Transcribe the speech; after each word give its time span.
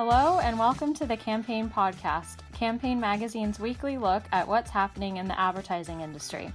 Hello, 0.00 0.38
and 0.38 0.56
welcome 0.56 0.94
to 0.94 1.06
the 1.06 1.16
Campaign 1.16 1.68
Podcast, 1.68 2.36
Campaign 2.52 3.00
Magazine's 3.00 3.58
weekly 3.58 3.98
look 3.98 4.22
at 4.30 4.46
what's 4.46 4.70
happening 4.70 5.16
in 5.16 5.26
the 5.26 5.36
advertising 5.36 6.02
industry. 6.02 6.52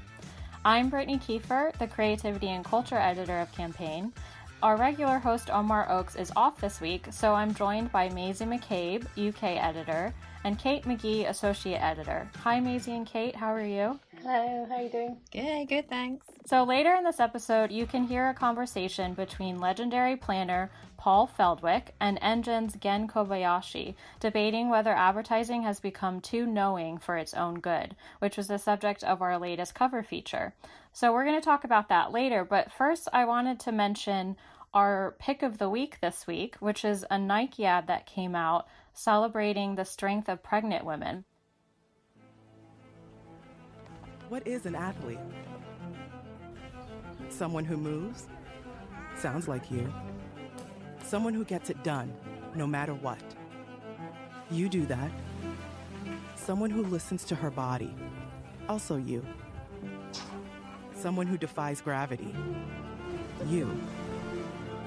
I'm 0.64 0.90
Brittany 0.90 1.18
Kiefer, 1.18 1.78
the 1.78 1.88
Creativity 1.88 2.48
and 2.48 2.64
Culture 2.64 2.96
Editor 2.96 3.40
of 3.40 3.52
Campaign. 3.52 4.14
Our 4.62 4.78
regular 4.78 5.18
host 5.18 5.50
Omar 5.50 5.92
Oakes 5.92 6.16
is 6.16 6.32
off 6.38 6.62
this 6.62 6.80
week, 6.80 7.08
so 7.12 7.34
I'm 7.34 7.54
joined 7.54 7.92
by 7.92 8.08
Maisie 8.08 8.46
McCabe, 8.46 9.04
UK 9.18 9.62
Editor, 9.62 10.14
and 10.46 10.58
Kate 10.58 10.86
Magee, 10.86 11.26
Associate 11.26 11.84
Editor. 11.84 12.30
Hi, 12.44 12.62
Maisie 12.62 12.96
and 12.96 13.06
Kate, 13.06 13.36
how 13.36 13.54
are 13.54 13.60
you? 13.60 14.00
Hello, 14.22 14.66
how 14.70 14.76
are 14.76 14.84
you 14.84 14.90
doing? 14.90 15.18
Good, 15.34 15.68
good, 15.68 15.90
thanks. 15.90 16.26
So, 16.46 16.66
later 16.66 16.94
in 16.94 17.06
this 17.06 17.22
episode, 17.22 17.72
you 17.72 17.86
can 17.86 18.04
hear 18.04 18.28
a 18.28 18.34
conversation 18.34 19.14
between 19.14 19.62
legendary 19.62 20.18
planner 20.18 20.70
Paul 20.98 21.26
Feldwick 21.26 21.92
and 22.02 22.20
Engine's 22.22 22.76
Gen 22.76 23.08
Kobayashi 23.08 23.96
debating 24.20 24.70
whether 24.70 24.92
advertising 24.94 25.64
has 25.64 25.80
become 25.80 26.20
too 26.20 26.46
knowing 26.46 26.98
for 26.98 27.16
its 27.16 27.34
own 27.34 27.62
good, 27.62 27.96
which 28.20 28.36
was 28.36 28.48
the 28.48 28.60
subject 28.60 29.06
of 29.06 29.22
our 29.22 29.40
latest 29.40 29.74
cover 29.74 30.04
feature. 30.04 30.54
So, 30.92 31.14
we're 31.14 31.24
going 31.24 31.40
to 31.40 31.46
talk 31.46 31.64
about 31.64 31.88
that 31.88 32.12
later, 32.12 32.44
but 32.44 32.74
first, 32.74 33.08
I 33.14 33.24
wanted 33.24 33.62
to 33.62 33.72
mention 33.72 34.36
our 34.74 35.16
pick 35.20 35.44
of 35.44 35.60
the 35.60 35.70
week 35.70 36.00
this 36.02 36.28
week, 36.28 36.58
which 36.58 36.84
is 36.84 37.06
a 37.10 37.18
Nike 37.18 37.66
ad 37.66 37.88
that 37.88 38.06
came 38.06 38.36
out 38.36 38.68
celebrating 38.94 39.76
the 39.76 39.86
strength 39.86 40.28
of 40.28 40.44
pregnant 40.44 40.84
women. 40.84 41.24
What 44.28 44.46
is 44.46 44.66
an 44.66 44.76
athlete? 44.76 45.20
Someone 47.34 47.66
who 47.66 47.78
moves? 47.78 48.28
Sounds 49.18 49.48
like 49.48 49.72
you. 49.72 49.92
Someone 51.04 51.34
who 51.34 51.44
gets 51.44 51.70
it 51.70 51.84
done, 51.84 52.14
no 52.54 52.68
matter 52.68 52.94
what. 52.94 53.20
You 54.52 54.70
do 54.70 54.86
that. 54.86 55.12
Someone 56.36 56.70
who 56.70 56.84
listens 56.84 57.24
to 57.26 57.36
her 57.36 57.50
body. 57.50 57.94
Also 58.70 58.98
you. 58.98 59.26
Someone 60.94 61.26
who 61.26 61.38
defies 61.38 61.82
gravity. 61.82 62.36
You. 63.48 63.70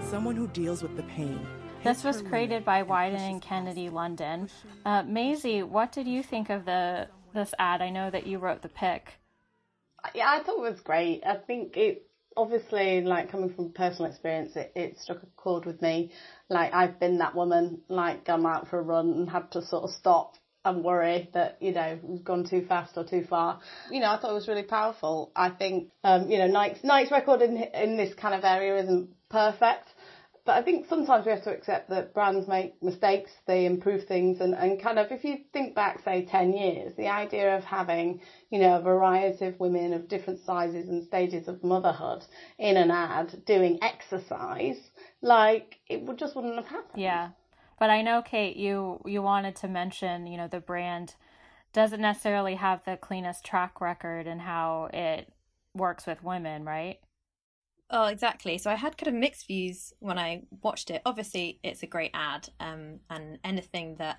Someone 0.09 0.37
who 0.37 0.47
deals 0.48 0.83
with 0.83 0.97
the 0.97 1.03
pain. 1.03 1.45
This 1.83 2.05
was 2.05 2.23
created 2.23 2.65
by 2.65 2.83
Wieden 2.85 3.19
and 3.19 3.42
Kennedy 3.42 3.89
London. 3.89 4.48
Uh, 4.85 5.03
Maisie, 5.03 5.63
what 5.63 5.92
did 5.92 6.07
you 6.07 6.23
think 6.23 6.51
of 6.51 6.65
the 6.65 7.09
this 7.35 7.53
ad? 7.59 7.83
I 7.83 7.91
know 7.91 8.09
that 8.11 8.27
you 8.27 8.39
wrote 8.39 8.63
the 8.63 8.69
pick 8.69 9.19
yeah, 10.15 10.31
I 10.31 10.42
thought 10.42 10.59
it 10.59 10.70
was 10.70 10.81
great. 10.81 11.23
I 11.27 11.35
think 11.35 11.77
it 11.77 12.07
obviously 12.37 13.03
like 13.03 13.31
coming 13.31 13.53
from 13.55 13.73
personal 13.73 14.11
experience, 14.11 14.56
it, 14.56 14.73
it 14.75 14.98
struck 14.98 15.23
a 15.23 15.27
chord 15.37 15.65
with 15.65 15.81
me. 15.83 16.12
Like 16.48 16.75
I've 16.75 17.01
been 17.01 17.19
that 17.19 17.34
woman, 17.34 17.83
like 17.89 18.25
gone 18.25 18.47
out 18.47 18.69
for 18.69 18.79
a 18.79 18.83
run 18.83 19.11
and 19.11 19.31
had 19.31 19.51
to 19.53 19.62
sort 19.62 19.84
of 19.84 19.91
stop 19.91 20.34
and 20.64 20.83
worry 20.83 21.31
that 21.33 21.57
you 21.61 21.73
know 21.73 21.98
we've 22.03 22.25
gone 22.25 22.45
too 22.45 22.64
fast 22.67 22.97
or 22.97 23.05
too 23.05 23.25
far. 23.29 23.61
You 23.91 24.01
know, 24.01 24.11
I 24.11 24.19
thought 24.19 24.31
it 24.31 24.34
was 24.34 24.48
really 24.48 24.64
powerful. 24.64 25.31
I 25.34 25.51
think 25.51 25.91
um, 26.05 26.31
you 26.31 26.39
know 26.39 26.48
Nike's 26.48 26.84
Nike's 26.84 27.12
record 27.12 27.41
in 27.42 27.57
in 27.57 27.97
this 27.97 28.14
kind 28.14 28.34
of 28.34 28.45
area 28.45 28.83
isn't 28.83 29.11
perfect, 29.31 29.89
but 30.47 30.56
I 30.56 30.62
think 30.62 30.86
sometimes 30.89 31.27
we 31.27 31.33
have 31.33 31.42
to 31.42 31.50
accept 31.50 31.91
that 31.91 32.14
brands 32.14 32.47
make 32.47 32.80
mistakes, 32.80 33.33
they 33.47 33.66
improve 33.66 34.05
things, 34.05 34.41
and, 34.41 34.55
and 34.55 34.80
kind 34.80 34.98
of 34.98 35.11
if 35.11 35.25
you 35.25 35.39
think 35.52 35.75
back, 35.75 36.02
say, 36.05 36.25
10 36.25 36.52
years, 36.52 36.94
the 36.97 37.08
idea 37.08 37.56
of 37.56 37.64
having, 37.64 38.20
you 38.50 38.61
know, 38.61 38.78
a 38.78 38.80
variety 38.80 39.47
of 39.47 39.58
women 39.58 39.92
of 39.92 40.08
different 40.08 40.39
sizes 40.41 40.89
and 40.89 41.05
stages 41.05 41.48
of 41.48 41.64
motherhood 41.64 42.24
in 42.58 42.77
an 42.77 42.92
ad 42.92 43.44
doing 43.44 43.80
exercise, 43.83 44.78
like, 45.20 45.80
it 45.89 46.02
would 46.02 46.17
just 46.17 46.36
wouldn't 46.36 46.55
have 46.55 46.69
happened. 46.69 47.02
Yeah. 47.02 47.30
But 47.80 47.91
I 47.91 48.02
know, 48.02 48.22
Kate, 48.22 48.56
you, 48.56 49.02
you 49.05 49.22
wanted 49.22 49.56
to 49.56 49.69
mention, 49.69 50.28
you 50.28 50.36
know, 50.36 50.48
the 50.48 50.61
brand 50.61 51.17
doesn't 51.72 52.01
necessarily 52.01 52.55
have 52.55 52.85
the 52.85 52.96
cleanest 52.96 53.45
track 53.45 53.80
record 53.80 54.29
and 54.29 54.40
how 54.40 54.90
it 54.95 55.33
works 55.74 56.06
with 56.06 56.23
women, 56.23 56.64
right? 56.64 57.01
Oh, 57.89 58.07
exactly. 58.07 58.58
So 58.58 58.70
I 58.70 58.74
had 58.74 58.98
kind 58.98 59.14
of 59.14 59.20
mixed 59.20 59.47
views 59.47 59.92
when 60.01 60.19
I 60.19 60.42
watched 60.63 60.91
it. 60.91 61.02
Obviously, 61.07 61.61
it's 61.63 61.83
a 61.83 61.86
great 61.86 62.11
ad, 62.14 62.48
um, 62.58 63.01
and 63.11 63.39
anything 63.45 63.97
that 63.97 64.19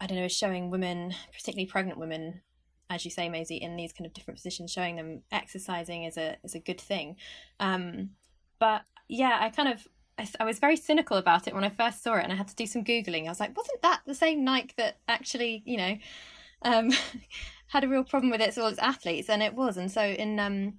I 0.00 0.06
don't 0.06 0.18
know 0.18 0.24
is 0.24 0.36
showing 0.36 0.70
women, 0.70 1.12
particularly 1.32 1.66
pregnant 1.66 1.98
women, 1.98 2.42
as 2.90 3.04
you 3.04 3.10
say, 3.10 3.28
Maisie, 3.28 3.56
in 3.56 3.76
these 3.76 3.92
kind 3.92 4.06
of 4.06 4.12
different 4.12 4.38
positions, 4.38 4.70
showing 4.70 4.94
them 4.94 5.22
exercising 5.32 6.04
is 6.04 6.16
a 6.16 6.36
is 6.44 6.54
a 6.54 6.60
good 6.60 6.80
thing. 6.80 7.16
Um, 7.58 8.10
but 8.60 8.82
yeah, 9.08 9.38
I 9.40 9.50
kind 9.50 9.68
of 9.68 9.88
I, 10.16 10.28
I, 10.38 10.44
was 10.44 10.60
very 10.60 10.76
cynical 10.76 11.16
about 11.16 11.48
it 11.48 11.54
when 11.54 11.64
I 11.64 11.70
first 11.70 12.02
saw 12.02 12.14
it, 12.14 12.22
and 12.22 12.32
I 12.32 12.36
had 12.36 12.48
to 12.48 12.54
do 12.54 12.66
some 12.66 12.84
googling. 12.84 13.26
I 13.26 13.30
was 13.30 13.40
like, 13.40 13.56
wasn't 13.56 13.82
that 13.82 14.02
the 14.06 14.14
same 14.14 14.44
Nike 14.44 14.74
that 14.76 14.98
actually, 15.08 15.64
you 15.66 15.76
know, 15.76 15.96
um, 16.62 16.92
had 17.68 17.82
a 17.82 17.88
real 17.88 18.04
problem 18.04 18.30
with 18.30 18.40
its 18.40 18.56
all 18.56 18.68
its 18.68 18.78
athletes? 18.78 19.28
And 19.28 19.42
it 19.42 19.54
was. 19.54 19.76
And 19.76 19.90
so 19.90 20.02
in 20.02 20.38
um, 20.38 20.74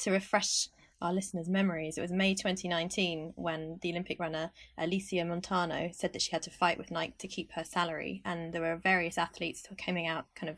to 0.00 0.10
refresh 0.10 0.68
our 1.00 1.12
listeners' 1.12 1.48
memories. 1.48 1.98
It 1.98 2.00
was 2.00 2.12
May 2.12 2.34
2019 2.34 3.34
when 3.36 3.78
the 3.82 3.90
Olympic 3.90 4.18
runner 4.18 4.50
Alysia 4.78 5.24
Montaño 5.24 5.94
said 5.94 6.12
that 6.12 6.22
she 6.22 6.32
had 6.32 6.42
to 6.42 6.50
fight 6.50 6.78
with 6.78 6.90
Nike 6.90 7.14
to 7.18 7.28
keep 7.28 7.52
her 7.52 7.64
salary, 7.64 8.22
and 8.24 8.52
there 8.52 8.62
were 8.62 8.76
various 8.76 9.18
athletes 9.18 9.66
coming 9.84 10.06
out 10.06 10.26
kind 10.34 10.50
of 10.50 10.56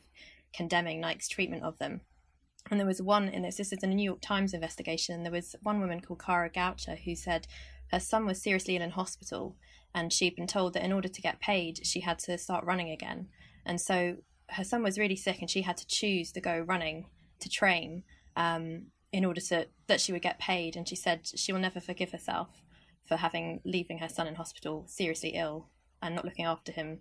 condemning 0.55 1.01
Nike's 1.01 1.29
treatment 1.29 1.65
of 1.65 1.79
them. 1.79 2.03
And 2.71 2.79
there 2.79 2.87
was 2.87 3.03
one 3.03 3.29
in 3.29 3.43
this, 3.43 3.57
this 3.57 3.73
is 3.73 3.83
a 3.83 3.87
New 3.87 4.03
York 4.03 4.21
Times 4.21 4.55
investigation, 4.55 5.15
and 5.15 5.25
there 5.25 5.33
was 5.33 5.57
one 5.63 5.81
woman 5.81 6.01
called 6.01 6.23
Kara 6.23 6.51
Goucher 6.51 6.97
who 6.97 7.15
said 7.15 7.47
her 7.93 8.01
son 8.01 8.27
was 8.27 8.43
seriously 8.43 8.77
ill 8.77 8.83
in 8.83 8.91
hospital, 8.91 9.57
and 9.95 10.13
she'd 10.13 10.37
been 10.37 10.47
told 10.47 10.75
that 10.75 10.85
in 10.85 10.93
order 10.93 11.09
to 11.09 11.23
get 11.23 11.41
paid, 11.41 11.87
she 11.87 12.01
had 12.01 12.19
to 12.21 12.37
start 12.39 12.65
running 12.65 12.91
again. 12.91 13.29
And 13.65 13.81
so 13.81 14.19
her 14.51 14.65
son 14.65 14.83
was 14.83 14.99
really 14.99 15.17
sick, 15.17 15.41
and 15.41 15.51
she 15.51 15.63
had 15.63 15.77
to 15.79 15.87
choose 15.87 16.31
to 16.33 16.41
go 16.41 16.61
running 16.61 17.07
to 17.41 17.49
train. 17.49 18.05
Um, 18.37 18.87
in 19.13 19.25
order 19.25 19.41
to 19.41 19.67
that 19.87 20.01
she 20.01 20.13
would 20.13 20.23
get 20.23 20.39
paid 20.39 20.77
and 20.77 20.89
she 20.89 20.97
said 20.97 21.21
she 21.35 21.53
will 21.53 21.61
never 21.61 21.81
forgive 21.81 22.13
herself 22.13 22.63
for 23.07 23.17
having 23.17 23.61
leaving 23.65 23.99
her 23.99 24.09
son 24.09 24.27
in 24.27 24.35
hospital 24.35 24.85
seriously 24.87 25.31
ill 25.31 25.69
and 26.03 26.15
not 26.15 26.25
looking 26.25 26.45
after 26.45 26.73
him 26.73 27.01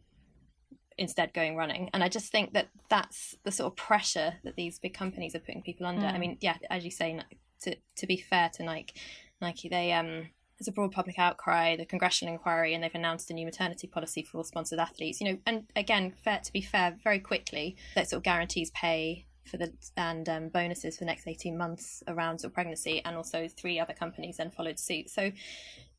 instead 0.97 1.34
going 1.34 1.56
running 1.56 1.90
and 1.94 2.03
i 2.03 2.09
just 2.09 2.31
think 2.31 2.53
that 2.53 2.69
that's 2.90 3.35
the 3.44 3.51
sort 3.51 3.72
of 3.72 3.75
pressure 3.75 4.35
that 4.44 4.56
these 4.56 4.79
big 4.79 4.94
companies 4.94 5.35
are 5.35 5.40
putting 5.40 5.62
people 5.62 5.85
under 5.85 6.07
mm. 6.07 6.13
i 6.13 6.17
mean 6.17 6.38
yeah 6.41 6.56
as 6.69 6.84
you 6.84 6.91
say 6.91 7.19
to 7.62 7.75
to 7.96 8.07
be 8.07 8.17
fair 8.17 8.50
to 8.50 8.63
nike 8.63 8.96
nike 9.41 9.69
they 9.69 9.91
um 9.91 10.28
there's 10.57 10.67
a 10.67 10.72
broad 10.72 10.91
public 10.91 11.19
outcry, 11.19 11.75
the 11.75 11.85
congressional 11.85 12.34
inquiry, 12.34 12.73
and 12.73 12.84
they've 12.84 12.96
announced 12.96 13.29
a 13.29 13.34
new 13.34 13.46
maternity 13.46 13.88
policy 13.88 14.23
for 14.23 14.38
all 14.38 14.44
sponsored 14.44 14.79
athletes. 14.79 15.22
You 15.22 15.31
know, 15.31 15.38
and 15.46 15.66
again, 15.75 16.13
fair 16.23 16.40
to 16.44 16.51
be 16.51 16.62
fair, 16.62 16.97
very 17.03 17.19
quickly 17.19 17.75
that 17.96 18.09
sort 18.09 18.17
of 18.17 18.23
guarantees 18.23 18.72
pay 18.72 19.28
for 19.47 19.58
the 19.58 19.72
and 19.96 20.28
um, 20.30 20.50
bonuses 20.50 20.97
for 20.97 21.02
the 21.02 21.08
next 21.08 21.28
18 21.28 21.58
months 21.58 22.03
around 22.08 22.44
of 22.44 22.53
pregnancy 22.53 23.02
and 23.06 23.16
also 23.16 23.47
three 23.47 23.80
other 23.80 23.94
companies 23.94 24.38
then 24.38 24.52
followed 24.52 24.80
suit. 24.80 25.09
So 25.09 25.31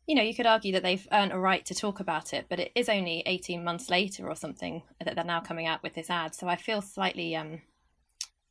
you 0.06 0.14
know 0.14 0.22
you 0.22 0.34
could 0.34 0.46
argue 0.46 0.72
that 0.72 0.82
they've 0.82 1.06
earned 1.12 1.32
a 1.32 1.38
right 1.38 1.64
to 1.66 1.74
talk 1.74 2.00
about 2.00 2.32
it 2.32 2.46
but 2.48 2.58
it 2.58 2.72
is 2.74 2.88
only 2.88 3.22
18 3.26 3.62
months 3.62 3.90
later 3.90 4.26
or 4.26 4.34
something 4.34 4.82
that 5.04 5.14
they're 5.14 5.24
now 5.24 5.40
coming 5.40 5.66
out 5.66 5.82
with 5.82 5.94
this 5.94 6.10
ad. 6.10 6.34
So 6.34 6.48
i 6.48 6.56
feel 6.56 6.80
slightly 6.80 7.36
um 7.36 7.62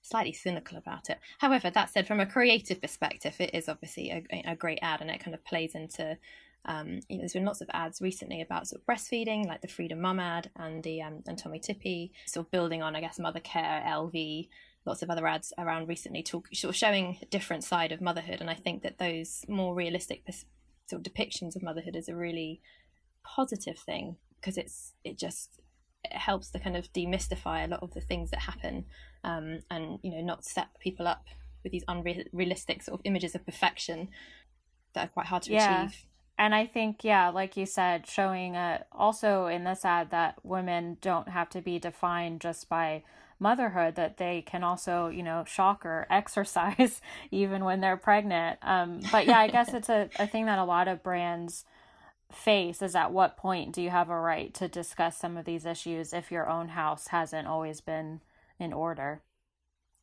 slightly 0.01 0.33
cynical 0.33 0.77
about 0.77 1.09
it. 1.09 1.19
However 1.39 1.69
that 1.69 1.89
said 1.89 2.07
from 2.07 2.19
a 2.19 2.25
creative 2.25 2.81
perspective 2.81 3.35
it 3.39 3.53
is 3.53 3.67
obviously 3.67 4.11
a, 4.11 4.51
a 4.51 4.55
great 4.55 4.79
ad 4.81 5.01
and 5.01 5.09
it 5.09 5.19
kind 5.19 5.33
of 5.33 5.43
plays 5.43 5.75
into 5.75 6.17
um, 6.67 6.99
you 7.07 7.17
know, 7.17 7.21
there's 7.21 7.33
been 7.33 7.45
lots 7.45 7.61
of 7.61 7.69
ads 7.73 8.01
recently 8.01 8.41
about 8.41 8.67
sort 8.67 8.81
of 8.81 8.85
breastfeeding, 8.85 9.47
like 9.47 9.61
the 9.61 9.67
Freedom 9.67 10.01
Mum 10.01 10.19
ad 10.19 10.49
and 10.57 10.83
the 10.83 11.01
um, 11.01 11.23
and 11.25 11.37
Tommee 11.37 11.61
Tippee, 11.61 12.11
sort 12.25 12.45
of 12.45 12.51
building 12.51 12.83
on, 12.83 12.95
I 12.95 13.01
guess, 13.01 13.19
Mothercare, 13.19 13.85
LV, 13.85 14.49
lots 14.87 15.01
of 15.01 15.09
other 15.09 15.27
ads 15.27 15.53
around 15.57 15.87
recently 15.87 16.23
talk 16.23 16.47
sort 16.53 16.69
of 16.69 16.75
showing 16.75 17.17
a 17.21 17.25
different 17.25 17.63
side 17.63 17.91
of 17.91 18.01
motherhood 18.01 18.41
and 18.41 18.49
i 18.49 18.53
think 18.53 18.81
that 18.83 18.97
those 18.97 19.43
more 19.47 19.75
realistic 19.75 20.23
sort 20.87 21.05
of 21.05 21.13
depictions 21.13 21.55
of 21.55 21.61
motherhood 21.61 21.95
is 21.95 22.09
a 22.09 22.15
really 22.15 22.61
positive 23.23 23.77
thing 23.77 24.15
because 24.39 24.57
it's 24.57 24.93
it 25.03 25.17
just 25.17 25.59
it 26.03 26.13
helps 26.13 26.49
to 26.49 26.59
kind 26.59 26.77
of 26.77 26.91
demystify 26.93 27.65
a 27.65 27.67
lot 27.67 27.83
of 27.83 27.93
the 27.93 28.01
things 28.01 28.31
that 28.31 28.39
happen 28.39 28.85
um, 29.23 29.59
and 29.69 29.99
you 30.03 30.11
know 30.11 30.21
not 30.21 30.45
set 30.45 30.67
people 30.79 31.07
up 31.07 31.25
with 31.63 31.71
these 31.71 31.83
unrealistic 31.87 32.81
sort 32.81 32.99
of 32.99 33.01
images 33.03 33.35
of 33.35 33.45
perfection 33.45 34.07
that 34.93 35.05
are 35.05 35.09
quite 35.09 35.25
hard 35.25 35.43
to 35.43 35.51
yeah. 35.51 35.83
achieve 35.85 36.05
and 36.39 36.53
I 36.53 36.67
think, 36.67 37.03
yeah, 37.03 37.29
like 37.29 37.57
you 37.57 37.65
said, 37.65 38.05
showing 38.05 38.55
uh, 38.55 38.83
also 38.91 39.47
in 39.47 39.63
this 39.63 39.83
ad 39.83 40.11
that 40.11 40.35
women 40.43 40.97
don't 41.01 41.29
have 41.29 41.49
to 41.49 41.61
be 41.61 41.79
defined 41.79 42.41
just 42.41 42.69
by 42.69 43.03
motherhood 43.39 43.95
that 43.95 44.17
they 44.17 44.41
can 44.41 44.63
also 44.63 45.07
you 45.07 45.23
know 45.23 45.43
shocker 45.45 46.07
exercise 46.11 47.01
even 47.31 47.63
when 47.63 47.81
they're 47.81 47.97
pregnant. 47.97 48.59
Um, 48.61 49.01
but 49.11 49.25
yeah 49.25 49.39
i 49.39 49.47
guess 49.47 49.73
it's 49.73 49.89
a, 49.89 50.09
a 50.19 50.27
thing 50.27 50.45
that 50.45 50.59
a 50.59 50.63
lot 50.63 50.87
of 50.87 51.03
brands 51.03 51.65
face 52.31 52.81
is 52.81 52.95
at 52.95 53.11
what 53.11 53.37
point 53.37 53.73
do 53.73 53.81
you 53.81 53.89
have 53.89 54.09
a 54.09 54.19
right 54.19 54.53
to 54.53 54.67
discuss 54.67 55.17
some 55.17 55.37
of 55.37 55.45
these 55.45 55.65
issues 55.65 56.13
if 56.13 56.31
your 56.31 56.49
own 56.49 56.69
house 56.69 57.07
hasn't 57.07 57.47
always 57.47 57.79
been 57.79 58.21
in 58.59 58.73
order? 58.73 59.21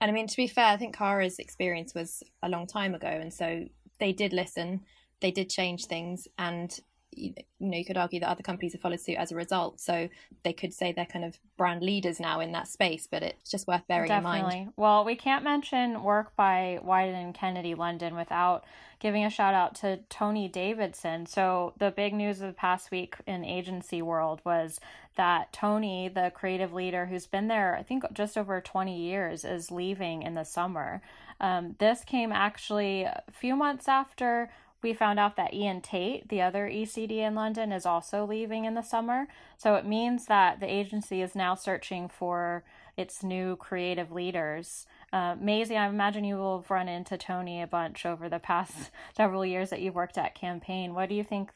And 0.00 0.10
i 0.10 0.14
mean 0.14 0.26
to 0.26 0.36
be 0.36 0.46
fair 0.46 0.66
i 0.66 0.76
think 0.76 0.96
kara's 0.96 1.38
experience 1.38 1.94
was 1.94 2.22
a 2.42 2.48
long 2.48 2.66
time 2.66 2.94
ago 2.94 3.08
and 3.08 3.32
so 3.32 3.64
they 3.98 4.12
did 4.12 4.32
listen 4.32 4.80
they 5.20 5.30
did 5.30 5.48
change 5.48 5.86
things 5.86 6.28
and 6.38 6.78
you 7.16 7.34
know 7.60 7.76
you 7.76 7.84
could 7.84 7.96
argue 7.96 8.20
that 8.20 8.28
other 8.28 8.42
companies 8.42 8.72
have 8.72 8.82
followed 8.82 9.00
suit 9.00 9.16
as 9.16 9.32
a 9.32 9.36
result. 9.36 9.80
So 9.80 10.08
they 10.42 10.52
could 10.52 10.72
say 10.72 10.92
they're 10.92 11.06
kind 11.06 11.24
of 11.24 11.38
brand 11.56 11.82
leaders 11.82 12.20
now 12.20 12.40
in 12.40 12.52
that 12.52 12.68
space 12.68 13.06
but 13.10 13.22
it's 13.22 13.50
just 13.50 13.66
worth 13.66 13.86
bearing 13.88 14.08
Definitely. 14.08 14.38
in 14.38 14.44
mind. 14.44 14.72
Well 14.76 15.04
we 15.04 15.16
can't 15.16 15.44
mention 15.44 16.02
work 16.02 16.34
by 16.36 16.80
Wieden 16.84 17.14
and 17.14 17.34
kennedy 17.34 17.74
london 17.74 18.16
without 18.16 18.64
giving 18.98 19.24
a 19.24 19.30
shout 19.30 19.54
out 19.54 19.74
to 19.76 20.00
tony 20.08 20.48
davidson. 20.48 21.26
So 21.26 21.74
the 21.78 21.90
big 21.90 22.14
news 22.14 22.40
of 22.40 22.48
the 22.48 22.54
past 22.54 22.90
week 22.90 23.16
in 23.26 23.44
agency 23.44 24.02
world 24.02 24.40
was 24.44 24.80
that 25.16 25.52
tony 25.52 26.08
the 26.08 26.32
creative 26.34 26.72
leader 26.72 27.06
who's 27.06 27.26
been 27.26 27.46
there 27.46 27.76
i 27.76 27.82
think 27.84 28.02
just 28.12 28.36
over 28.36 28.60
20 28.60 28.98
years 29.00 29.44
is 29.44 29.70
leaving 29.70 30.22
in 30.22 30.34
the 30.34 30.44
summer. 30.44 31.00
Um, 31.40 31.74
this 31.78 32.04
came 32.04 32.32
actually 32.32 33.02
a 33.02 33.22
few 33.32 33.56
months 33.56 33.88
after 33.88 34.50
we 34.84 34.92
found 34.92 35.18
out 35.18 35.34
that 35.36 35.52
Iain 35.52 35.80
Tait, 35.80 36.28
the 36.28 36.42
other 36.42 36.68
ECD 36.68 37.16
in 37.16 37.34
London, 37.34 37.72
is 37.72 37.86
also 37.86 38.24
leaving 38.24 38.66
in 38.66 38.74
the 38.74 38.82
summer. 38.82 39.26
So 39.56 39.74
it 39.74 39.86
means 39.86 40.26
that 40.26 40.60
the 40.60 40.70
agency 40.70 41.22
is 41.22 41.34
now 41.34 41.54
searching 41.54 42.08
for 42.08 42.62
its 42.96 43.24
new 43.24 43.56
creative 43.56 44.12
leaders. 44.12 44.86
Uh, 45.12 45.34
Maisie, 45.40 45.76
I 45.76 45.88
imagine 45.88 46.22
you 46.22 46.36
will 46.36 46.60
have 46.60 46.70
run 46.70 46.86
into 46.86 47.16
Tony 47.16 47.62
a 47.62 47.66
bunch 47.66 48.06
over 48.06 48.28
the 48.28 48.38
past 48.38 48.90
several 49.16 49.44
years 49.44 49.70
that 49.70 49.80
you've 49.80 49.94
worked 49.94 50.18
at 50.18 50.34
Campaign. 50.34 50.94
What 50.94 51.08
do 51.08 51.14
you 51.14 51.24
think 51.24 51.50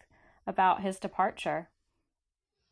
about 0.46 0.80
his 0.80 0.98
departure? 0.98 1.68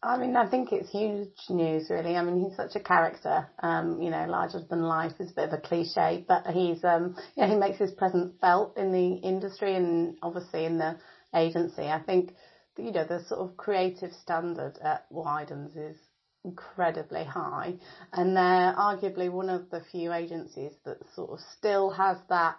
I 0.02 0.16
mean, 0.18 0.36
I 0.36 0.48
think 0.48 0.72
it's 0.72 0.90
huge 0.90 1.34
news, 1.48 1.90
really. 1.90 2.16
I 2.16 2.22
mean, 2.22 2.38
he's 2.38 2.56
such 2.56 2.76
a 2.76 2.80
character. 2.80 3.48
Um, 3.62 4.00
you 4.00 4.10
know, 4.10 4.26
larger 4.26 4.60
than 4.60 4.82
life 4.82 5.14
is 5.18 5.30
a 5.30 5.34
bit 5.34 5.48
of 5.48 5.52
a 5.54 5.58
cliche, 5.58 6.24
but 6.28 6.46
he's, 6.46 6.84
um, 6.84 7.16
you 7.34 7.42
know, 7.42 7.48
he 7.48 7.56
makes 7.56 7.78
his 7.78 7.92
presence 7.92 8.32
felt 8.40 8.76
in 8.76 8.92
the 8.92 9.14
industry 9.14 9.74
and 9.74 10.16
obviously 10.22 10.64
in 10.64 10.78
the 10.78 10.96
agency. 11.34 11.88
I 11.90 11.98
think, 11.98 12.34
you 12.78 12.92
know, 12.92 13.04
the 13.04 13.20
sort 13.20 13.40
of 13.40 13.56
creative 13.56 14.12
standard 14.12 14.78
at 14.82 15.10
Wiedens 15.10 15.76
is 15.76 15.96
incredibly 16.44 17.24
high, 17.24 17.74
and 18.12 18.36
they're 18.36 18.74
arguably 18.78 19.30
one 19.30 19.50
of 19.50 19.68
the 19.70 19.80
few 19.90 20.12
agencies 20.12 20.72
that 20.84 20.98
sort 21.14 21.30
of 21.30 21.40
still 21.58 21.90
has 21.90 22.18
that 22.28 22.56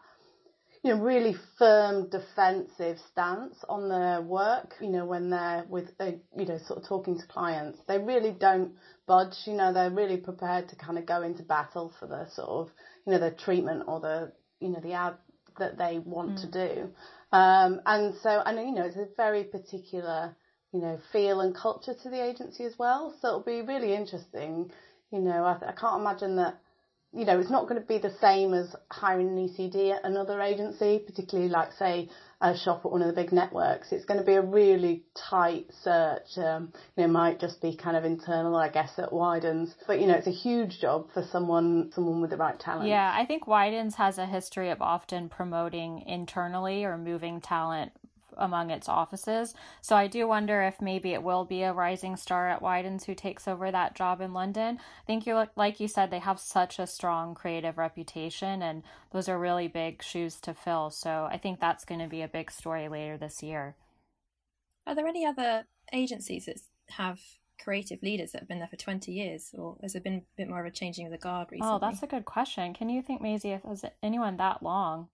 you 0.88 0.96
know, 0.96 1.02
really 1.02 1.36
firm 1.58 2.10
defensive 2.10 2.98
stance 3.12 3.56
on 3.68 3.90
their 3.90 4.22
work, 4.22 4.76
you 4.80 4.88
know, 4.88 5.06
when 5.06 5.30
they're 5.30 5.66
with, 5.68 5.90
uh, 6.00 6.12
you 6.38 6.46
know, 6.46 6.58
sort 6.66 6.80
of 6.80 6.88
talking 6.88 7.20
to 7.20 7.28
clients. 7.28 7.80
They 7.90 7.98
really 7.98 8.32
don't 8.32 8.76
budge, 9.06 9.36
you 9.46 9.54
know, 9.54 9.74
they're 9.74 9.92
really 9.92 10.16
prepared 10.16 10.70
to 10.70 10.78
kind 10.78 10.98
of 10.98 11.06
go 11.06 11.24
into 11.24 11.44
battle 11.44 11.94
for 12.00 12.08
the 12.08 12.26
sort 12.34 12.50
of, 12.50 12.70
you 13.06 13.12
know, 13.12 13.20
the 13.20 13.32
treatment 13.32 13.84
or 13.88 14.00
the, 14.00 14.32
you 14.62 14.70
know, 14.70 14.80
the 14.80 14.94
ad 14.94 15.16
that 15.60 15.78
they 15.78 16.00
want 16.00 16.38
mm. 16.38 16.42
to 16.42 16.52
do. 16.52 16.90
Um, 17.34 17.82
and 17.86 18.16
so, 18.24 18.42
and, 18.46 18.58
you 18.58 18.74
know, 18.74 18.86
it's 18.86 18.96
a 18.96 19.08
very 19.18 19.44
particular, 19.44 20.38
you 20.72 20.80
know, 20.80 21.00
feel 21.12 21.42
and 21.42 21.54
culture 21.54 21.96
to 22.02 22.10
the 22.10 22.24
agency 22.24 22.64
as 22.64 22.76
well. 22.80 23.14
So 23.22 23.28
it'll 23.28 23.44
be 23.44 23.62
really 23.62 23.94
interesting. 23.94 24.72
You 25.12 25.20
know, 25.20 25.44
I, 25.44 25.58
I 25.68 25.74
can't 25.74 26.00
imagine 26.00 26.38
that 26.38 26.62
you 27.14 27.26
know, 27.26 27.40
it's 27.40 27.50
not 27.50 27.68
going 27.68 27.82
to 27.82 27.88
be 27.88 27.98
the 27.98 28.14
same 28.20 28.54
as 28.54 28.76
hiring 28.92 29.30
an 29.30 29.50
ECD 29.50 29.96
at 29.96 30.04
another 30.04 30.42
agency, 30.42 31.00
particularly 31.06 31.50
like 31.50 31.72
say 31.74 32.10
a 32.42 32.56
shop 32.56 32.86
at 32.86 32.92
one 32.92 33.02
of 33.02 33.08
the 33.08 33.14
big 33.14 33.32
networks. 33.32 33.92
It's 33.92 34.06
going 34.06 34.20
to 34.20 34.26
be 34.26 34.34
a 34.34 34.42
really 34.42 35.04
tight 35.16 35.68
search. 35.84 36.38
Um, 36.38 36.74
you 36.96 37.04
know, 37.04 37.06
it 37.06 37.12
might 37.12 37.40
just 37.40 37.62
be 37.62 37.76
kind 37.76 37.98
of 37.98 38.04
internal, 38.04 38.56
I 38.56 38.70
guess, 38.70 39.00
at 39.00 39.10
Wiedens. 39.12 39.74
But 39.88 40.00
you 40.00 40.08
know, 40.08 40.16
it's 40.16 40.28
a 40.28 40.32
huge 40.32 40.80
job 40.80 41.08
for 41.14 41.24
someone 41.32 41.92
someone 41.96 42.22
with 42.22 42.30
the 42.30 42.38
right 42.38 42.60
talent. 42.60 42.90
Yeah, 42.90 43.14
I 43.16 43.26
think 43.26 43.46
Wiedens 43.46 43.96
has 43.96 44.18
a 44.18 44.26
history 44.26 44.70
of 44.70 44.82
often 44.82 45.30
promoting 45.30 46.04
internally 46.06 46.84
or 46.84 46.98
moving 46.98 47.42
talent 47.42 47.94
among 48.38 48.70
its 48.70 48.88
offices. 48.88 49.54
So 49.82 49.96
I 49.96 50.08
do 50.08 50.28
wonder 50.28 50.62
if 50.62 50.82
maybe 50.82 51.14
it 51.14 51.24
will 51.24 51.46
be 51.46 51.64
a 51.64 51.74
rising 51.74 52.16
star 52.16 52.50
at 52.50 52.62
Wiedens 52.62 53.06
who 53.06 53.16
takes 53.16 53.48
over 53.48 53.72
that 53.72 53.96
job 53.96 54.22
in 54.22 54.34
London. 54.34 54.80
I 54.80 55.06
think 55.06 55.26
you 55.26 55.36
look 55.36 55.50
like 55.56 55.80
you 55.80 55.88
said 55.88 56.12
they 56.12 56.20
have 56.20 56.40
such 56.40 56.80
a 56.80 56.88
strong 56.88 57.36
creative 57.36 57.78
reputation 57.78 58.62
and 58.62 58.84
those 59.12 59.28
are 59.30 59.40
really 59.40 59.68
big 59.68 60.04
shoes 60.04 60.40
to 60.42 60.54
fill. 60.54 60.90
So 60.90 61.28
I 61.32 61.38
think 61.38 61.60
that's 61.60 61.86
going 61.86 62.02
to 62.02 62.08
be 62.08 62.22
a 62.22 62.28
big 62.28 62.52
story 62.52 62.88
later 62.88 63.18
this 63.18 63.44
year. 63.44 63.76
Are 64.86 64.96
there 64.96 65.08
any 65.08 65.26
other 65.26 65.66
agencies 65.92 66.46
that 66.46 66.60
have 66.90 67.20
creative 67.60 68.02
leaders 68.04 68.32
that 68.32 68.40
have 68.40 68.48
been 68.48 68.60
there 68.60 68.68
for 68.68 68.76
20 68.76 69.12
years 69.12 69.52
or 69.58 69.78
has 69.82 69.94
there 69.94 70.02
been 70.02 70.18
a 70.18 70.24
bit 70.38 70.48
more 70.48 70.60
of 70.60 70.66
a 70.66 70.72
changing 70.72 71.06
of 71.06 71.12
the 71.12 71.18
guard 71.18 71.48
recently? 71.52 71.74
Oh, 71.74 71.80
that's 71.80 72.04
a 72.04 72.08
good 72.08 72.26
question. 72.26 72.74
Can 72.74 72.88
you 72.88 73.02
think, 73.02 73.22
Maisie, 73.22 73.52
if 73.52 73.66
was 73.66 73.84
anyone 74.02 74.38
that 74.38 74.62
long? 74.62 75.10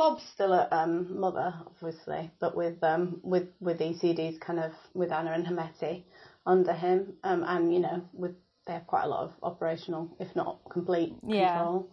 Bob's 0.00 0.22
still 0.32 0.54
at 0.54 0.72
um, 0.72 1.20
Mother, 1.20 1.52
obviously, 1.66 2.30
but 2.40 2.56
with 2.56 2.82
um, 2.82 3.20
with 3.22 3.48
with 3.60 3.80
ECDs 3.80 4.40
kind 4.40 4.58
of 4.58 4.72
with 4.94 5.12
Anna 5.12 5.32
and 5.32 5.44
Hermeti 5.44 6.04
under 6.46 6.72
him, 6.72 7.12
um, 7.22 7.44
and 7.46 7.70
you 7.70 7.80
know, 7.80 8.08
with 8.14 8.34
they 8.66 8.72
have 8.72 8.86
quite 8.86 9.04
a 9.04 9.08
lot 9.08 9.24
of 9.24 9.32
operational, 9.42 10.16
if 10.18 10.34
not 10.34 10.60
complete, 10.70 11.14
control. 11.20 11.90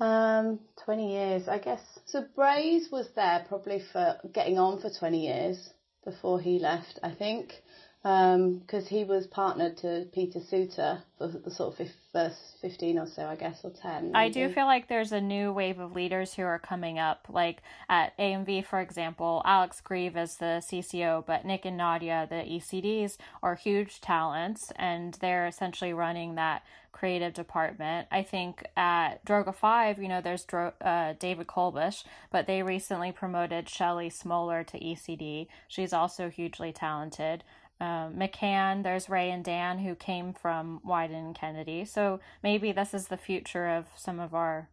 Yeah. 0.00 0.38
Um, 0.40 0.58
twenty 0.84 1.12
years, 1.12 1.46
I 1.46 1.58
guess. 1.58 1.80
So 2.06 2.24
Braze 2.34 2.88
was 2.90 3.08
there 3.14 3.44
probably 3.48 3.80
for 3.92 4.16
getting 4.32 4.58
on 4.58 4.80
for 4.80 4.90
twenty 4.90 5.24
years 5.24 5.72
before 6.04 6.40
he 6.40 6.58
left, 6.58 6.98
I 7.04 7.14
think 7.14 7.62
because 8.04 8.36
um, 8.82 8.86
he 8.90 9.02
was 9.02 9.26
partnered 9.26 9.78
to 9.78 10.06
Peter 10.12 10.38
Souter 10.38 11.02
for 11.16 11.26
the 11.26 11.50
sort 11.50 11.80
of 11.80 11.88
first 12.12 12.58
15 12.60 12.98
or 12.98 13.06
so, 13.06 13.24
I 13.24 13.34
guess, 13.34 13.64
or 13.64 13.70
10. 13.70 14.12
Maybe. 14.12 14.14
I 14.14 14.28
do 14.28 14.50
feel 14.50 14.66
like 14.66 14.88
there's 14.88 15.12
a 15.12 15.22
new 15.22 15.54
wave 15.54 15.78
of 15.78 15.96
leaders 15.96 16.34
who 16.34 16.42
are 16.42 16.58
coming 16.58 16.98
up. 16.98 17.26
Like 17.30 17.62
at 17.88 18.14
AMV, 18.18 18.66
for 18.66 18.80
example, 18.80 19.40
Alex 19.46 19.80
Grieve 19.80 20.18
is 20.18 20.36
the 20.36 20.62
CCO, 20.70 21.24
but 21.24 21.46
Nick 21.46 21.64
and 21.64 21.78
Nadia, 21.78 22.26
the 22.28 22.44
ECDs, 22.44 23.16
are 23.42 23.54
huge 23.54 24.02
talents, 24.02 24.70
and 24.76 25.14
they're 25.22 25.46
essentially 25.46 25.94
running 25.94 26.34
that 26.34 26.62
creative 26.92 27.32
department. 27.32 28.06
I 28.12 28.22
think 28.22 28.64
at 28.76 29.24
Droga 29.24 29.54
5, 29.54 29.98
you 29.98 30.08
know, 30.08 30.20
there's 30.20 30.44
Dro- 30.44 30.74
uh, 30.80 31.14
David 31.18 31.46
Kolbusz, 31.46 32.04
but 32.30 32.46
they 32.46 32.62
recently 32.62 33.12
promoted 33.12 33.68
Shelley 33.68 34.10
Smoller 34.10 34.62
to 34.62 34.78
ECD. 34.78 35.48
She's 35.68 35.92
also 35.94 36.28
hugely 36.28 36.70
talented 36.70 37.42
um, 37.80 38.14
McCann, 38.14 38.82
there's 38.82 39.08
Ray 39.08 39.30
and 39.30 39.44
Dan 39.44 39.78
who 39.78 39.94
came 39.94 40.32
from 40.32 40.80
Wieden 40.86 41.26
and 41.26 41.34
Kennedy. 41.34 41.84
So 41.84 42.20
maybe 42.42 42.72
this 42.72 42.94
is 42.94 43.08
the 43.08 43.16
future 43.16 43.68
of 43.68 43.86
some 43.96 44.20
of 44.20 44.34
our 44.34 44.68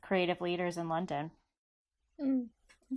creative 0.00 0.40
leaders 0.40 0.76
in 0.76 0.88
London. 0.88 1.32
Mm, 2.20 2.48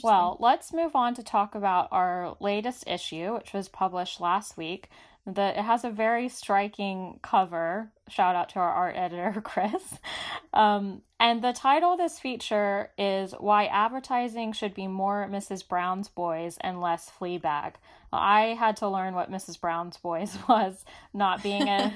well, 0.04 0.38
let's 0.40 0.74
move 0.74 0.96
on 0.96 1.14
to 1.16 1.24
talk 1.24 1.56
about 1.56 1.88
our 1.92 2.36
latest 2.40 2.84
issue, 2.88 3.34
which 3.36 3.54
was 3.54 3.70
published 3.70 4.20
last 4.20 4.58
week. 4.58 4.90
The, 5.26 5.58
it 5.58 5.64
has 5.64 5.84
a 5.84 5.90
very 5.90 6.30
striking 6.30 7.20
cover. 7.24 7.92
Shout 8.10 8.36
out 8.36 8.50
to 8.50 8.60
our 8.60 8.72
art 8.72 8.96
editor, 8.96 9.42
Chris. 9.44 10.00
Um, 10.54 11.02
and 11.20 11.42
the 11.42 11.54
title 11.54 11.94
of 11.94 11.98
this 11.98 12.20
feature 12.20 12.92
is 12.98 13.34
Why 13.40 13.66
Advertising 13.66 14.54
Should 14.54 14.76
Be 14.76 14.88
More 14.88 15.28
Mrs. 15.32 15.68
Brown's 15.68 16.10
Boys 16.10 16.58
and 16.62 16.80
Less 16.80 17.10
Fleabag. 17.10 17.74
I 18.16 18.56
had 18.58 18.78
to 18.78 18.88
learn 18.88 19.14
what 19.14 19.32
Mrs. 19.32 19.60
Brown's 19.60 19.98
Boys 19.98 20.38
was, 20.50 20.84
not 21.14 21.44
being 21.44 21.68
a 21.68 21.94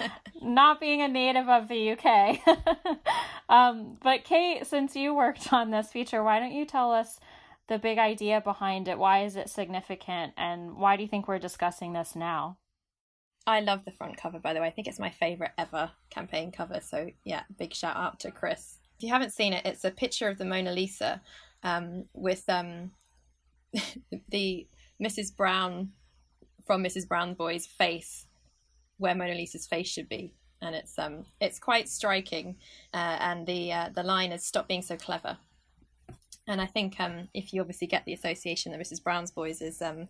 not 0.42 0.80
being 0.80 1.02
a 1.02 1.08
native 1.08 1.48
of 1.48 1.68
the 1.68 1.92
UK. 1.92 2.40
um, 3.48 3.98
but 4.02 4.24
Kate, 4.24 4.66
since 4.66 4.96
you 4.96 5.14
worked 5.14 5.52
on 5.52 5.70
this 5.70 5.90
feature, 5.90 6.22
why 6.22 6.40
don't 6.40 6.52
you 6.52 6.64
tell 6.64 6.92
us 6.92 7.20
the 7.68 7.78
big 7.78 7.98
idea 7.98 8.40
behind 8.40 8.88
it? 8.88 8.98
Why 8.98 9.24
is 9.24 9.36
it 9.36 9.48
significant, 9.48 10.32
and 10.36 10.76
why 10.76 10.96
do 10.96 11.02
you 11.02 11.08
think 11.08 11.28
we're 11.28 11.38
discussing 11.38 11.92
this 11.92 12.14
now? 12.16 12.58
I 13.46 13.60
love 13.60 13.84
the 13.84 13.92
front 13.92 14.16
cover, 14.16 14.38
by 14.38 14.54
the 14.54 14.60
way. 14.60 14.68
I 14.68 14.70
think 14.70 14.86
it's 14.86 15.00
my 15.00 15.10
favorite 15.10 15.52
ever 15.58 15.90
campaign 16.10 16.52
cover. 16.52 16.80
So 16.80 17.10
yeah, 17.24 17.42
big 17.58 17.74
shout 17.74 17.96
out 17.96 18.20
to 18.20 18.30
Chris. 18.30 18.78
If 18.96 19.04
you 19.04 19.08
haven't 19.08 19.32
seen 19.32 19.52
it, 19.52 19.66
it's 19.66 19.84
a 19.84 19.90
picture 19.90 20.28
of 20.28 20.38
the 20.38 20.44
Mona 20.44 20.72
Lisa 20.72 21.20
um, 21.62 22.04
with 22.12 22.44
um, 22.48 22.92
the 24.28 24.66
Mrs. 25.00 25.34
Brown 25.34 25.92
from 26.66 26.82
Mrs. 26.82 27.06
Brown 27.06 27.34
Boy's 27.34 27.66
face 27.66 28.26
where 28.98 29.14
Mona 29.14 29.34
Lisa's 29.34 29.66
face 29.66 29.88
should 29.88 30.08
be. 30.08 30.32
And 30.60 30.74
it's 30.74 30.96
um 30.96 31.24
it's 31.40 31.58
quite 31.58 31.88
striking, 31.88 32.56
uh, 32.94 33.16
and 33.18 33.44
the 33.48 33.72
uh, 33.72 33.88
the 33.92 34.04
line 34.04 34.30
is 34.30 34.46
"Stop 34.46 34.68
being 34.68 34.82
so 34.82 34.96
clever." 34.96 35.36
And 36.46 36.60
I 36.60 36.66
think 36.66 37.00
um, 37.00 37.28
if 37.34 37.52
you 37.52 37.60
obviously 37.60 37.88
get 37.88 38.04
the 38.04 38.12
association 38.12 38.70
that 38.70 38.80
Mrs. 38.80 39.02
Brown's 39.02 39.32
Boys 39.32 39.60
is 39.60 39.82
um, 39.82 40.06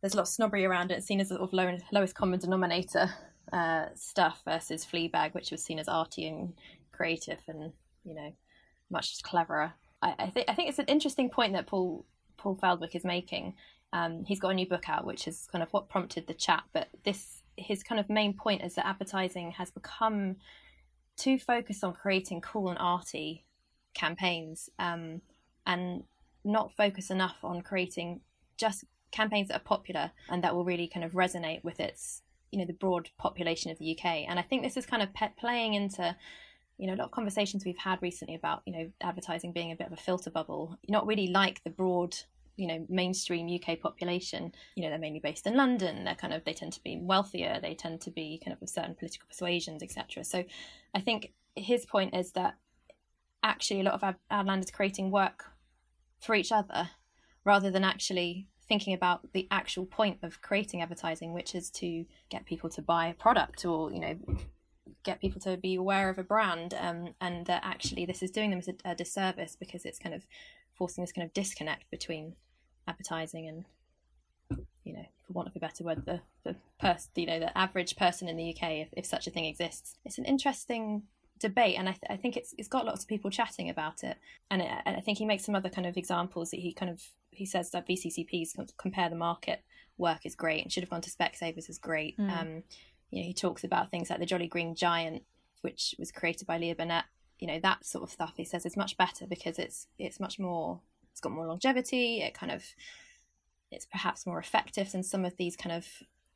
there's 0.00 0.14
a 0.14 0.16
lot 0.16 0.22
of 0.22 0.28
snobbery 0.28 0.64
around 0.64 0.90
it, 0.90 1.02
seen 1.02 1.20
as 1.20 1.28
sort 1.28 1.42
of 1.42 1.52
low, 1.52 1.76
lowest 1.92 2.14
common 2.14 2.38
denominator 2.38 3.10
uh, 3.52 3.86
stuff 3.94 4.40
versus 4.44 4.86
Fleabag, 4.86 5.34
which 5.34 5.50
was 5.50 5.62
seen 5.62 5.78
as 5.78 5.88
arty 5.88 6.26
and 6.26 6.54
creative 6.92 7.38
and 7.46 7.72
you 8.04 8.14
know 8.14 8.32
much 8.90 9.22
cleverer. 9.22 9.72
I, 10.00 10.14
I 10.18 10.30
think 10.30 10.48
I 10.48 10.54
think 10.54 10.70
it's 10.70 10.78
an 10.78 10.86
interesting 10.86 11.28
point 11.28 11.52
that 11.52 11.66
Paul 11.66 12.06
Paul 12.38 12.56
Feldwick 12.56 12.94
is 12.94 13.04
making 13.04 13.54
um, 13.92 14.24
he's 14.24 14.40
got 14.40 14.50
a 14.50 14.54
new 14.54 14.68
book 14.68 14.88
out, 14.88 15.04
which 15.04 15.26
is 15.26 15.48
kind 15.50 15.62
of 15.62 15.70
what 15.72 15.88
prompted 15.88 16.26
the 16.26 16.34
chat. 16.34 16.64
But 16.72 16.88
this, 17.04 17.42
his 17.56 17.82
kind 17.82 18.00
of 18.00 18.08
main 18.10 18.34
point 18.34 18.62
is 18.62 18.74
that 18.74 18.86
advertising 18.86 19.52
has 19.52 19.70
become 19.70 20.36
too 21.16 21.38
focused 21.38 21.82
on 21.82 21.94
creating 21.94 22.40
cool 22.40 22.68
and 22.68 22.78
arty 22.78 23.44
campaigns, 23.94 24.70
um, 24.78 25.20
and 25.66 26.04
not 26.44 26.72
focus 26.72 27.10
enough 27.10 27.38
on 27.42 27.62
creating 27.62 28.20
just 28.56 28.84
campaigns 29.10 29.48
that 29.48 29.56
are 29.56 29.64
popular 29.64 30.10
and 30.28 30.44
that 30.44 30.54
will 30.54 30.64
really 30.64 30.86
kind 30.86 31.04
of 31.04 31.12
resonate 31.12 31.64
with 31.64 31.80
its 31.80 32.22
you 32.50 32.58
know 32.58 32.66
the 32.66 32.72
broad 32.72 33.10
population 33.18 33.70
of 33.70 33.78
the 33.78 33.96
UK. 33.96 34.04
And 34.28 34.38
I 34.38 34.42
think 34.42 34.62
this 34.62 34.76
is 34.76 34.86
kind 34.86 35.02
of 35.02 35.12
pe- 35.12 35.32
playing 35.38 35.74
into 35.74 36.16
you 36.78 36.86
know 36.86 36.94
a 36.94 36.96
lot 36.96 37.06
of 37.06 37.10
conversations 37.10 37.64
we've 37.64 37.76
had 37.78 38.00
recently 38.00 38.34
about 38.34 38.62
you 38.64 38.72
know 38.72 38.90
advertising 39.00 39.52
being 39.52 39.72
a 39.72 39.76
bit 39.76 39.86
of 39.86 39.92
a 39.92 39.96
filter 39.96 40.30
bubble. 40.30 40.76
Not 40.88 41.06
really 41.06 41.28
like 41.28 41.62
the 41.64 41.70
broad 41.70 42.16
you 42.58 42.66
know 42.66 42.84
mainstream 42.88 43.48
UK 43.48 43.80
population. 43.80 44.52
You 44.74 44.82
know 44.82 44.90
they're 44.90 44.98
mainly 44.98 45.20
based 45.20 45.46
in 45.46 45.56
London. 45.56 46.04
They're 46.04 46.14
kind 46.14 46.34
of 46.34 46.44
they 46.44 46.52
tend 46.52 46.74
to 46.74 46.82
be 46.82 46.98
wealthier. 47.00 47.58
They 47.62 47.74
tend 47.74 48.02
to 48.02 48.10
be 48.10 48.40
kind 48.44 48.54
of 48.54 48.58
of 48.62 48.68
certain 48.68 48.94
political 48.94 49.26
persuasions, 49.28 49.82
etc. 49.82 50.24
So 50.24 50.44
I 50.94 51.00
think 51.00 51.32
his 51.56 51.86
point 51.86 52.14
is 52.14 52.32
that 52.32 52.56
actually 53.42 53.80
a 53.80 53.84
lot 53.84 53.94
of 53.94 54.02
our, 54.04 54.44
land 54.44 54.64
is 54.64 54.70
creating 54.70 55.10
work 55.10 55.44
for 56.20 56.34
each 56.34 56.52
other 56.52 56.90
rather 57.44 57.70
than 57.70 57.84
actually 57.84 58.48
thinking 58.68 58.92
about 58.92 59.32
the 59.32 59.46
actual 59.50 59.86
point 59.86 60.18
of 60.22 60.42
creating 60.42 60.82
advertising, 60.82 61.32
which 61.32 61.54
is 61.54 61.70
to 61.70 62.04
get 62.28 62.44
people 62.44 62.68
to 62.70 62.82
buy 62.82 63.06
a 63.06 63.14
product 63.14 63.64
or 63.64 63.92
you 63.92 64.00
know 64.00 64.18
get 65.04 65.20
people 65.20 65.40
to 65.40 65.56
be 65.56 65.74
aware 65.74 66.10
of 66.10 66.18
a 66.18 66.24
brand, 66.24 66.74
um, 66.78 67.14
and 67.20 67.46
that 67.46 67.62
actually 67.64 68.04
this 68.04 68.22
is 68.22 68.30
doing 68.30 68.50
them 68.50 68.60
a 68.84 68.94
disservice 68.94 69.56
because 69.58 69.84
it's 69.84 69.98
kind 69.98 70.14
of 70.14 70.26
forcing 70.74 71.02
this 71.02 71.12
kind 71.12 71.26
of 71.26 71.32
disconnect 71.32 71.90
between 71.90 72.34
advertising 72.88 73.46
and 73.46 73.64
you 74.84 74.94
know, 74.94 75.04
for 75.26 75.34
want 75.34 75.48
of 75.48 75.54
a 75.56 75.60
better 75.60 75.84
word, 75.84 76.06
the 76.06 76.20
the 76.44 76.56
person, 76.80 77.10
you 77.16 77.26
know, 77.26 77.38
the 77.38 77.56
average 77.56 77.96
person 77.96 78.28
in 78.28 78.36
the 78.36 78.50
UK, 78.50 78.70
if, 78.70 78.88
if 78.92 79.06
such 79.06 79.26
a 79.26 79.30
thing 79.30 79.44
exists. 79.44 79.96
It's 80.04 80.18
an 80.18 80.24
interesting 80.24 81.02
debate, 81.38 81.76
and 81.78 81.88
I, 81.88 81.92
th- 81.92 82.10
I 82.10 82.16
think 82.16 82.36
it's 82.36 82.54
it's 82.58 82.68
got 82.68 82.86
lots 82.86 83.02
of 83.02 83.08
people 83.08 83.30
chatting 83.30 83.68
about 83.68 84.02
it. 84.02 84.16
And, 84.50 84.62
it, 84.62 84.70
and 84.86 84.96
I 84.96 85.00
think 85.00 85.18
he 85.18 85.26
makes 85.26 85.44
some 85.44 85.54
other 85.54 85.68
kind 85.68 85.86
of 85.86 85.96
examples 85.96 86.50
that 86.50 86.60
he 86.60 86.72
kind 86.72 86.90
of 86.90 87.02
he 87.30 87.44
says 87.46 87.70
that 87.70 87.86
VCCP's 87.86 88.56
compare 88.78 89.08
the 89.08 89.16
market 89.16 89.62
work 89.98 90.24
is 90.24 90.34
great 90.34 90.62
and 90.62 90.72
should 90.72 90.82
have 90.82 90.90
gone 90.90 91.02
to 91.02 91.10
Specsavers 91.10 91.68
is 91.68 91.78
great. 91.78 92.16
Mm. 92.18 92.40
Um, 92.40 92.62
you 93.10 93.20
know, 93.20 93.26
he 93.26 93.34
talks 93.34 93.64
about 93.64 93.90
things 93.90 94.10
like 94.10 94.20
the 94.20 94.26
Jolly 94.26 94.48
Green 94.48 94.74
Giant, 94.74 95.22
which 95.62 95.94
was 95.98 96.12
created 96.12 96.46
by 96.46 96.58
Leo 96.58 96.74
Burnett. 96.74 97.04
You 97.38 97.46
know, 97.46 97.60
that 97.60 97.84
sort 97.84 98.04
of 98.04 98.10
stuff. 98.10 98.32
He 98.36 98.44
says 98.44 98.66
is 98.66 98.76
much 98.76 98.96
better 98.96 99.26
because 99.26 99.58
it's 99.58 99.86
it's 99.98 100.18
much 100.18 100.38
more. 100.38 100.80
It's 101.18 101.24
got 101.24 101.32
more 101.32 101.48
longevity. 101.48 102.20
It 102.20 102.32
kind 102.32 102.52
of 102.52 102.62
it's 103.72 103.86
perhaps 103.86 104.24
more 104.24 104.38
effective 104.38 104.92
than 104.92 105.02
some 105.02 105.24
of 105.24 105.36
these 105.36 105.56
kind 105.56 105.74
of 105.74 105.84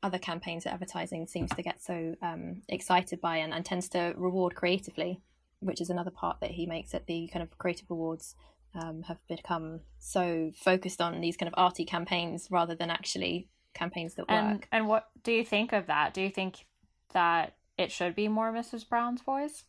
other 0.02 0.18
campaigns 0.18 0.64
that 0.64 0.72
advertising 0.72 1.28
seems 1.28 1.52
to 1.52 1.62
get 1.62 1.80
so 1.80 2.16
um, 2.20 2.62
excited 2.68 3.20
by 3.20 3.36
and, 3.36 3.54
and 3.54 3.64
tends 3.64 3.88
to 3.90 4.12
reward 4.16 4.56
creatively, 4.56 5.20
which 5.60 5.80
is 5.80 5.88
another 5.88 6.10
part 6.10 6.40
that 6.40 6.50
he 6.50 6.66
makes 6.66 6.94
at 6.94 7.06
the 7.06 7.30
kind 7.32 7.44
of 7.44 7.56
creative 7.58 7.88
awards 7.92 8.34
um, 8.74 9.02
have 9.02 9.18
become 9.28 9.82
so 10.00 10.50
focused 10.56 11.00
on 11.00 11.20
these 11.20 11.36
kind 11.36 11.46
of 11.46 11.54
arty 11.56 11.84
campaigns 11.84 12.48
rather 12.50 12.74
than 12.74 12.90
actually 12.90 13.48
campaigns 13.74 14.14
that 14.14 14.24
and, 14.28 14.54
work. 14.54 14.68
And 14.72 14.88
what 14.88 15.10
do 15.22 15.30
you 15.30 15.44
think 15.44 15.72
of 15.72 15.86
that? 15.86 16.12
Do 16.12 16.22
you 16.22 16.30
think 16.30 16.66
that 17.12 17.54
it 17.78 17.92
should 17.92 18.16
be 18.16 18.26
more 18.26 18.52
Mrs. 18.52 18.88
Brown's 18.88 19.22
Boys? 19.22 19.62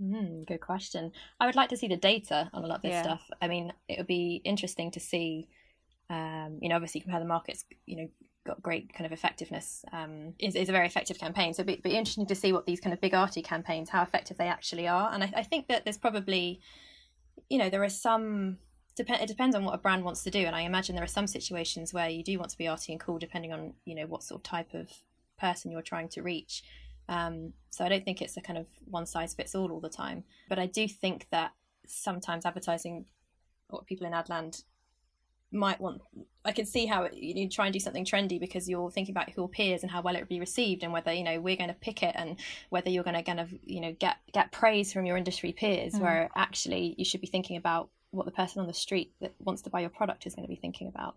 Mm, 0.00 0.46
good 0.46 0.60
question. 0.60 1.12
I 1.40 1.46
would 1.46 1.54
like 1.54 1.68
to 1.70 1.76
see 1.76 1.88
the 1.88 1.96
data 1.96 2.50
on 2.52 2.64
a 2.64 2.66
lot 2.66 2.76
of 2.76 2.82
this 2.82 2.92
yeah. 2.92 3.02
stuff. 3.02 3.30
I 3.40 3.48
mean, 3.48 3.72
it 3.88 3.98
would 3.98 4.06
be 4.06 4.40
interesting 4.44 4.90
to 4.92 5.00
see. 5.00 5.48
Um, 6.10 6.58
you 6.60 6.68
know, 6.68 6.74
obviously, 6.74 7.00
compare 7.00 7.20
the 7.20 7.26
markets. 7.26 7.64
You 7.86 7.96
know, 7.96 8.08
got 8.46 8.62
great 8.62 8.92
kind 8.92 9.06
of 9.06 9.12
effectiveness. 9.12 9.84
Um, 9.92 10.34
is 10.38 10.54
is 10.54 10.68
a 10.68 10.72
very 10.72 10.86
effective 10.86 11.18
campaign. 11.18 11.54
So 11.54 11.62
it'd 11.62 11.82
be, 11.82 11.90
be, 11.90 11.96
interesting 11.96 12.26
to 12.26 12.34
see 12.34 12.52
what 12.52 12.66
these 12.66 12.80
kind 12.80 12.92
of 12.92 13.00
big 13.00 13.14
arty 13.14 13.40
campaigns, 13.40 13.88
how 13.88 14.02
effective 14.02 14.36
they 14.36 14.48
actually 14.48 14.88
are. 14.88 15.12
And 15.12 15.24
I, 15.24 15.32
I 15.36 15.42
think 15.42 15.68
that 15.68 15.84
there's 15.84 15.98
probably 15.98 16.60
you 17.48 17.58
know, 17.58 17.68
there 17.68 17.82
are 17.82 17.88
some 17.88 18.58
depend 18.96 19.20
it 19.22 19.28
depends 19.28 19.56
on 19.56 19.64
what 19.64 19.74
a 19.74 19.78
brand 19.78 20.04
wants 20.04 20.22
to 20.22 20.30
do 20.30 20.38
and 20.38 20.54
i 20.54 20.60
imagine 20.60 20.94
there 20.94 21.02
are 21.02 21.08
some 21.08 21.26
situations 21.26 21.92
where 21.92 22.08
you 22.08 22.22
do 22.22 22.38
want 22.38 22.48
to 22.48 22.56
be 22.56 22.68
arty 22.68 22.92
and 22.92 23.00
cool 23.00 23.18
depending 23.18 23.52
on 23.52 23.72
you 23.84 23.92
know 23.92 24.06
what 24.06 24.22
sort 24.22 24.38
of 24.38 24.44
type 24.44 24.72
of 24.72 24.88
person 25.36 25.72
you're 25.72 25.82
trying 25.82 26.08
to 26.08 26.22
reach 26.22 26.62
um, 27.08 27.52
so 27.70 27.84
i 27.84 27.88
don't 27.88 28.04
think 28.04 28.22
it's 28.22 28.36
a 28.36 28.40
kind 28.40 28.58
of 28.58 28.66
one 28.86 29.06
size 29.06 29.34
fits 29.34 29.54
all 29.54 29.70
all 29.70 29.80
the 29.80 29.88
time 29.88 30.24
but 30.48 30.58
i 30.58 30.66
do 30.66 30.88
think 30.88 31.26
that 31.30 31.52
sometimes 31.86 32.46
advertising 32.46 33.04
or 33.68 33.82
people 33.82 34.06
in 34.06 34.12
adland 34.12 34.64
might 35.52 35.80
want 35.80 36.02
i 36.44 36.50
can 36.50 36.66
see 36.66 36.86
how 36.86 37.04
it, 37.04 37.14
you 37.14 37.48
try 37.48 37.66
and 37.66 37.72
do 37.72 37.78
something 37.78 38.04
trendy 38.04 38.40
because 38.40 38.68
you're 38.68 38.90
thinking 38.90 39.12
about 39.12 39.36
your 39.36 39.48
peers 39.48 39.82
and 39.82 39.90
how 39.90 40.02
well 40.02 40.16
it 40.16 40.20
would 40.20 40.28
be 40.28 40.40
received 40.40 40.82
and 40.82 40.92
whether 40.92 41.12
you 41.12 41.22
know 41.22 41.40
we're 41.40 41.56
going 41.56 41.68
to 41.68 41.74
pick 41.74 42.02
it 42.02 42.14
and 42.16 42.36
whether 42.70 42.90
you're 42.90 43.04
going 43.04 43.14
to 43.14 43.22
kind 43.22 43.38
of 43.38 43.52
you 43.64 43.80
know 43.80 43.94
get 44.00 44.16
get 44.32 44.50
praise 44.50 44.92
from 44.92 45.06
your 45.06 45.16
industry 45.16 45.52
peers 45.52 45.94
mm. 45.94 46.00
where 46.00 46.28
actually 46.34 46.94
you 46.98 47.04
should 47.04 47.20
be 47.20 47.26
thinking 47.28 47.56
about 47.56 47.88
what 48.14 48.26
the 48.26 48.32
person 48.32 48.60
on 48.60 48.66
the 48.66 48.74
street 48.74 49.12
that 49.20 49.34
wants 49.40 49.62
to 49.62 49.70
buy 49.70 49.80
your 49.80 49.90
product 49.90 50.26
is 50.26 50.34
going 50.34 50.44
to 50.46 50.48
be 50.48 50.56
thinking 50.56 50.88
about. 50.88 51.16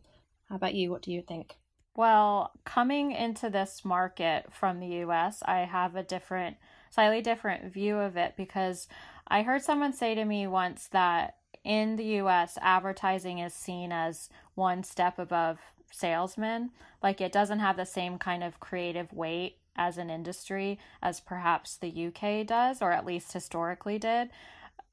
How 0.50 0.56
about 0.56 0.74
you? 0.74 0.92
What 0.92 1.02
do 1.02 1.12
you 1.12 1.22
think 1.22 1.56
well 1.98 2.52
coming 2.64 3.12
into 3.12 3.50
this 3.50 3.84
market 3.84 4.46
from 4.52 4.80
the 4.80 4.88
us 4.88 5.44
i 5.46 5.60
have 5.60 5.98
a 5.98 6.04
different 6.04 6.56
slightly 6.90 7.22
different 7.22 7.74
view 7.74 7.98
of 7.98 8.16
it 8.16 8.34
because 8.38 8.88
i 9.28 9.42
heard 9.42 9.62
someone 9.62 9.92
say 9.92 10.16
to 10.16 10.24
me 10.24 10.48
once 10.48 10.88
that 10.88 11.36
in 11.68 11.98
the 11.98 12.06
US, 12.22 12.58
advertising 12.62 13.40
is 13.40 13.54
seen 13.54 13.92
as 13.92 14.30
one 14.56 14.84
step 14.84 15.20
above 15.20 15.60
salesmen. 15.92 16.72
Like 17.04 17.20
it 17.20 17.34
doesn't 17.34 17.60
have 17.60 17.76
the 17.76 17.86
same 17.86 18.18
kind 18.18 18.42
of 18.42 18.62
creative 18.62 19.12
weight 19.12 19.58
as 19.76 19.98
an 19.98 20.10
industry 20.10 20.80
as 21.04 21.20
perhaps 21.20 21.76
the 21.76 22.08
UK 22.08 22.48
does, 22.48 22.82
or 22.82 22.94
at 22.94 23.06
least 23.06 23.34
historically 23.34 24.00
did. 24.00 24.30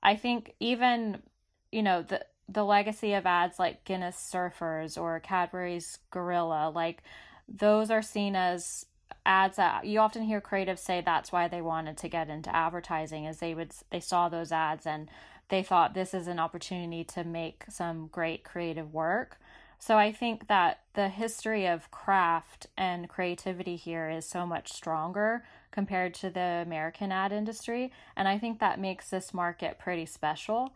I 0.03 0.17
think 0.17 0.55
even, 0.59 1.23
you 1.71 1.85
know, 1.85 2.03
the 2.03 2.27
the 2.49 2.65
legacy 2.65 3.15
of 3.15 3.27
ads 3.27 3.59
like 3.59 3.85
Guinness 3.85 4.17
Surfers 4.17 5.01
or 5.01 5.21
Cadbury's 5.21 5.99
Gorilla, 6.11 6.71
like 6.75 7.03
those 7.49 7.91
are 7.91 8.03
seen 8.03 8.37
as 8.37 8.87
ads 9.27 9.57
that 9.57 9.87
you 9.87 10.01
often 10.01 10.23
hear 10.23 10.41
creatives 10.41 10.81
say 10.81 11.01
that's 11.01 11.33
why 11.33 11.49
they 11.49 11.63
wanted 11.63 11.97
to 11.97 12.09
get 12.09 12.29
into 12.29 12.55
advertising 12.55 13.25
is 13.25 13.39
they 13.39 13.55
would 13.55 13.73
they 13.91 14.01
saw 14.01 14.29
those 14.29 14.53
ads 14.53 14.87
and 14.87 15.09
they 15.49 15.63
thought 15.63 15.95
this 15.95 16.15
is 16.15 16.27
an 16.27 16.39
opportunity 16.39 17.05
to 17.05 17.25
make 17.25 17.65
some 17.69 18.09
great 18.09 18.45
creative 18.45 18.93
work. 18.93 19.39
So 19.79 19.99
I 19.99 20.13
think 20.13 20.49
that 20.49 20.81
the 20.95 21.11
history 21.11 21.67
of 21.67 21.91
craft 21.91 22.67
and 22.77 23.09
creativity 23.09 23.77
here 23.77 24.09
is 24.09 24.27
so 24.27 24.47
much 24.47 24.73
stronger 24.73 25.45
compared 25.71 26.15
to 26.15 26.31
the 26.31 26.63
American 26.65 27.13
ad 27.13 27.33
industry. 27.33 27.93
And 28.17 28.27
I 28.27 28.39
think 28.39 28.61
that 28.61 28.81
makes 28.81 29.11
this 29.11 29.35
market 29.35 29.79
pretty 29.79 30.07
special. 30.07 30.73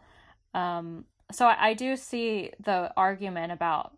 Um, 0.53 1.07
so 1.33 1.47
I, 1.47 1.69
I 1.69 1.75
do 1.75 1.97
see 1.97 2.53
the 2.63 2.93
argument 2.97 3.53
about 3.53 3.97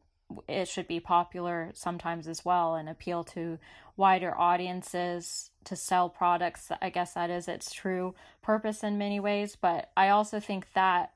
it 0.49 0.69
should 0.69 0.87
be 0.87 1.01
popular 1.01 1.71
sometimes 1.75 2.29
as 2.29 2.45
well 2.45 2.75
and 2.75 2.89
appeal 2.89 3.25
to 3.25 3.59
wider 3.97 4.37
audiences 4.39 5.51
to 5.65 5.77
sell 5.77 6.09
products. 6.09 6.71
I 6.81 6.91
guess 6.91 7.15
that 7.15 7.31
is 7.31 7.49
its 7.49 7.73
true 7.73 8.15
purpose 8.43 8.83
in 8.83 8.99
many 8.99 9.21
ways. 9.21 9.57
But 9.61 9.91
I 9.97 10.09
also 10.09 10.41
think 10.41 10.69
that 10.75 11.13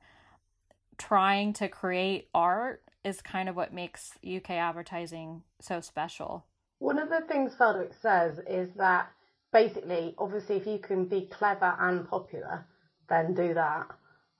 trying 0.97 1.53
to 1.53 1.67
create 1.67 2.27
art 2.33 2.83
is 3.03 3.21
kind 3.21 3.49
of 3.49 3.55
what 3.55 3.73
makes 3.73 4.17
UK 4.25 4.51
advertising 4.51 5.43
so 5.61 5.81
special. 5.81 6.45
One 6.79 6.99
of 6.99 7.09
the 7.09 7.21
things 7.21 7.55
Feldwick 7.55 7.93
says 8.01 8.39
is 8.49 8.69
that 8.75 9.11
basically, 9.53 10.15
obviously, 10.17 10.57
if 10.57 10.67
you 10.67 10.79
can 10.79 11.05
be 11.05 11.21
clever 11.31 11.75
and 11.79 12.07
popular, 12.07 12.65
then 13.09 13.33
do 13.33 13.53
that. 13.53 13.87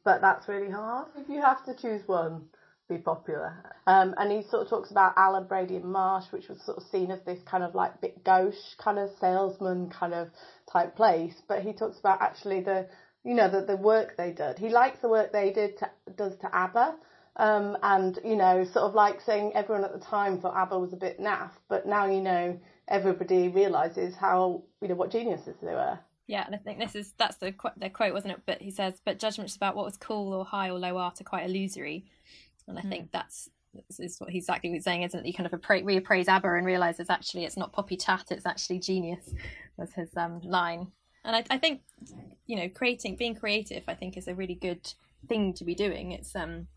But 0.06 0.22
that's 0.22 0.48
really 0.48 0.72
hard. 0.72 1.08
If 1.18 1.28
you 1.28 1.42
have 1.42 1.66
to 1.66 1.76
choose 1.76 2.08
one, 2.08 2.44
be 2.88 3.00
popular. 3.00 3.74
Um, 3.88 4.14
and 4.18 4.32
he 4.32 4.48
sort 4.48 4.62
of 4.62 4.70
talks 4.70 4.92
about 4.92 5.14
Allen 5.18 5.48
Brady 5.48 5.78
and 5.78 5.86
Marsh, 5.92 6.26
which 6.32 6.48
was 6.48 6.62
sort 6.64 6.78
of 6.78 6.84
seen 6.92 7.10
as 7.10 7.20
this 7.26 7.40
kind 7.44 7.64
of 7.64 7.74
like 7.74 8.00
bit 8.02 8.24
gauche 8.24 8.76
kind 8.78 9.00
of 9.00 9.10
salesman 9.20 9.90
kind 9.90 10.14
of 10.14 10.30
type 10.72 10.96
place. 10.96 11.34
But 11.48 11.64
he 11.64 11.74
talks 11.74 11.98
about 12.00 12.22
actually 12.22 12.62
the, 12.62 12.88
you 13.24 13.34
know, 13.34 13.50
the, 13.50 13.66
the 13.66 13.78
work 13.78 14.16
they 14.16 14.32
did. 14.32 14.60
He 14.60 14.70
likes 14.70 15.00
the 15.02 15.10
work 15.10 15.34
they 15.34 15.52
did 15.52 15.80
to, 15.80 15.90
does 16.16 16.38
to 16.42 16.56
ABBA. 16.56 16.96
Um, 17.38 17.76
and, 17.82 18.18
you 18.24 18.36
know, 18.36 18.64
sort 18.64 18.86
of 18.86 18.94
like 18.94 19.20
saying 19.22 19.54
everyone 19.56 19.84
at 19.84 19.92
the 19.92 20.06
time 20.06 20.40
thought 20.40 20.56
ABBA 20.56 20.80
was 20.80 20.94
a 20.94 20.98
bit 20.98 21.20
naff, 21.20 21.52
but 21.68 21.86
now, 21.86 22.06
you 22.06 22.22
know, 22.22 22.58
everybody 22.88 23.50
realizes 23.50 24.16
how, 24.16 24.64
you 24.82 24.88
know, 24.88 24.96
what 24.96 25.12
geniuses 25.12 25.56
they 25.62 25.74
were. 25.74 26.00
Yeah, 26.28 26.44
and 26.46 26.56
I 26.56 26.58
think 26.58 26.80
this 26.80 26.96
is 26.96 27.14
that's 27.18 27.38
the 27.38 27.54
the 27.78 27.90
quote, 27.90 28.14
wasn't 28.14 28.34
it? 28.34 28.42
But 28.46 28.62
he 28.62 28.72
says, 28.72 29.00
"But 29.06 29.20
judgments 29.20 29.56
about 29.56 29.76
what 29.76 29.86
was 29.86 29.98
cool 29.98 30.34
or 30.34 30.44
high 30.44 30.70
or 30.70 30.80
low 30.80 30.98
art 30.98 31.22
are 31.22 31.26
quite 31.26 31.46
illusory." 31.46 32.06
And 32.68 32.80
I 32.80 32.82
mm. 32.82 32.90
think 32.90 33.12
that's 33.12 33.50
is 34.00 34.20
what 34.20 34.30
he's 34.30 34.44
exactly 34.44 34.80
saying, 34.80 35.04
isn't 35.04 35.20
it? 35.20 35.26
You 35.26 35.34
kind 35.34 35.52
of 35.52 35.60
appra- 35.60 35.84
reappraise 35.84 36.28
ABBA 36.28 36.56
and 36.56 36.66
realise 36.66 37.00
it's 37.00 37.10
actually 37.10 37.46
it's 37.46 37.58
not 37.58 37.74
poppy 37.74 37.98
chat, 37.98 38.26
it's 38.32 38.46
actually 38.46 38.80
genius. 38.80 39.34
Was 39.78 39.94
his 39.94 40.16
um, 40.16 40.40
line, 40.42 40.88
and 41.24 41.36
I, 41.36 41.44
I, 41.50 41.58
think 41.58 41.82
you 42.48 42.56
know 42.56 42.70
creating, 42.70 43.18
being 43.18 43.36
creative, 43.36 43.84
I 43.88 43.94
think 43.94 44.16
is 44.16 44.28
a 44.28 44.34
really 44.34 44.56
good 44.56 44.94
thing 45.28 45.54
to 45.56 45.66
be 45.66 45.76
doing. 45.76 46.12
It's 46.12 46.36
um, 46.36 46.68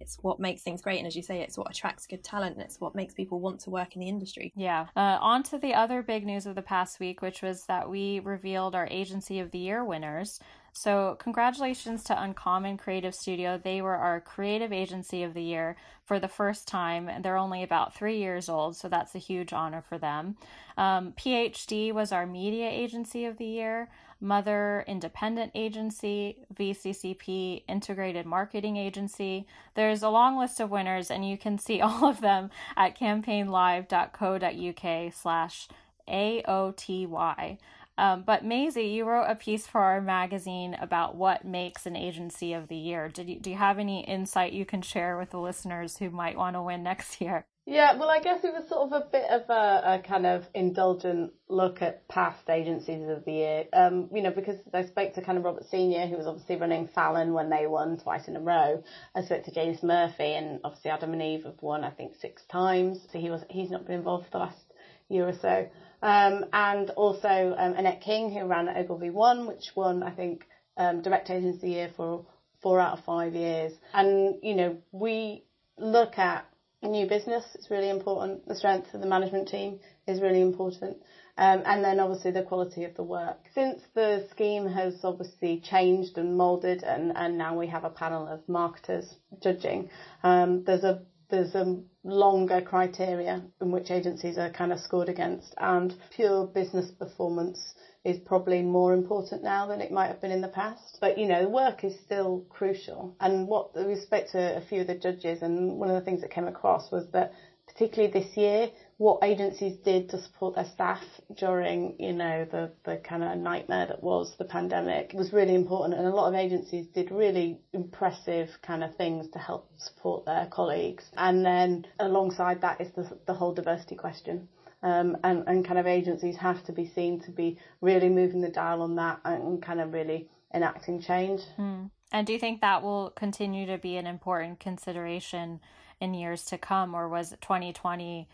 it's 0.00 0.16
what 0.22 0.40
makes 0.40 0.62
things 0.62 0.82
great, 0.82 0.98
and 0.98 1.06
as 1.06 1.16
you 1.16 1.22
say, 1.22 1.40
it's 1.40 1.56
what 1.56 1.70
attracts 1.70 2.06
good 2.06 2.22
talent, 2.22 2.56
and 2.56 2.64
it's 2.64 2.80
what 2.80 2.94
makes 2.94 3.14
people 3.14 3.40
want 3.40 3.60
to 3.60 3.70
work 3.70 3.94
in 3.94 4.00
the 4.00 4.08
industry. 4.08 4.52
Yeah. 4.56 4.86
Uh, 4.96 5.18
on 5.20 5.42
to 5.44 5.58
the 5.58 5.74
other 5.74 6.02
big 6.02 6.24
news 6.24 6.46
of 6.46 6.54
the 6.54 6.62
past 6.62 7.00
week, 7.00 7.22
which 7.22 7.42
was 7.42 7.64
that 7.68 7.88
we 7.90 8.20
revealed 8.20 8.74
our 8.74 8.88
Agency 8.90 9.40
of 9.40 9.50
the 9.50 9.58
Year 9.58 9.84
winners. 9.84 10.38
So, 10.72 11.16
congratulations 11.18 12.04
to 12.04 12.22
Uncommon 12.22 12.76
Creative 12.76 13.14
Studio. 13.14 13.58
They 13.62 13.82
were 13.82 13.96
our 13.96 14.20
creative 14.20 14.72
agency 14.72 15.24
of 15.24 15.34
the 15.34 15.42
year 15.42 15.76
for 16.04 16.20
the 16.20 16.28
first 16.28 16.68
time. 16.68 17.08
And 17.08 17.24
they're 17.24 17.36
only 17.36 17.62
about 17.62 17.94
three 17.94 18.18
years 18.18 18.48
old, 18.48 18.76
so 18.76 18.88
that's 18.88 19.14
a 19.14 19.18
huge 19.18 19.52
honor 19.52 19.82
for 19.82 19.98
them. 19.98 20.36
Um, 20.76 21.12
PhD 21.12 21.92
was 21.92 22.12
our 22.12 22.26
media 22.26 22.70
agency 22.70 23.24
of 23.24 23.38
the 23.38 23.46
year. 23.46 23.88
Mother 24.20 24.84
Independent 24.86 25.52
Agency, 25.54 26.44
VCCP 26.54 27.62
Integrated 27.68 28.26
Marketing 28.26 28.76
Agency. 28.76 29.46
There's 29.74 30.02
a 30.02 30.10
long 30.10 30.38
list 30.38 30.60
of 30.60 30.70
winners, 30.70 31.10
and 31.10 31.26
you 31.28 31.38
can 31.38 31.58
see 31.58 31.80
all 31.86 32.04
of 32.04 32.20
them 32.20 32.50
at 32.76 32.98
campaignlive.co.uk 32.98 35.14
slash 35.14 35.68
AOTY. 36.08 37.58
Um, 37.98 38.22
but 38.24 38.44
Maisie, 38.44 38.86
you 38.86 39.04
wrote 39.04 39.24
a 39.24 39.34
piece 39.34 39.66
for 39.66 39.80
our 39.80 40.00
magazine 40.00 40.76
about 40.80 41.16
what 41.16 41.44
makes 41.44 41.84
an 41.84 41.96
agency 41.96 42.52
of 42.52 42.68
the 42.68 42.76
year. 42.76 43.08
Did 43.08 43.28
you, 43.28 43.40
do 43.40 43.50
you 43.50 43.56
have 43.56 43.80
any 43.80 44.04
insight 44.04 44.52
you 44.52 44.64
can 44.64 44.82
share 44.82 45.18
with 45.18 45.30
the 45.30 45.40
listeners 45.40 45.98
who 45.98 46.08
might 46.08 46.36
want 46.36 46.54
to 46.54 46.62
win 46.62 46.84
next 46.84 47.20
year? 47.20 47.44
Yeah, 47.70 47.98
well, 47.98 48.08
I 48.08 48.20
guess 48.20 48.42
it 48.44 48.54
was 48.54 48.66
sort 48.66 48.90
of 48.90 48.92
a 48.94 49.06
bit 49.12 49.28
of 49.30 49.42
a, 49.50 49.96
a 49.96 50.02
kind 50.02 50.24
of 50.24 50.46
indulgent 50.54 51.32
look 51.50 51.82
at 51.82 52.08
past 52.08 52.48
agencies 52.48 53.06
of 53.10 53.26
the 53.26 53.32
year. 53.32 53.64
Um, 53.74 54.08
you 54.10 54.22
know, 54.22 54.30
because 54.30 54.56
I 54.72 54.86
spoke 54.86 55.12
to 55.12 55.20
kind 55.20 55.36
of 55.36 55.44
Robert 55.44 55.66
Senior, 55.70 56.06
who 56.06 56.16
was 56.16 56.26
obviously 56.26 56.56
running 56.56 56.88
Fallon 56.88 57.34
when 57.34 57.50
they 57.50 57.66
won 57.66 57.98
twice 57.98 58.26
in 58.26 58.36
a 58.36 58.40
row. 58.40 58.82
I 59.14 59.20
spoke 59.20 59.44
to 59.44 59.50
James 59.50 59.82
Murphy, 59.82 60.32
and 60.32 60.60
obviously 60.64 60.90
Adam 60.90 61.12
and 61.12 61.20
Eve 61.20 61.44
have 61.44 61.60
won, 61.60 61.84
I 61.84 61.90
think, 61.90 62.14
six 62.18 62.42
times. 62.50 63.06
So 63.12 63.18
he 63.18 63.28
was 63.28 63.44
he's 63.50 63.70
not 63.70 63.84
been 63.84 63.96
involved 63.96 64.24
for 64.24 64.30
the 64.30 64.38
last 64.38 64.72
year 65.10 65.28
or 65.28 65.34
so. 65.34 65.68
Um, 66.00 66.46
and 66.54 66.88
also 66.90 67.54
um, 67.58 67.74
Annette 67.74 68.00
King, 68.00 68.32
who 68.32 68.46
ran 68.46 68.70
Ogilvy 68.70 69.10
One, 69.10 69.46
which 69.46 69.72
won, 69.76 70.02
I 70.02 70.12
think, 70.12 70.46
um, 70.78 71.02
Direct 71.02 71.28
Agency 71.28 71.72
Year 71.72 71.90
for 71.94 72.24
four 72.62 72.80
out 72.80 72.96
of 72.98 73.04
five 73.04 73.34
years. 73.34 73.74
And 73.92 74.36
you 74.42 74.54
know, 74.54 74.78
we 74.90 75.44
look 75.76 76.18
at 76.18 76.47
new 76.86 77.06
business, 77.06 77.44
it's 77.54 77.70
really 77.70 77.90
important. 77.90 78.46
The 78.46 78.54
strength 78.54 78.94
of 78.94 79.00
the 79.00 79.06
management 79.06 79.48
team 79.48 79.80
is 80.06 80.20
really 80.20 80.40
important. 80.40 80.98
Um, 81.36 81.62
and 81.64 81.84
then 81.84 82.00
obviously 82.00 82.30
the 82.30 82.42
quality 82.42 82.84
of 82.84 82.94
the 82.94 83.02
work. 83.02 83.38
Since 83.54 83.82
the 83.94 84.24
scheme 84.30 84.66
has 84.66 84.94
obviously 85.04 85.58
changed 85.58 86.18
and 86.18 86.36
moulded 86.36 86.82
and, 86.82 87.12
and 87.16 87.38
now 87.38 87.56
we 87.56 87.66
have 87.68 87.84
a 87.84 87.90
panel 87.90 88.28
of 88.28 88.48
marketers 88.48 89.16
judging, 89.40 89.88
um, 90.22 90.62
there's 90.64 90.84
a 90.84 91.02
there's 91.30 91.54
a 91.54 91.76
longer 92.04 92.60
criteria 92.62 93.42
in 93.60 93.70
which 93.70 93.90
agencies 93.90 94.38
are 94.38 94.48
kind 94.48 94.72
of 94.72 94.80
scored 94.80 95.10
against 95.10 95.54
and 95.58 95.94
pure 96.10 96.46
business 96.46 96.90
performance 96.90 97.74
is 98.08 98.18
probably 98.18 98.62
more 98.62 98.94
important 98.94 99.42
now 99.42 99.66
than 99.66 99.80
it 99.80 99.92
might 99.92 100.08
have 100.08 100.20
been 100.20 100.30
in 100.30 100.40
the 100.40 100.48
past. 100.48 100.98
But 101.00 101.18
you 101.18 101.26
know, 101.26 101.42
the 101.42 101.48
work 101.48 101.84
is 101.84 101.94
still 101.98 102.44
crucial. 102.48 103.14
And 103.20 103.48
what 103.48 103.74
we 103.74 103.96
spoke 103.96 104.26
to 104.28 104.56
a 104.56 104.60
few 104.60 104.80
of 104.80 104.86
the 104.86 104.94
judges, 104.94 105.42
and 105.42 105.78
one 105.78 105.88
of 105.90 105.94
the 105.94 106.00
things 106.00 106.22
that 106.22 106.30
came 106.30 106.48
across 106.48 106.90
was 106.90 107.08
that 107.12 107.32
particularly 107.66 108.12
this 108.12 108.36
year, 108.36 108.70
what 108.98 109.22
agencies 109.22 109.76
did 109.84 110.08
to 110.08 110.20
support 110.20 110.56
their 110.56 110.64
staff 110.64 111.02
during, 111.36 111.94
you 112.00 112.12
know, 112.12 112.44
the, 112.50 112.72
the 112.84 112.96
kind 112.96 113.22
of 113.22 113.38
nightmare 113.38 113.86
that 113.86 114.02
was 114.02 114.36
the 114.38 114.44
pandemic 114.44 115.12
was 115.14 115.32
really 115.32 115.54
important. 115.54 115.98
And 115.98 116.06
a 116.06 116.10
lot 116.10 116.28
of 116.28 116.34
agencies 116.34 116.88
did 116.88 117.12
really 117.12 117.60
impressive 117.72 118.50
kind 118.60 118.82
of 118.82 118.96
things 118.96 119.28
to 119.30 119.38
help 119.38 119.70
support 119.78 120.26
their 120.26 120.46
colleagues. 120.46 121.04
And 121.16 121.46
then 121.46 121.86
alongside 122.00 122.60
that 122.62 122.80
is 122.80 122.90
the, 122.90 123.08
the 123.26 123.34
whole 123.34 123.54
diversity 123.54 123.94
question. 123.94 124.48
Um, 124.82 125.16
and, 125.22 125.44
and 125.46 125.64
kind 125.64 125.78
of 125.78 125.86
agencies 125.86 126.36
have 126.36 126.64
to 126.64 126.72
be 126.72 126.88
seen 126.88 127.20
to 127.20 127.30
be 127.30 127.58
really 127.80 128.08
moving 128.08 128.40
the 128.40 128.48
dial 128.48 128.82
on 128.82 128.96
that 128.96 129.20
and 129.24 129.62
kind 129.62 129.80
of 129.80 129.92
really 129.92 130.28
enacting 130.52 131.00
change. 131.02 131.42
Mm. 131.56 131.90
And 132.10 132.26
do 132.26 132.32
you 132.32 132.38
think 132.40 132.62
that 132.62 132.82
will 132.82 133.10
continue 133.10 133.66
to 133.66 133.78
be 133.78 133.96
an 133.96 134.06
important 134.06 134.58
consideration 134.58 135.60
in 136.00 136.14
years 136.14 136.44
to 136.46 136.58
come, 136.58 136.94
or 136.94 137.08
was 137.08 137.30
2020 137.40 138.28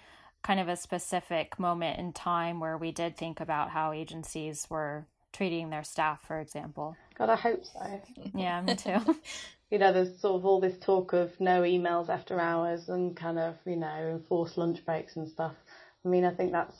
kind 0.44 0.60
of 0.60 0.68
a 0.68 0.76
specific 0.76 1.58
moment 1.58 1.98
in 1.98 2.12
time 2.12 2.60
where 2.60 2.76
we 2.76 2.92
did 2.92 3.16
think 3.16 3.40
about 3.40 3.70
how 3.70 3.92
agencies 3.92 4.68
were 4.70 5.06
treating 5.32 5.70
their 5.70 5.82
staff, 5.82 6.20
for 6.26 6.38
example? 6.38 6.96
God, 7.18 7.30
I 7.30 7.36
hope 7.36 7.64
so. 7.64 8.00
Yeah, 8.34 8.60
me 8.60 8.76
too. 8.76 8.98
you 9.70 9.78
know, 9.78 9.92
there's 9.92 10.20
sort 10.20 10.36
of 10.36 10.44
all 10.44 10.60
this 10.60 10.78
talk 10.84 11.14
of 11.14 11.32
no 11.40 11.62
emails 11.62 12.08
after 12.08 12.38
hours 12.38 12.88
and 12.88 13.16
kind 13.16 13.38
of, 13.38 13.56
you 13.66 13.76
know, 13.76 14.10
enforced 14.12 14.58
lunch 14.58 14.84
breaks 14.84 15.16
and 15.16 15.28
stuff. 15.28 15.54
I 16.04 16.08
mean, 16.08 16.24
I 16.24 16.34
think 16.34 16.52
that's, 16.52 16.76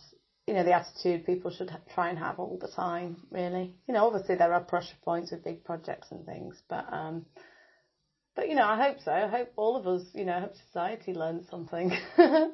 you 0.47 0.53
know, 0.53 0.63
the 0.63 0.75
attitude 0.75 1.25
people 1.25 1.51
should 1.51 1.75
try 1.95 2.11
and 2.11 2.19
have 2.19 2.39
all 2.39 2.59
the 2.61 2.69
time, 2.69 3.17
really. 3.31 3.75
You 3.89 3.95
know, 3.95 4.07
obviously 4.07 4.35
there 4.35 4.53
are 4.53 4.61
pressure 4.61 4.97
points 5.03 5.33
with 5.33 5.43
big 5.43 5.65
projects 5.65 6.09
and 6.11 6.27
things, 6.27 6.63
but, 6.69 6.87
um, 6.93 7.25
but 8.37 8.49
you 8.49 8.57
know, 8.57 8.67
I 8.67 8.77
hope 8.77 8.99
so. 9.03 9.13
I 9.13 9.27
hope 9.27 9.53
all 9.57 9.77
of 9.77 9.87
us, 9.87 10.03
you 10.13 10.27
know, 10.27 10.37
I 10.37 10.41
hope 10.41 10.55
society 10.67 11.15
learns 11.15 11.49
something. 11.49 11.97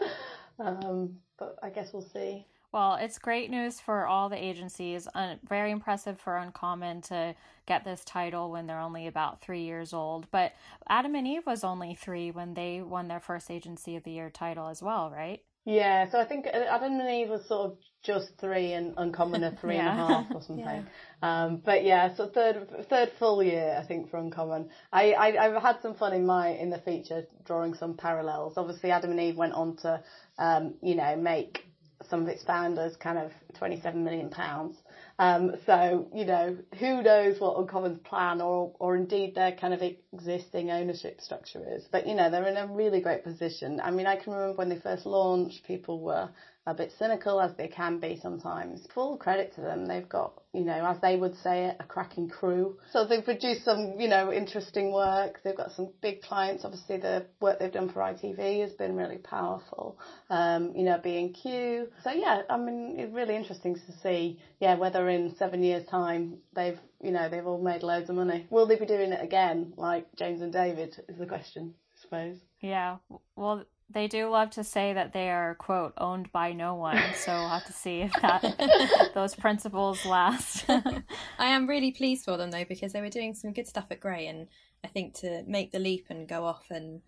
um, 0.60 1.16
but 1.38 1.56
I 1.62 1.70
guess 1.70 1.92
we'll 1.92 2.02
see. 2.02 2.46
Well, 2.72 2.94
it's 2.94 3.18
great 3.18 3.50
news 3.50 3.80
for 3.80 4.06
all 4.06 4.28
the 4.28 4.42
agencies. 4.42 5.08
Uh, 5.12 5.34
very 5.48 5.72
impressive 5.72 6.20
for 6.20 6.36
Uncommon 6.36 7.00
to 7.02 7.34
get 7.66 7.84
this 7.84 8.04
title 8.04 8.52
when 8.52 8.66
they're 8.66 8.78
only 8.78 9.08
about 9.08 9.40
three 9.40 9.62
years 9.62 9.92
old. 9.92 10.30
But 10.30 10.52
Adam 10.88 11.16
and 11.16 11.26
Eve 11.26 11.46
was 11.46 11.64
only 11.64 11.94
three 11.94 12.30
when 12.30 12.54
they 12.54 12.80
won 12.80 13.08
their 13.08 13.18
first 13.18 13.50
Agency 13.50 13.96
of 13.96 14.04
the 14.04 14.12
Year 14.12 14.30
title 14.30 14.68
as 14.68 14.82
well, 14.82 15.10
right? 15.10 15.42
Yeah, 15.64 16.08
so 16.08 16.20
I 16.20 16.24
think 16.24 16.46
Adam 16.46 17.00
and 17.00 17.10
Eve 17.10 17.30
was 17.30 17.44
sort 17.46 17.72
of 17.72 17.78
just 18.02 18.28
three 18.40 18.72
and 18.72 18.94
Uncommon 18.96 19.44
a 19.44 19.56
three 19.60 19.74
yeah. 19.76 19.90
and 19.90 20.00
a 20.00 20.06
half 20.08 20.26
or 20.34 20.42
something. 20.42 20.64
yeah. 20.64 20.82
Um, 21.22 21.62
but 21.64 21.84
yeah, 21.84 22.14
so 22.14 22.28
third 22.28 22.68
third 22.88 23.12
full 23.18 23.42
year 23.42 23.78
I 23.80 23.86
think 23.86 24.10
for 24.10 24.18
Uncommon. 24.18 24.70
I, 24.92 25.12
I 25.12 25.46
I've 25.46 25.62
had 25.62 25.76
some 25.82 25.94
fun 25.94 26.12
in 26.12 26.26
my 26.26 26.48
in 26.48 26.70
the 26.70 26.78
feature 26.78 27.26
drawing 27.44 27.74
some 27.74 27.94
parallels. 27.94 28.54
Obviously, 28.56 28.90
Adam 28.90 29.10
and 29.10 29.20
Eve 29.20 29.36
went 29.36 29.52
on 29.52 29.76
to 29.78 30.02
um, 30.38 30.74
you 30.82 30.94
know 30.94 31.16
make 31.16 31.64
some 32.08 32.22
of 32.22 32.28
its 32.28 32.42
founders 32.44 32.96
kind 32.96 33.18
of 33.18 33.30
27 33.58 34.02
million 34.02 34.30
pounds. 34.30 34.76
Um, 35.18 35.52
so, 35.66 36.08
you 36.14 36.24
know, 36.24 36.56
who 36.78 37.02
knows 37.02 37.38
what 37.38 37.58
Uncommon's 37.58 38.00
plan 38.00 38.40
or, 38.40 38.72
or 38.78 38.96
indeed 38.96 39.34
their 39.34 39.52
kind 39.52 39.74
of 39.74 39.82
existing 39.82 40.70
ownership 40.70 41.20
structure 41.20 41.62
is. 41.76 41.86
But, 41.92 42.06
you 42.06 42.14
know, 42.14 42.30
they're 42.30 42.48
in 42.48 42.56
a 42.56 42.66
really 42.66 43.02
great 43.02 43.22
position. 43.22 43.80
I 43.82 43.90
mean, 43.90 44.06
I 44.06 44.16
can 44.16 44.32
remember 44.32 44.56
when 44.56 44.70
they 44.70 44.78
first 44.78 45.04
launched, 45.04 45.64
people 45.66 46.00
were 46.00 46.30
a 46.66 46.74
bit 46.74 46.92
cynical 46.98 47.40
as 47.40 47.52
they 47.56 47.68
can 47.68 47.98
be 47.98 48.18
sometimes. 48.20 48.86
Full 48.94 49.16
credit 49.16 49.54
to 49.54 49.60
them. 49.62 49.86
They've 49.86 50.08
got, 50.08 50.42
you 50.52 50.64
know, 50.64 50.86
as 50.86 51.00
they 51.00 51.16
would 51.16 51.34
say 51.36 51.66
it, 51.66 51.76
a 51.80 51.84
cracking 51.84 52.28
crew. 52.28 52.78
So 52.92 53.06
they've 53.06 53.24
produced 53.24 53.64
some, 53.64 53.94
you 53.98 54.08
know, 54.08 54.32
interesting 54.32 54.92
work. 54.92 55.40
They've 55.42 55.56
got 55.56 55.72
some 55.72 55.90
big 56.02 56.22
clients. 56.22 56.64
Obviously 56.64 56.98
the 56.98 57.26
work 57.40 57.58
they've 57.58 57.72
done 57.72 57.88
for 57.88 58.00
ITV 58.00 58.60
has 58.60 58.72
been 58.72 58.94
really 58.94 59.16
powerful. 59.18 59.98
Um, 60.28 60.72
you 60.76 60.84
know, 60.84 61.00
B&Q. 61.02 61.88
So 62.04 62.10
yeah, 62.10 62.42
I 62.50 62.58
mean, 62.58 62.96
it's 62.98 63.12
really 63.12 63.36
interesting 63.36 63.74
to 63.74 63.92
see, 64.02 64.38
yeah, 64.60 64.76
whether 64.76 65.08
in 65.08 65.34
seven 65.36 65.62
years 65.62 65.86
time 65.86 66.38
they've, 66.54 66.78
you 67.02 67.10
know, 67.10 67.30
they've 67.30 67.46
all 67.46 67.62
made 67.62 67.82
loads 67.82 68.10
of 68.10 68.16
money. 68.16 68.46
Will 68.50 68.66
they 68.66 68.76
be 68.76 68.86
doing 68.86 69.12
it 69.12 69.24
again 69.24 69.72
like 69.76 70.06
James 70.16 70.42
and 70.42 70.52
David 70.52 70.94
is 71.08 71.16
the 71.16 71.26
question, 71.26 71.74
I 71.96 72.02
suppose. 72.02 72.36
Yeah. 72.60 72.98
Well, 73.34 73.64
they 73.92 74.06
do 74.06 74.28
love 74.28 74.50
to 74.50 74.64
say 74.64 74.92
that 74.92 75.12
they 75.12 75.30
are 75.30 75.54
quote 75.56 75.92
owned 75.98 76.30
by 76.32 76.52
no 76.52 76.74
one 76.74 77.00
so 77.14 77.32
we'll 77.32 77.48
have 77.48 77.64
to 77.64 77.72
see 77.72 78.00
if 78.00 78.12
that 78.20 79.10
those 79.14 79.34
principles 79.34 80.04
last. 80.06 80.64
I 80.68 81.48
am 81.48 81.68
really 81.68 81.90
pleased 81.90 82.24
for 82.24 82.36
them 82.36 82.50
though 82.50 82.64
because 82.64 82.92
they 82.92 83.00
were 83.00 83.08
doing 83.08 83.34
some 83.34 83.52
good 83.52 83.66
stuff 83.66 83.86
at 83.90 84.00
grey 84.00 84.26
and 84.26 84.48
i 84.84 84.88
think 84.88 85.14
to 85.14 85.42
make 85.46 85.72
the 85.72 85.78
leap 85.78 86.06
and 86.10 86.28
go 86.28 86.44
off 86.44 86.64
and 86.70 87.02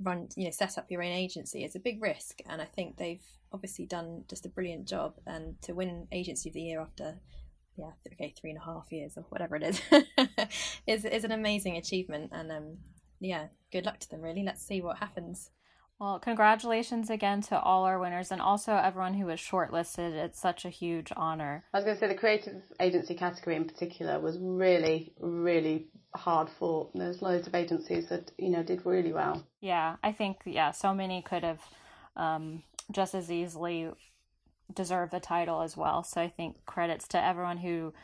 run 0.00 0.28
you 0.36 0.44
know 0.44 0.50
set 0.50 0.76
up 0.76 0.90
your 0.90 1.02
own 1.02 1.12
agency 1.12 1.64
is 1.64 1.74
a 1.74 1.80
big 1.80 2.02
risk 2.02 2.40
and 2.48 2.60
i 2.60 2.66
think 2.66 2.96
they've 2.96 3.24
obviously 3.52 3.86
done 3.86 4.24
just 4.28 4.44
a 4.44 4.50
brilliant 4.50 4.86
job 4.86 5.14
and 5.26 5.60
to 5.62 5.72
win 5.72 6.06
agency 6.12 6.50
of 6.50 6.54
the 6.54 6.60
year 6.60 6.80
after 6.80 7.18
yeah 7.78 7.90
okay 8.12 8.34
three 8.38 8.50
and 8.50 8.58
a 8.58 8.64
half 8.64 8.86
years 8.90 9.14
or 9.16 9.24
whatever 9.30 9.56
it 9.56 9.62
is 9.62 9.80
is, 10.86 11.04
is 11.04 11.24
an 11.24 11.32
amazing 11.32 11.76
achievement 11.76 12.30
and 12.32 12.50
um 12.52 12.76
yeah 13.20 13.46
good 13.72 13.84
luck 13.86 13.98
to 13.98 14.08
them 14.10 14.22
really. 14.22 14.42
Let's 14.42 14.66
see 14.66 14.80
what 14.80 14.98
happens 14.98 15.50
well, 15.98 16.18
congratulations 16.18 17.08
again 17.08 17.40
to 17.42 17.58
all 17.58 17.84
our 17.84 17.98
winners 17.98 18.30
and 18.30 18.40
also 18.40 18.74
everyone 18.74 19.14
who 19.14 19.26
was 19.26 19.40
shortlisted. 19.40 20.12
It's 20.12 20.40
such 20.40 20.64
a 20.64 20.70
huge 20.70 21.10
honor. 21.16 21.64
I 21.72 21.78
was 21.78 21.84
going 21.84 21.96
to 21.96 22.00
say 22.00 22.08
the 22.08 22.14
creative 22.14 22.62
agency 22.80 23.14
category 23.14 23.56
in 23.56 23.64
particular 23.64 24.20
was 24.20 24.36
really, 24.38 25.12
really 25.18 25.86
hard 26.14 26.50
fought. 26.50 26.90
There's 26.94 27.22
loads 27.22 27.46
of 27.46 27.54
agencies 27.54 28.08
that, 28.10 28.30
you 28.38 28.50
know, 28.50 28.62
did 28.62 28.84
really 28.84 29.12
well. 29.12 29.46
Yeah, 29.60 29.96
I 30.02 30.12
think, 30.12 30.38
yeah, 30.44 30.72
so 30.72 30.92
many 30.92 31.22
could 31.22 31.44
have 31.44 31.60
um, 32.14 32.62
just 32.92 33.14
as 33.14 33.30
easily 33.30 33.90
deserved 34.74 35.12
the 35.12 35.20
title 35.20 35.62
as 35.62 35.78
well. 35.78 36.02
So 36.02 36.20
I 36.20 36.28
think 36.28 36.66
credits 36.66 37.08
to 37.08 37.24
everyone 37.24 37.58
who 37.58 37.94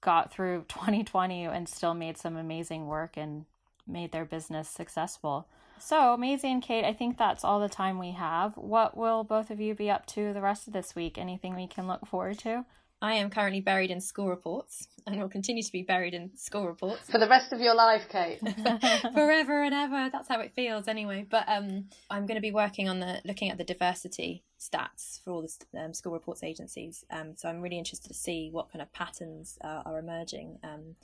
got 0.00 0.32
through 0.32 0.64
2020 0.68 1.44
and 1.46 1.68
still 1.68 1.94
made 1.94 2.18
some 2.18 2.36
amazing 2.36 2.86
work 2.86 3.16
and 3.16 3.46
made 3.84 4.12
their 4.12 4.24
business 4.24 4.68
successful. 4.68 5.48
So, 5.84 6.16
Maisie 6.16 6.52
and 6.52 6.62
Kate, 6.62 6.84
I 6.84 6.92
think 6.92 7.18
that's 7.18 7.42
all 7.42 7.58
the 7.58 7.68
time 7.68 7.98
we 7.98 8.12
have. 8.12 8.56
What 8.56 8.96
will 8.96 9.24
both 9.24 9.50
of 9.50 9.60
you 9.60 9.74
be 9.74 9.90
up 9.90 10.06
to 10.06 10.32
the 10.32 10.40
rest 10.40 10.68
of 10.68 10.72
this 10.72 10.94
week? 10.94 11.18
Anything 11.18 11.56
we 11.56 11.66
can 11.66 11.88
look 11.88 12.06
forward 12.06 12.38
to? 12.38 12.64
I 13.02 13.14
am 13.14 13.30
currently 13.30 13.60
buried 13.60 13.90
in 13.90 14.00
school 14.00 14.28
reports 14.28 14.86
and 15.04 15.20
will 15.20 15.28
continue 15.28 15.60
to 15.60 15.72
be 15.72 15.82
buried 15.82 16.14
in 16.14 16.36
school 16.36 16.68
reports 16.68 17.10
for 17.10 17.18
the 17.18 17.26
rest 17.26 17.52
of 17.52 17.58
your 17.58 17.74
life, 17.74 18.04
Kate. 18.08 18.38
Forever 19.12 19.64
and 19.64 19.74
ever. 19.74 20.08
That's 20.08 20.28
how 20.28 20.38
it 20.38 20.52
feels 20.54 20.86
anyway. 20.86 21.26
But 21.28 21.48
um, 21.48 21.86
I'm 22.08 22.26
going 22.26 22.36
to 22.36 22.40
be 22.40 22.52
working 22.52 22.88
on 22.88 23.00
the 23.00 23.20
looking 23.24 23.50
at 23.50 23.58
the 23.58 23.64
diversity 23.64 24.44
stats 24.60 25.20
for 25.24 25.32
all 25.32 25.42
the 25.42 25.80
um, 25.80 25.94
school 25.94 26.12
reports 26.12 26.44
agencies. 26.44 27.04
Um, 27.10 27.34
so 27.36 27.48
I'm 27.48 27.60
really 27.60 27.78
interested 27.78 28.06
to 28.06 28.14
see 28.14 28.50
what 28.52 28.70
kind 28.70 28.82
of 28.82 28.92
patterns 28.92 29.58
uh, 29.64 29.82
are 29.84 29.98
emerging 29.98 30.60
um, 30.62 30.94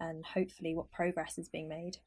and 0.00 0.26
hopefully 0.26 0.74
what 0.74 0.90
progress 0.90 1.38
is 1.38 1.48
being 1.48 1.68
made. 1.68 1.98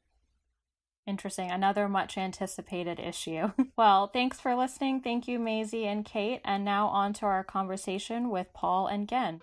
Interesting. 1.04 1.50
Another 1.50 1.88
much 1.88 2.16
anticipated 2.16 3.00
issue. 3.00 3.50
well, 3.76 4.06
thanks 4.06 4.40
for 4.40 4.54
listening. 4.54 5.00
Thank 5.00 5.26
you, 5.26 5.40
Maisie 5.40 5.86
and 5.86 6.04
Kate. 6.04 6.40
And 6.44 6.64
now 6.64 6.86
on 6.86 7.12
to 7.14 7.26
our 7.26 7.42
conversation 7.42 8.30
with 8.30 8.52
Paul 8.54 8.86
and 8.86 9.08
Gen. 9.08 9.40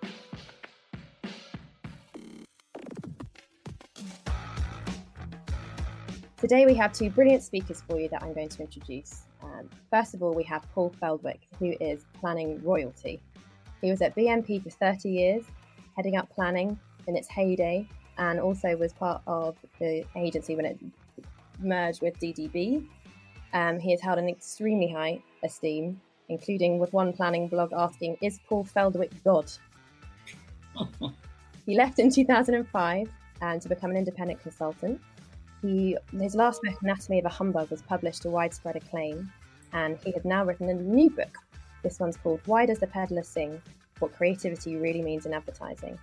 Today 6.38 6.66
we 6.66 6.74
have 6.76 6.94
two 6.94 7.10
brilliant 7.10 7.44
speakers 7.44 7.84
for 7.86 8.00
you 8.00 8.08
that 8.08 8.24
I'm 8.24 8.34
going 8.34 8.48
to 8.48 8.62
introduce. 8.62 9.24
Um, 9.44 9.70
first 9.92 10.14
of 10.14 10.24
all, 10.24 10.34
we 10.34 10.44
have 10.44 10.66
Paul 10.74 10.94
Feldwick, 11.02 11.40
who 11.60 11.76
is 11.82 12.06
planning 12.18 12.64
royalty. 12.64 13.20
He 13.82 13.92
was 13.92 14.02
at 14.02 14.16
BMP 14.16 14.64
for 14.64 14.70
30 14.70 15.10
years, 15.10 15.44
heading 15.98 16.16
up 16.16 16.30
planning 16.34 16.80
in 17.08 17.18
its 17.18 17.28
heyday, 17.28 17.86
and 18.18 18.40
also 18.40 18.78
was 18.78 18.94
part 18.94 19.22
of 19.28 19.58
the 19.80 20.06
agency 20.16 20.56
when 20.56 20.66
it 20.66 20.80
merged 21.60 22.02
with 22.02 22.20
DDB. 22.20 22.86
Um, 23.54 23.80
he 23.80 23.92
has 23.92 24.02
held 24.02 24.20
an 24.20 24.30
extremely 24.30 24.88
high 24.88 25.22
esteem, 25.44 26.00
including 26.30 26.80
with 26.80 26.94
one 26.94 27.14
planning 27.14 27.48
blog 27.48 27.72
asking, 27.74 28.18
Is 28.22 28.40
Paul 28.48 28.64
Feldwick 28.66 29.12
God? 29.24 29.52
he 31.66 31.76
left 31.76 32.00
in 32.00 32.12
2005 32.12 33.10
and 33.42 33.62
to 33.62 33.70
become 33.70 33.92
an 33.92 33.98
independent 33.98 34.42
consultant. 34.42 35.02
He, 35.62 35.98
his 36.18 36.36
last 36.36 36.62
book, 36.62 36.78
Anatomy 36.82 37.20
of 37.20 37.26
a 37.26 37.30
Humbug, 37.30 37.70
was 37.70 37.82
published 37.82 38.22
to 38.22 38.30
widespread 38.30 38.76
acclaim, 38.76 39.32
and 39.74 39.98
he 40.04 40.12
has 40.12 40.24
now 40.24 40.46
written 40.46 40.70
a 40.70 40.74
new 40.74 41.10
book. 41.10 41.38
This 41.84 42.00
one's 42.00 42.18
called 42.18 42.42
Why 42.46 42.66
Does 42.66 42.80
the 42.80 42.88
Peddler 42.88 43.24
Sing? 43.24 43.62
What 44.00 44.14
Creativity 44.14 44.78
Really 44.78 45.02
Means 45.02 45.26
in 45.26 45.34
Advertising. 45.34 45.98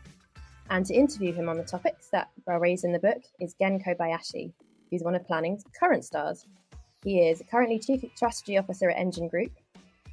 And 0.69 0.85
to 0.87 0.95
interview 0.95 1.33
him 1.33 1.49
on 1.49 1.57
the 1.57 1.65
topics 1.65 2.09
that 2.09 2.29
are 2.47 2.61
raised 2.61 2.85
in 2.85 2.93
the 2.93 2.99
book 2.99 3.23
is 3.41 3.55
Gen 3.55 3.81
Kobayashi, 3.81 4.53
who's 4.91 5.03
one 5.03 5.15
of 5.15 5.27
planning's 5.27 5.65
current 5.79 6.05
stars. 6.05 6.47
He 7.05 7.21
is 7.21 7.43
currently 7.51 7.79
Chief 7.79 8.05
Strategy 8.15 8.59
Officer 8.59 8.91
at 8.91 8.99
Engine 8.99 9.29
Group. 9.29 9.53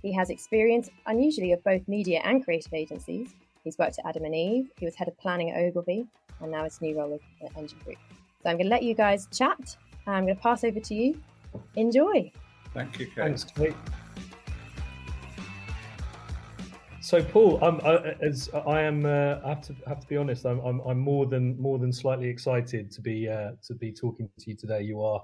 He 0.01 0.13
has 0.13 0.29
experience, 0.29 0.89
unusually, 1.07 1.53
of 1.53 1.63
both 1.63 1.87
media 1.87 2.21
and 2.23 2.43
creative 2.43 2.73
agencies. 2.73 3.33
He's 3.63 3.77
worked 3.77 3.99
at 3.99 4.05
Adam 4.05 4.25
and 4.25 4.35
Eve, 4.35 4.69
he 4.77 4.85
was 4.85 4.95
head 4.95 5.07
of 5.07 5.17
planning 5.17 5.51
at 5.51 5.59
Ogilvy, 5.59 6.05
and 6.41 6.51
now 6.51 6.65
his 6.65 6.81
new 6.81 6.97
role 6.97 7.19
at 7.43 7.57
Engine 7.57 7.79
Group. 7.85 7.97
So 8.43 8.49
I'm 8.49 8.57
going 8.57 8.65
to 8.65 8.69
let 8.69 8.83
you 8.83 8.93
guys 8.93 9.27
chat. 9.31 9.77
I'm 10.05 10.25
going 10.25 10.35
to 10.35 10.41
pass 10.41 10.63
over 10.65 10.81
to 10.81 10.93
you. 10.93 11.21
Enjoy. 11.77 12.31
Thank 12.73 12.99
you, 12.99 13.05
Kate. 13.05 13.15
Thanks, 13.15 13.43
Kate. 13.45 13.75
So, 17.03 17.21
Paul, 17.21 17.61
I'm, 17.61 17.81
I, 17.81 18.15
as 18.21 18.49
I 18.65 18.79
am, 18.79 19.05
uh, 19.05 19.35
I 19.43 19.49
have 19.49 19.61
to 19.63 19.75
have 19.87 19.99
to 19.99 20.07
be 20.07 20.15
honest. 20.15 20.45
I'm, 20.45 20.61
I'm, 20.61 20.79
I'm 20.87 20.99
more 20.99 21.25
than 21.25 21.61
more 21.61 21.77
than 21.77 21.91
slightly 21.91 22.29
excited 22.29 22.89
to 22.91 23.01
be 23.01 23.27
uh, 23.27 23.51
to 23.67 23.73
be 23.73 23.91
talking 23.91 24.29
to 24.39 24.49
you 24.49 24.55
today. 24.55 24.83
You 24.83 25.01
are 25.01 25.21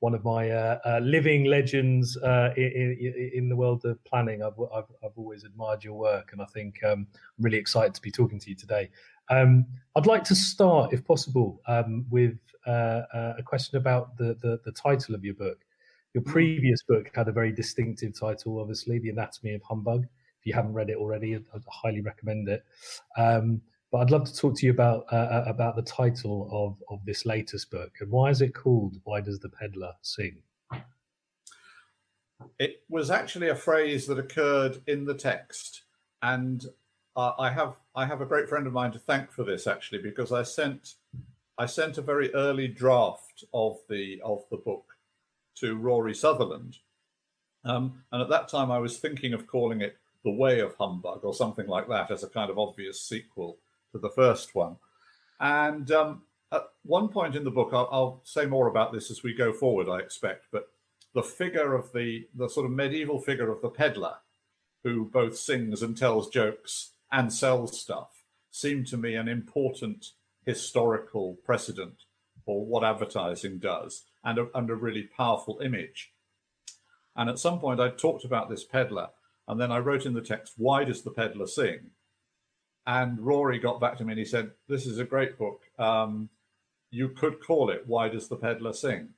one 0.00 0.14
of 0.14 0.24
my 0.24 0.50
uh, 0.50 0.78
uh 0.84 0.98
living 1.02 1.44
legends 1.44 2.18
uh, 2.18 2.50
in, 2.58 3.30
in, 3.34 3.48
the 3.48 3.56
world 3.56 3.86
of 3.86 4.04
planning. 4.04 4.42
I've, 4.42 4.60
I've, 4.74 4.84
I've 5.02 5.16
always 5.16 5.44
admired 5.44 5.82
your 5.82 5.94
work, 5.94 6.32
and 6.32 6.42
I 6.42 6.44
think 6.52 6.84
um, 6.84 7.06
I'm 7.14 7.44
really 7.44 7.56
excited 7.56 7.94
to 7.94 8.02
be 8.02 8.10
talking 8.10 8.38
to 8.38 8.50
you 8.50 8.54
today. 8.54 8.90
Um, 9.30 9.64
I'd 9.96 10.04
like 10.04 10.24
to 10.24 10.34
start, 10.34 10.92
if 10.92 11.02
possible, 11.02 11.62
um, 11.66 12.04
with 12.10 12.36
uh, 12.66 13.04
a 13.38 13.42
question 13.42 13.78
about 13.78 14.18
the, 14.18 14.36
the, 14.42 14.60
the 14.66 14.72
title 14.72 15.14
of 15.14 15.24
your 15.24 15.34
book. 15.34 15.64
Your 16.12 16.24
mm. 16.24 16.30
previous 16.30 16.82
book 16.82 17.10
had 17.14 17.28
a 17.28 17.32
very 17.32 17.52
distinctive 17.52 18.12
title, 18.20 18.60
obviously, 18.60 18.98
"The 18.98 19.08
Anatomy 19.08 19.54
of 19.54 19.62
Humbug." 19.62 20.06
If 20.42 20.46
you 20.46 20.54
haven't 20.54 20.72
read 20.72 20.90
it 20.90 20.96
already, 20.96 21.36
I 21.36 21.40
highly 21.68 22.00
recommend 22.00 22.48
it. 22.48 22.64
Um, 23.16 23.62
but 23.92 23.98
I'd 23.98 24.10
love 24.10 24.24
to 24.24 24.34
talk 24.34 24.56
to 24.56 24.66
you 24.66 24.72
about 24.72 25.04
uh, 25.12 25.16
uh, 25.16 25.44
about 25.46 25.76
the 25.76 25.82
title 25.82 26.48
of 26.50 26.82
of 26.92 27.04
this 27.04 27.24
latest 27.24 27.70
book 27.70 27.92
and 28.00 28.10
why 28.10 28.30
is 28.30 28.40
it 28.40 28.54
called 28.54 28.98
"Why 29.04 29.20
Does 29.20 29.38
the 29.38 29.50
Peddler 29.50 29.92
Sing"? 30.00 30.38
It 32.58 32.82
was 32.88 33.08
actually 33.08 33.50
a 33.50 33.54
phrase 33.54 34.06
that 34.08 34.18
occurred 34.18 34.82
in 34.88 35.04
the 35.04 35.14
text, 35.14 35.82
and 36.22 36.64
uh, 37.14 37.34
I 37.38 37.50
have 37.50 37.76
I 37.94 38.04
have 38.04 38.20
a 38.20 38.26
great 38.26 38.48
friend 38.48 38.66
of 38.66 38.72
mine 38.72 38.90
to 38.92 38.98
thank 38.98 39.30
for 39.30 39.44
this 39.44 39.68
actually 39.68 40.02
because 40.02 40.32
I 40.32 40.42
sent 40.42 40.94
I 41.56 41.66
sent 41.66 41.98
a 41.98 42.02
very 42.02 42.34
early 42.34 42.66
draft 42.66 43.44
of 43.54 43.76
the 43.88 44.20
of 44.24 44.42
the 44.50 44.56
book 44.56 44.96
to 45.56 45.76
Rory 45.76 46.14
Sutherland, 46.14 46.78
um, 47.64 48.02
and 48.10 48.20
at 48.20 48.30
that 48.30 48.48
time 48.48 48.72
I 48.72 48.80
was 48.80 48.98
thinking 48.98 49.34
of 49.34 49.46
calling 49.46 49.82
it 49.82 49.98
the 50.24 50.30
Way 50.30 50.60
of 50.60 50.74
Humbug 50.76 51.24
or 51.24 51.34
something 51.34 51.66
like 51.66 51.88
that 51.88 52.10
as 52.10 52.22
a 52.22 52.28
kind 52.28 52.50
of 52.50 52.58
obvious 52.58 53.00
sequel 53.00 53.58
to 53.92 53.98
the 53.98 54.10
first 54.10 54.54
one. 54.54 54.76
And 55.40 55.90
um, 55.90 56.22
at 56.52 56.62
one 56.84 57.08
point 57.08 57.34
in 57.34 57.44
the 57.44 57.50
book, 57.50 57.70
I'll, 57.72 57.88
I'll, 57.90 58.20
say 58.24 58.46
more 58.46 58.68
about 58.68 58.92
this 58.92 59.10
as 59.10 59.22
we 59.22 59.34
go 59.34 59.52
forward, 59.52 59.88
I 59.88 59.98
expect, 59.98 60.46
but 60.52 60.68
the 61.14 61.22
figure 61.22 61.74
of 61.74 61.92
the, 61.92 62.26
the 62.34 62.48
sort 62.48 62.66
of 62.66 62.72
medieval 62.72 63.20
figure 63.20 63.50
of 63.50 63.60
the 63.60 63.68
peddler 63.68 64.14
who 64.84 65.04
both 65.04 65.36
sings 65.36 65.82
and 65.82 65.96
tells 65.96 66.28
jokes 66.28 66.92
and 67.10 67.32
sells 67.32 67.80
stuff 67.80 68.22
seemed 68.50 68.86
to 68.86 68.96
me 68.96 69.14
an 69.14 69.28
important 69.28 70.06
historical 70.44 71.38
precedent 71.44 72.04
for 72.44 72.64
what 72.64 72.84
advertising 72.84 73.58
does 73.58 74.04
and 74.24 74.38
a, 74.38 74.46
and 74.54 74.70
a 74.70 74.74
really 74.74 75.02
powerful 75.02 75.60
image. 75.62 76.12
And 77.14 77.28
at 77.28 77.38
some 77.38 77.60
point, 77.60 77.80
I 77.80 77.90
talked 77.90 78.24
about 78.24 78.48
this 78.48 78.64
peddler 78.64 79.08
and 79.48 79.60
then 79.60 79.72
I 79.72 79.78
wrote 79.78 80.06
in 80.06 80.14
the 80.14 80.20
text, 80.20 80.54
Why 80.56 80.84
does 80.84 81.02
the 81.02 81.10
peddler 81.10 81.46
sing? 81.46 81.90
And 82.86 83.20
Rory 83.20 83.58
got 83.58 83.80
back 83.80 83.98
to 83.98 84.04
me 84.04 84.12
and 84.12 84.18
he 84.18 84.24
said, 84.24 84.52
This 84.68 84.86
is 84.86 84.98
a 84.98 85.04
great 85.04 85.38
book. 85.38 85.62
Um, 85.78 86.28
you 86.92 87.08
could 87.08 87.44
call 87.44 87.70
it 87.70 87.82
Why 87.86 88.08
Does 88.08 88.28
the 88.28 88.36
Peddler 88.36 88.72
Sing? 88.72 89.08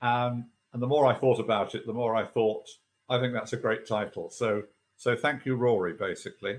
Um, 0.00 0.50
and 0.72 0.80
the 0.80 0.86
more 0.86 1.06
I 1.06 1.14
thought 1.14 1.40
about 1.40 1.74
it, 1.74 1.86
the 1.86 1.92
more 1.92 2.14
I 2.14 2.26
thought, 2.26 2.68
I 3.08 3.18
think 3.18 3.32
that's 3.32 3.54
a 3.54 3.56
great 3.56 3.88
title. 3.88 4.30
So, 4.30 4.62
so 4.96 5.16
thank 5.16 5.46
you, 5.46 5.56
Rory, 5.56 5.94
basically. 5.94 6.58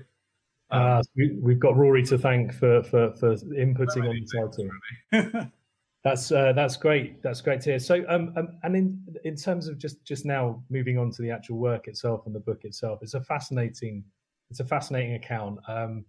Um, 0.72 0.82
uh, 0.82 1.02
we, 1.16 1.52
have 1.52 1.60
got 1.60 1.76
Rory 1.76 2.02
to 2.04 2.18
thank 2.18 2.52
for, 2.52 2.82
for, 2.82 3.12
for 3.14 3.36
inputting 3.36 4.08
on 4.08 4.20
the 4.20 4.70
title. 5.12 5.50
That's 6.02 6.32
uh, 6.32 6.52
that's 6.54 6.76
great. 6.76 7.22
That's 7.22 7.42
great 7.42 7.60
to 7.62 7.70
hear. 7.70 7.78
So, 7.78 8.04
um, 8.08 8.32
um, 8.36 8.58
and 8.62 8.74
in 8.74 8.98
in 9.24 9.36
terms 9.36 9.68
of 9.68 9.76
just 9.76 10.02
just 10.04 10.24
now 10.24 10.62
moving 10.70 10.96
on 10.96 11.10
to 11.10 11.22
the 11.22 11.30
actual 11.30 11.58
work 11.58 11.88
itself 11.88 12.24
and 12.24 12.34
the 12.34 12.40
book 12.40 12.64
itself, 12.64 13.00
it's 13.02 13.14
a 13.14 13.20
fascinating 13.20 14.04
it's 14.50 14.60
a 14.60 14.64
fascinating 14.64 15.14
account. 15.14 15.58
Um, 15.68 16.04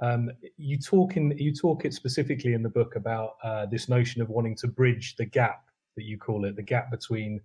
um, 0.00 0.30
you 0.56 0.78
talk 0.78 1.16
in 1.16 1.36
you 1.38 1.52
talk 1.52 1.84
it 1.84 1.92
specifically 1.92 2.54
in 2.54 2.62
the 2.62 2.68
book 2.68 2.94
about 2.94 3.34
uh, 3.42 3.66
this 3.66 3.88
notion 3.88 4.22
of 4.22 4.28
wanting 4.28 4.56
to 4.56 4.68
bridge 4.68 5.16
the 5.16 5.26
gap 5.26 5.64
that 5.96 6.04
you 6.04 6.18
call 6.18 6.44
it, 6.44 6.54
the 6.54 6.62
gap 6.62 6.90
between 6.90 7.40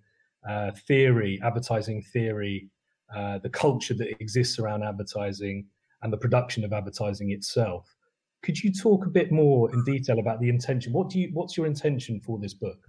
uh, 0.48 0.72
theory, 0.88 1.40
advertising 1.44 2.04
theory, 2.14 2.70
uh, 3.16 3.40
the 3.40 3.50
culture 3.50 3.96
that 3.96 4.10
exists 4.22 4.60
around 4.60 4.84
advertising, 4.84 5.66
and 6.04 6.14
the 6.14 6.18
production 6.18 6.64
of 6.64 6.74
advertising 6.74 7.32
itself. 7.32 7.97
Could 8.44 8.64
you 8.64 8.72
talk 8.72 9.06
a 9.06 9.10
bit 9.10 9.32
more 9.32 9.74
in 9.74 9.84
detail 9.84 10.20
about 10.20 10.40
the 10.40 10.50
intention? 10.50 10.94
What 10.94 11.10
do 11.10 11.20
you? 11.20 11.30
What's 11.34 11.58
your 11.58 11.66
intention 11.66 12.20
for 12.20 12.38
this 12.38 12.54
book? 12.54 12.80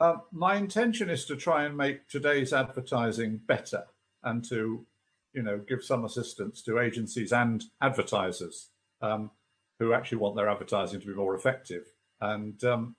Uh, 0.00 0.16
my 0.32 0.56
intention 0.56 1.08
is 1.08 1.24
to 1.26 1.36
try 1.36 1.64
and 1.64 1.76
make 1.76 2.08
today's 2.08 2.52
advertising 2.52 3.40
better 3.46 3.84
and 4.24 4.44
to, 4.48 4.84
you 5.32 5.42
know, 5.42 5.58
give 5.68 5.84
some 5.84 6.04
assistance 6.04 6.60
to 6.62 6.80
agencies 6.80 7.32
and 7.32 7.64
advertisers 7.80 8.70
um, 9.00 9.30
who 9.78 9.92
actually 9.92 10.18
want 10.18 10.34
their 10.36 10.48
advertising 10.48 11.00
to 11.00 11.06
be 11.06 11.14
more 11.14 11.34
effective. 11.34 11.86
And 12.20 12.62
um, 12.64 12.96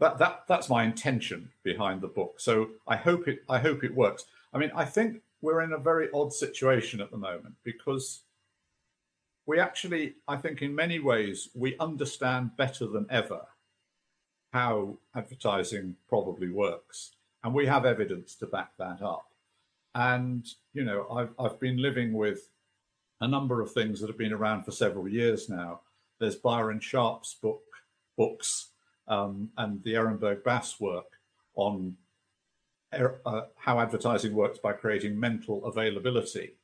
that 0.00 0.18
that 0.18 0.44
that's 0.48 0.68
my 0.68 0.84
intention 0.84 1.50
behind 1.62 2.00
the 2.00 2.08
book. 2.08 2.40
So 2.40 2.70
I 2.86 2.96
hope 2.96 3.28
it 3.28 3.40
I 3.48 3.58
hope 3.58 3.84
it 3.84 3.94
works. 3.94 4.24
I 4.52 4.58
mean, 4.58 4.70
I 4.74 4.84
think 4.84 5.22
we're 5.40 5.62
in 5.62 5.72
a 5.72 5.78
very 5.78 6.08
odd 6.14 6.32
situation 6.32 7.00
at 7.00 7.10
the 7.10 7.16
moment 7.16 7.54
because 7.62 8.22
we 9.46 9.60
actually, 9.60 10.16
I 10.26 10.36
think, 10.36 10.60
in 10.60 10.74
many 10.74 10.98
ways, 10.98 11.48
we 11.54 11.76
understand 11.78 12.56
better 12.56 12.86
than 12.86 13.06
ever 13.10 13.42
how 14.52 14.98
advertising 15.14 15.96
probably 16.08 16.50
works. 16.50 17.12
And 17.44 17.54
we 17.54 17.66
have 17.66 17.84
evidence 17.84 18.34
to 18.36 18.46
back 18.46 18.76
that 18.78 19.02
up. 19.02 19.28
And, 19.94 20.46
you 20.72 20.84
know, 20.84 21.06
I've, 21.10 21.30
I've 21.38 21.60
been 21.60 21.80
living 21.80 22.12
with 22.12 22.48
a 23.20 23.28
number 23.28 23.62
of 23.62 23.72
things 23.72 24.00
that 24.00 24.08
have 24.08 24.18
been 24.18 24.32
around 24.32 24.64
for 24.64 24.72
several 24.72 25.08
years 25.08 25.48
now. 25.48 25.80
There's 26.18 26.36
Byron 26.36 26.80
Sharp's 26.80 27.34
book, 27.34 27.62
books, 28.16 28.70
um, 29.08 29.50
and 29.56 29.82
the 29.84 29.94
Ehrenberg 29.94 30.42
Bass 30.42 30.80
work 30.80 31.06
on 31.54 31.96
er, 32.92 33.20
uh, 33.24 33.42
how 33.56 33.78
advertising 33.78 34.34
works 34.34 34.58
by 34.58 34.72
creating 34.72 35.18
mental 35.18 35.64
availability. 35.64 36.54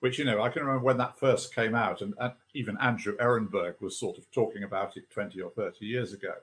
Which, 0.00 0.18
you 0.18 0.24
know, 0.24 0.42
I 0.42 0.48
can 0.48 0.62
remember 0.62 0.84
when 0.84 0.98
that 0.98 1.18
first 1.18 1.54
came 1.54 1.74
out, 1.74 2.02
and, 2.02 2.14
and 2.18 2.32
even 2.54 2.78
Andrew 2.80 3.16
Ehrenberg 3.16 3.80
was 3.80 3.98
sort 3.98 4.18
of 4.18 4.30
talking 4.30 4.62
about 4.62 4.96
it 4.96 5.10
20 5.10 5.40
or 5.40 5.50
30 5.50 5.84
years 5.86 6.12
ago. 6.12 6.34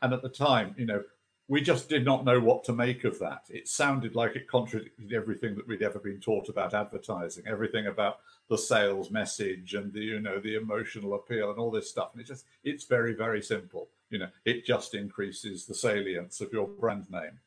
And 0.00 0.12
at 0.12 0.22
the 0.22 0.28
time, 0.28 0.74
you 0.76 0.86
know, 0.86 1.02
we 1.48 1.60
just 1.60 1.88
did 1.88 2.04
not 2.04 2.24
know 2.24 2.40
what 2.40 2.64
to 2.64 2.72
make 2.72 3.04
of 3.04 3.18
that. 3.18 3.42
It 3.48 3.68
sounded 3.68 4.14
like 4.14 4.36
it 4.36 4.48
contradicted 4.48 5.12
everything 5.12 5.54
that 5.56 5.66
we'd 5.66 5.82
ever 5.82 5.98
been 5.98 6.20
taught 6.20 6.48
about 6.48 6.72
advertising, 6.72 7.44
everything 7.46 7.88
about 7.88 8.20
the 8.48 8.56
sales 8.56 9.10
message 9.10 9.74
and 9.74 9.92
the 9.92 10.00
you 10.00 10.20
know 10.20 10.40
the 10.40 10.56
emotional 10.56 11.14
appeal 11.14 11.50
and 11.50 11.58
all 11.58 11.70
this 11.70 11.90
stuff. 11.90 12.10
And 12.12 12.22
it 12.22 12.26
just 12.26 12.46
it's 12.64 12.84
very 12.84 13.12
very 13.12 13.42
simple. 13.42 13.88
You 14.08 14.20
know, 14.20 14.28
it 14.44 14.64
just 14.64 14.94
increases 14.94 15.66
the 15.66 15.74
salience 15.74 16.40
of 16.40 16.52
your 16.52 16.68
brand 16.68 17.10
name. 17.10 17.40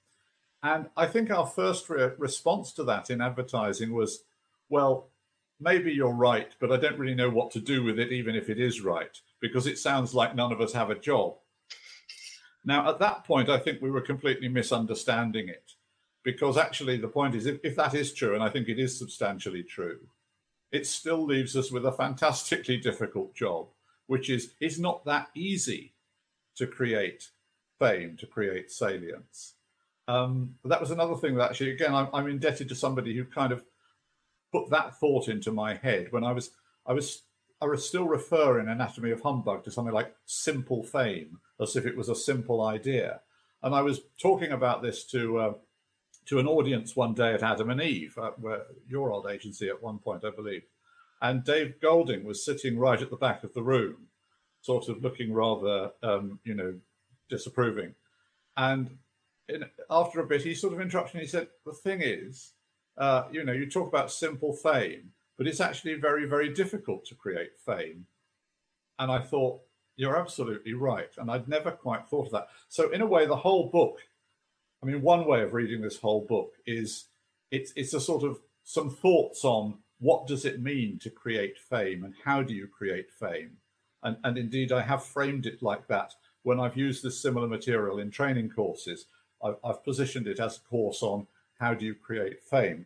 And 0.62 0.88
I 0.98 1.08
think 1.08 1.32
our 1.32 1.48
first 1.48 1.90
re- 1.90 2.12
response 2.18 2.74
to 2.74 2.84
that 2.86 3.10
in 3.10 3.22
advertising 3.22 3.94
was, 3.94 4.24
well, 4.70 5.10
maybe 5.60 5.92
you're 5.92 6.14
right, 6.14 6.54
but 6.60 6.72
I 6.72 6.78
don't 6.78 7.00
really 7.00 7.16
know 7.16 7.30
what 7.30 7.52
to 7.52 7.60
do 7.60 7.84
with 7.84 8.00
it, 8.00 8.12
even 8.12 8.36
if 8.36 8.50
it 8.50 8.60
is 8.60 8.82
right, 8.82 9.18
because 9.40 9.68
it 9.68 9.78
sounds 9.78 10.14
like 10.14 10.36
none 10.36 10.52
of 10.52 10.62
us 10.62 10.74
have 10.74 10.90
a 10.90 11.00
job. 11.00 11.36
Now, 12.64 12.90
at 12.90 13.00
that 13.00 13.24
point, 13.24 13.50
I 13.50 13.60
think 13.60 13.82
we 13.82 13.92
were 13.92 14.02
completely 14.02 14.50
misunderstanding 14.50 15.50
it, 15.50 15.74
because 16.24 16.58
actually, 16.58 16.98
the 16.98 17.08
point 17.08 17.36
is 17.36 17.46
if, 17.46 17.60
if 17.64 17.76
that 17.76 17.94
is 17.94 18.14
true, 18.14 18.34
and 18.34 18.44
I 18.44 18.50
think 18.50 18.68
it 18.68 18.80
is 18.80 18.98
substantially 18.98 19.64
true, 19.64 20.00
it 20.72 20.88
still 20.88 21.24
leaves 21.24 21.56
us 21.56 21.72
with 21.72 21.86
a 21.86 21.92
fantastically 21.92 22.78
difficult 22.78 23.36
job, 23.36 23.68
which 24.08 24.30
is 24.30 24.54
it's 24.60 24.80
not 24.80 25.06
that 25.06 25.30
easy 25.36 25.94
to 26.56 26.68
create 26.68 27.30
fame, 27.80 28.18
to 28.18 28.26
create 28.26 28.72
salience. 28.72 29.54
Um, 30.08 30.56
that 30.66 30.82
was 30.82 30.92
another 30.92 31.16
thing 31.16 31.36
that 31.36 31.52
actually, 31.52 31.72
again, 31.72 31.94
I'm, 31.94 32.08
I'm 32.14 32.28
indebted 32.28 32.70
to 32.70 32.76
somebody 32.76 33.16
who 33.16 33.26
kind 33.26 33.52
of 33.52 33.64
put 34.56 34.70
that 34.70 35.00
thought 35.00 35.28
into 35.28 35.52
my 35.52 35.76
head 35.76 36.12
when 36.12 36.24
I 36.24 36.32
was, 36.32 36.52
I 36.86 36.94
was, 36.94 37.24
I 37.62 37.66
was 37.66 37.88
still 37.88 38.08
referring 38.08 38.68
Anatomy 38.68 39.12
of 39.12 39.22
Humbug 39.22 39.64
to 39.64 39.72
something 39.72 39.94
like 39.94 40.16
simple 40.26 40.84
fame, 40.84 41.40
as 41.60 41.76
if 41.76 41.86
it 41.86 41.98
was 41.98 42.10
a 42.10 42.16
simple 42.16 42.62
idea. 42.62 43.22
And 43.64 43.74
I 43.74 43.82
was 43.82 44.02
talking 44.22 44.52
about 44.52 44.82
this 44.82 45.04
to 45.06 45.38
uh, 45.38 45.54
to 46.28 46.40
an 46.40 46.48
audience 46.48 46.96
one 46.96 47.14
day 47.14 47.34
at 47.34 47.44
Adam 47.44 47.70
and 47.70 47.82
Eve, 47.82 48.18
uh, 48.18 48.32
where 48.40 48.64
your 48.88 49.12
old 49.12 49.28
agency 49.28 49.70
at 49.70 49.82
one 49.82 50.00
point, 50.00 50.26
I 50.26 50.32
believe. 50.32 50.64
And 51.22 51.44
Dave 51.44 51.80
Golding 51.82 52.24
was 52.24 52.44
sitting 52.44 52.78
right 52.78 53.02
at 53.02 53.10
the 53.10 53.16
back 53.16 53.44
of 53.44 53.54
the 53.54 53.64
room, 53.64 54.08
sort 54.62 54.90
of 54.90 55.04
looking 55.04 55.34
rather, 55.34 55.92
um, 56.02 56.40
you 56.44 56.56
know, 56.56 56.76
disapproving. 57.30 57.94
And 58.58 58.98
in, 59.48 59.66
after 59.90 60.20
a 60.20 60.26
bit, 60.26 60.42
he 60.42 60.56
sort 60.56 60.74
of 60.74 60.82
interrupted 60.82 61.16
and 61.16 61.22
he 61.22 61.28
said, 61.28 61.48
The 61.66 61.74
thing 61.74 62.02
is, 62.02 62.54
uh, 62.98 63.24
you 63.32 63.44
know, 63.44 63.54
you 63.54 63.70
talk 63.70 63.88
about 63.88 64.12
simple 64.12 64.54
fame, 64.54 65.12
but 65.38 65.48
it's 65.48 65.60
actually 65.60 65.96
very, 65.96 66.26
very 66.26 66.54
difficult 66.54 67.06
to 67.06 67.16
create 67.16 67.58
fame. 67.66 68.06
And 68.98 69.12
I 69.12 69.20
thought, 69.20 69.62
You're 69.98 70.18
absolutely 70.18 70.74
right. 70.74 71.10
And 71.18 71.30
I'd 71.32 71.48
never 71.48 71.72
quite 71.72 72.08
thought 72.08 72.28
of 72.28 72.32
that. 72.34 72.48
So, 72.70 72.92
in 72.92 73.02
a 73.02 73.06
way, 73.06 73.26
the 73.26 73.36
whole 73.36 73.70
book 73.70 74.00
I 74.86 74.88
mean, 74.88 75.02
one 75.02 75.26
way 75.26 75.42
of 75.42 75.54
reading 75.54 75.82
this 75.82 75.98
whole 75.98 76.22
book 76.22 76.54
is 76.68 77.06
it's 77.50 77.74
it's 77.76 77.96
a 77.96 78.00
sort 78.00 78.24
of 78.24 78.40
some 78.64 78.92
thoughts 78.92 79.44
on 79.44 79.80
what 80.00 80.28
does 80.28 80.46
it 80.46 80.62
mean 80.62 81.00
to 81.00 81.10
create 81.10 81.58
fame 81.58 82.04
and 82.04 82.14
how 82.24 82.44
do 82.44 82.54
you 82.54 82.68
create 82.68 83.12
fame, 83.12 83.58
and 84.04 84.18
and 84.24 84.38
indeed 84.38 84.72
I 84.72 84.84
have 84.84 85.04
framed 85.04 85.48
it 85.48 85.64
like 85.64 85.88
that 85.88 86.14
when 86.44 86.60
I've 86.60 86.78
used 86.78 87.04
this 87.04 87.20
similar 87.20 87.48
material 87.48 87.98
in 87.98 88.12
training 88.12 88.52
courses. 88.52 89.08
I've, 89.44 89.56
I've 89.64 89.84
positioned 89.84 90.28
it 90.28 90.40
as 90.40 90.58
a 90.58 90.70
course 90.70 91.02
on 91.02 91.26
how 91.60 91.74
do 91.74 91.86
you 91.86 91.96
create 91.96 92.44
fame, 92.44 92.86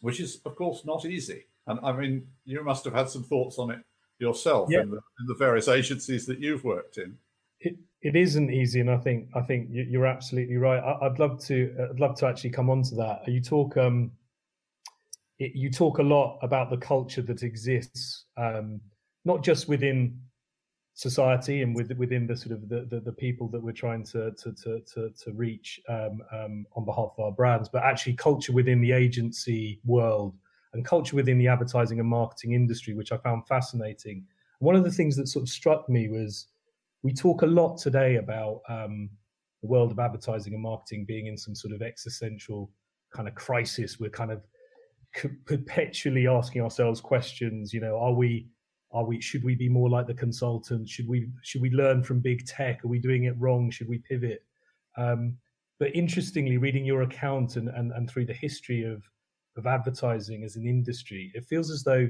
which 0.00 0.20
is 0.20 0.40
of 0.44 0.56
course 0.56 0.84
not 0.84 1.04
easy. 1.04 1.46
And 1.66 1.78
I 1.82 1.92
mean, 1.92 2.26
you 2.44 2.62
must 2.64 2.84
have 2.84 2.94
had 2.94 3.10
some 3.10 3.24
thoughts 3.24 3.58
on 3.58 3.70
it 3.70 3.80
yourself 4.18 4.68
yeah. 4.70 4.80
in, 4.80 4.90
the, 4.90 4.96
in 4.96 5.26
the 5.26 5.34
various 5.38 5.68
agencies 5.68 6.26
that 6.26 6.40
you've 6.40 6.64
worked 6.64 6.98
in. 6.98 7.16
It, 7.60 7.76
it 8.02 8.16
isn't 8.16 8.50
easy, 8.50 8.80
and 8.80 8.90
I 8.90 8.96
think 8.96 9.28
I 9.34 9.40
think 9.40 9.68
you're 9.70 10.06
absolutely 10.06 10.56
right. 10.56 10.78
I, 10.78 11.08
would 11.08 11.18
love 11.18 11.42
to 11.46 11.88
I'd 11.90 11.98
love 11.98 12.16
to 12.18 12.26
actually 12.26 12.50
come 12.50 12.70
on 12.70 12.82
to 12.84 12.94
that. 12.96 13.26
You 13.26 13.40
talk 13.40 13.76
um, 13.76 14.12
it, 15.38 15.56
you 15.56 15.70
talk 15.70 15.98
a 15.98 16.02
lot 16.02 16.38
about 16.42 16.70
the 16.70 16.76
culture 16.76 17.22
that 17.22 17.42
exists, 17.42 18.24
um, 18.36 18.80
not 19.24 19.42
just 19.42 19.68
within 19.68 20.20
society 20.98 21.62
and 21.62 21.76
with, 21.76 21.92
within 21.92 22.26
the 22.26 22.36
sort 22.36 22.50
of 22.50 22.68
the, 22.68 22.84
the, 22.90 22.98
the, 22.98 23.12
people 23.12 23.46
that 23.46 23.62
we're 23.62 23.70
trying 23.70 24.02
to 24.02 24.32
to 24.32 24.52
to 24.52 24.80
to, 24.80 25.10
to 25.10 25.32
reach 25.32 25.80
um, 25.88 26.20
um, 26.32 26.66
on 26.74 26.84
behalf 26.84 27.10
of 27.16 27.24
our 27.24 27.30
brands, 27.30 27.68
but 27.68 27.84
actually 27.84 28.14
culture 28.14 28.52
within 28.52 28.80
the 28.80 28.90
agency 28.90 29.80
world 29.84 30.34
and 30.72 30.84
culture 30.84 31.14
within 31.14 31.38
the 31.38 31.46
advertising 31.46 32.00
and 32.00 32.08
marketing 32.08 32.54
industry, 32.54 32.94
which 32.94 33.12
I 33.12 33.16
found 33.18 33.46
fascinating. 33.46 34.26
One 34.58 34.74
of 34.74 34.82
the 34.82 34.90
things 34.90 35.14
that 35.16 35.28
sort 35.28 35.44
of 35.44 35.48
struck 35.48 35.88
me 35.88 36.08
was 36.08 36.48
we 37.04 37.14
talk 37.14 37.42
a 37.42 37.46
lot 37.46 37.78
today 37.78 38.16
about 38.16 38.62
um, 38.68 39.08
the 39.62 39.68
world 39.68 39.92
of 39.92 40.00
advertising 40.00 40.52
and 40.52 40.62
marketing 40.62 41.04
being 41.06 41.26
in 41.26 41.38
some 41.38 41.54
sort 41.54 41.72
of 41.72 41.80
existential 41.80 42.72
kind 43.14 43.28
of 43.28 43.36
crisis. 43.36 44.00
We're 44.00 44.10
kind 44.10 44.32
of 44.32 44.42
perpetually 45.46 46.26
asking 46.26 46.62
ourselves 46.62 47.00
questions. 47.00 47.72
You 47.72 47.82
know, 47.82 47.96
are 47.98 48.12
we, 48.12 48.48
are 48.90 49.04
we, 49.04 49.20
should 49.20 49.44
we 49.44 49.54
be 49.54 49.68
more 49.68 49.90
like 49.90 50.06
the 50.06 50.14
consultants? 50.14 50.90
Should 50.90 51.08
we, 51.08 51.28
should 51.42 51.60
we 51.60 51.70
learn 51.70 52.02
from 52.02 52.20
big 52.20 52.46
tech? 52.46 52.84
Are 52.84 52.88
we 52.88 52.98
doing 52.98 53.24
it 53.24 53.38
wrong? 53.38 53.70
Should 53.70 53.88
we 53.88 53.98
pivot? 53.98 54.44
Um, 54.96 55.36
but 55.78 55.94
interestingly, 55.94 56.56
reading 56.56 56.84
your 56.84 57.02
account 57.02 57.56
and, 57.56 57.68
and, 57.68 57.92
and 57.92 58.10
through 58.10 58.26
the 58.26 58.32
history 58.32 58.84
of, 58.84 59.02
of 59.56 59.66
advertising 59.66 60.42
as 60.42 60.56
an 60.56 60.66
industry, 60.66 61.30
it 61.34 61.44
feels 61.44 61.70
as 61.70 61.84
though 61.84 62.08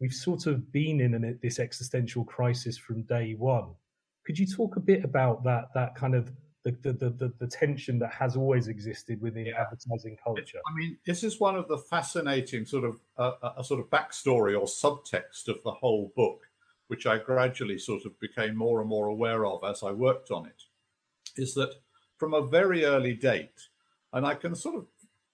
we've 0.00 0.12
sort 0.12 0.46
of 0.46 0.72
been 0.72 1.00
in 1.00 1.14
an, 1.14 1.38
this 1.42 1.58
existential 1.58 2.24
crisis 2.24 2.76
from 2.76 3.02
day 3.02 3.34
one. 3.38 3.74
Could 4.24 4.38
you 4.38 4.46
talk 4.46 4.76
a 4.76 4.80
bit 4.80 5.04
about 5.04 5.44
that 5.44 5.66
that 5.74 5.94
kind 5.94 6.14
of 6.14 6.32
the 6.70 6.92
the, 6.92 7.10
the, 7.10 7.32
the 7.38 7.46
tension 7.46 7.98
that 8.00 8.12
has 8.12 8.36
always 8.36 8.68
existed 8.68 9.20
within 9.20 9.46
yeah. 9.46 9.60
advertising 9.60 10.16
culture? 10.22 10.58
I 10.66 10.74
mean, 10.74 10.98
this 11.06 11.22
is 11.22 11.40
one 11.40 11.56
of 11.56 11.68
the 11.68 11.78
fascinating 11.78 12.66
sort 12.66 12.84
of 12.84 13.00
uh, 13.16 13.52
a 13.56 13.64
sort 13.64 13.80
of 13.80 13.90
backstory 13.90 14.58
or 14.58 14.66
subtext 14.66 15.48
of 15.48 15.62
the 15.62 15.70
whole 15.70 16.12
book, 16.16 16.48
which 16.88 17.06
I 17.06 17.18
gradually 17.18 17.78
sort 17.78 18.04
of 18.04 18.18
became 18.20 18.56
more 18.56 18.80
and 18.80 18.88
more 18.88 19.06
aware 19.06 19.46
of 19.46 19.64
as 19.64 19.82
I 19.82 19.92
worked 19.92 20.30
on 20.30 20.46
it, 20.46 20.64
is 21.36 21.54
that 21.54 21.74
from 22.16 22.34
a 22.34 22.46
very 22.46 22.84
early 22.84 23.14
date, 23.14 23.68
and 24.12 24.26
I 24.26 24.34
can 24.34 24.54
sort 24.54 24.76
of 24.76 24.86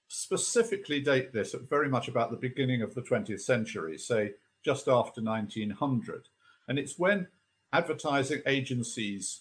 specifically 0.08 1.00
date 1.00 1.32
this 1.32 1.54
at 1.54 1.62
very 1.62 1.88
much 1.88 2.08
about 2.08 2.30
the 2.30 2.36
beginning 2.36 2.82
of 2.82 2.94
the 2.94 3.00
20th 3.00 3.40
century, 3.40 3.96
say 3.96 4.34
just 4.62 4.86
after 4.86 5.22
1900. 5.22 6.28
And 6.68 6.78
it's 6.78 6.98
when 6.98 7.28
advertising 7.72 8.42
agencies 8.46 9.40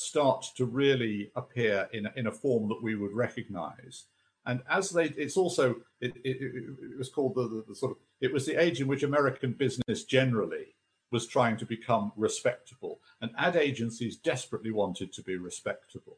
start 0.00 0.46
to 0.56 0.64
really 0.64 1.30
appear 1.36 1.86
in, 1.92 2.08
in 2.16 2.26
a 2.26 2.32
form 2.32 2.68
that 2.68 2.82
we 2.82 2.94
would 2.94 3.12
recognize. 3.12 4.04
And 4.46 4.62
as 4.70 4.88
they, 4.88 5.04
it's 5.04 5.36
also, 5.36 5.76
it, 6.00 6.14
it, 6.24 6.38
it 6.40 6.98
was 6.98 7.10
called 7.10 7.34
the, 7.34 7.42
the, 7.42 7.64
the, 7.68 7.74
sort 7.74 7.92
of, 7.92 7.98
it 8.20 8.32
was 8.32 8.46
the 8.46 8.58
age 8.58 8.80
in 8.80 8.88
which 8.88 9.02
American 9.02 9.52
business 9.52 10.04
generally 10.04 10.74
was 11.12 11.26
trying 11.26 11.58
to 11.58 11.66
become 11.66 12.12
respectable. 12.16 13.00
And 13.20 13.32
ad 13.36 13.56
agencies 13.56 14.16
desperately 14.16 14.70
wanted 14.70 15.12
to 15.12 15.22
be 15.22 15.36
respectable. 15.36 16.16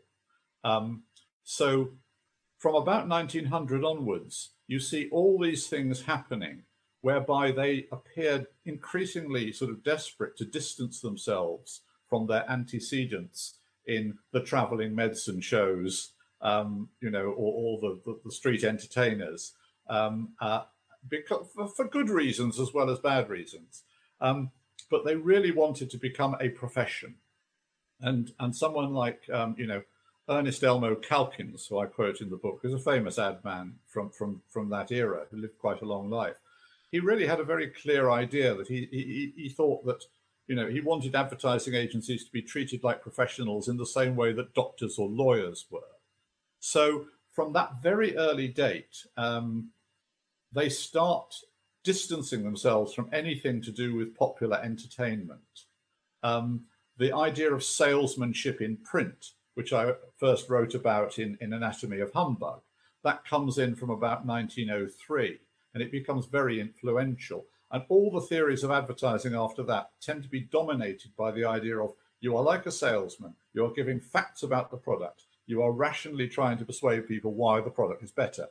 Um, 0.62 1.02
so 1.42 1.90
from 2.58 2.76
about 2.76 3.08
1900 3.08 3.82
onwards, 3.82 4.50
you 4.68 4.78
see 4.78 5.08
all 5.10 5.40
these 5.40 5.66
things 5.66 6.02
happening 6.02 6.62
whereby 7.00 7.50
they 7.50 7.88
appeared 7.90 8.46
increasingly 8.64 9.50
sort 9.50 9.72
of 9.72 9.82
desperate 9.82 10.36
to 10.36 10.44
distance 10.44 11.00
themselves 11.00 11.80
from 12.08 12.28
their 12.28 12.48
antecedents 12.48 13.58
in 13.86 14.18
the 14.32 14.40
traveling 14.40 14.94
medicine 14.94 15.40
shows, 15.40 16.12
um, 16.40 16.88
you 17.00 17.10
know, 17.10 17.26
or, 17.26 17.78
or 17.78 17.80
the, 17.80 18.00
the, 18.04 18.20
the, 18.24 18.32
street 18.32 18.64
entertainers, 18.64 19.52
um, 19.88 20.30
uh, 20.40 20.62
because, 21.08 21.46
for, 21.76 21.84
good 21.86 22.08
reasons 22.08 22.58
as 22.58 22.72
well 22.72 22.90
as 22.90 22.98
bad 22.98 23.28
reasons. 23.28 23.82
Um, 24.20 24.50
but 24.90 25.04
they 25.04 25.16
really 25.16 25.50
wanted 25.50 25.90
to 25.90 25.98
become 25.98 26.36
a 26.40 26.48
profession. 26.50 27.16
And, 28.00 28.32
and 28.40 28.54
someone 28.54 28.92
like, 28.92 29.22
um, 29.32 29.54
you 29.56 29.66
know, 29.66 29.82
Ernest 30.28 30.62
Elmo 30.62 30.94
Calkins, 30.96 31.66
who 31.66 31.78
I 31.78 31.86
quote 31.86 32.20
in 32.20 32.30
the 32.30 32.36
book, 32.36 32.60
is 32.64 32.74
a 32.74 32.78
famous 32.78 33.18
ad 33.18 33.44
man 33.44 33.74
from, 33.86 34.10
from, 34.10 34.42
from 34.48 34.68
that 34.70 34.90
era 34.92 35.26
who 35.30 35.38
lived 35.38 35.58
quite 35.58 35.82
a 35.82 35.86
long 35.86 36.10
life 36.10 36.36
he 36.92 37.00
really 37.00 37.26
had 37.26 37.40
a 37.40 37.44
very 37.44 37.68
clear 37.68 38.10
idea 38.10 38.54
that 38.54 38.68
he, 38.68 38.86
he, 38.92 39.32
he 39.34 39.48
thought 39.48 39.84
that 39.86 40.04
you 40.52 40.56
know 40.56 40.68
he 40.68 40.82
wanted 40.82 41.14
advertising 41.14 41.74
agencies 41.74 42.26
to 42.26 42.30
be 42.30 42.42
treated 42.42 42.84
like 42.84 43.00
professionals 43.00 43.68
in 43.68 43.78
the 43.78 43.86
same 43.86 44.14
way 44.14 44.34
that 44.34 44.52
doctors 44.52 44.98
or 44.98 45.08
lawyers 45.08 45.64
were. 45.70 45.94
So 46.60 47.06
from 47.30 47.54
that 47.54 47.82
very 47.82 48.14
early 48.18 48.48
date, 48.48 49.06
um, 49.16 49.70
they 50.52 50.68
start 50.68 51.34
distancing 51.84 52.42
themselves 52.44 52.92
from 52.92 53.08
anything 53.14 53.62
to 53.62 53.72
do 53.72 53.94
with 53.94 54.14
popular 54.14 54.60
entertainment. 54.62 55.64
Um, 56.22 56.66
the 56.98 57.16
idea 57.16 57.50
of 57.50 57.64
salesmanship 57.64 58.60
in 58.60 58.76
print, 58.76 59.30
which 59.54 59.72
I 59.72 59.94
first 60.18 60.50
wrote 60.50 60.74
about 60.74 61.18
in, 61.18 61.38
in 61.40 61.54
Anatomy 61.54 62.00
of 62.00 62.12
Humbug, 62.12 62.60
that 63.04 63.24
comes 63.24 63.56
in 63.56 63.74
from 63.74 63.88
about 63.88 64.26
1903 64.26 65.38
and 65.72 65.82
it 65.82 65.90
becomes 65.90 66.26
very 66.26 66.60
influential. 66.60 67.46
And 67.72 67.84
all 67.88 68.10
the 68.10 68.20
theories 68.20 68.62
of 68.62 68.70
advertising 68.70 69.34
after 69.34 69.62
that 69.64 69.90
tend 70.00 70.22
to 70.22 70.28
be 70.28 70.40
dominated 70.40 71.16
by 71.16 71.30
the 71.30 71.46
idea 71.46 71.78
of 71.78 71.94
you 72.20 72.36
are 72.36 72.42
like 72.42 72.66
a 72.66 72.70
salesman, 72.70 73.34
you 73.54 73.64
are 73.64 73.72
giving 73.72 73.98
facts 73.98 74.42
about 74.42 74.70
the 74.70 74.76
product, 74.76 75.24
you 75.46 75.62
are 75.62 75.72
rationally 75.72 76.28
trying 76.28 76.58
to 76.58 76.64
persuade 76.64 77.08
people 77.08 77.32
why 77.32 77.60
the 77.60 77.70
product 77.70 78.02
is 78.02 78.12
better. 78.12 78.46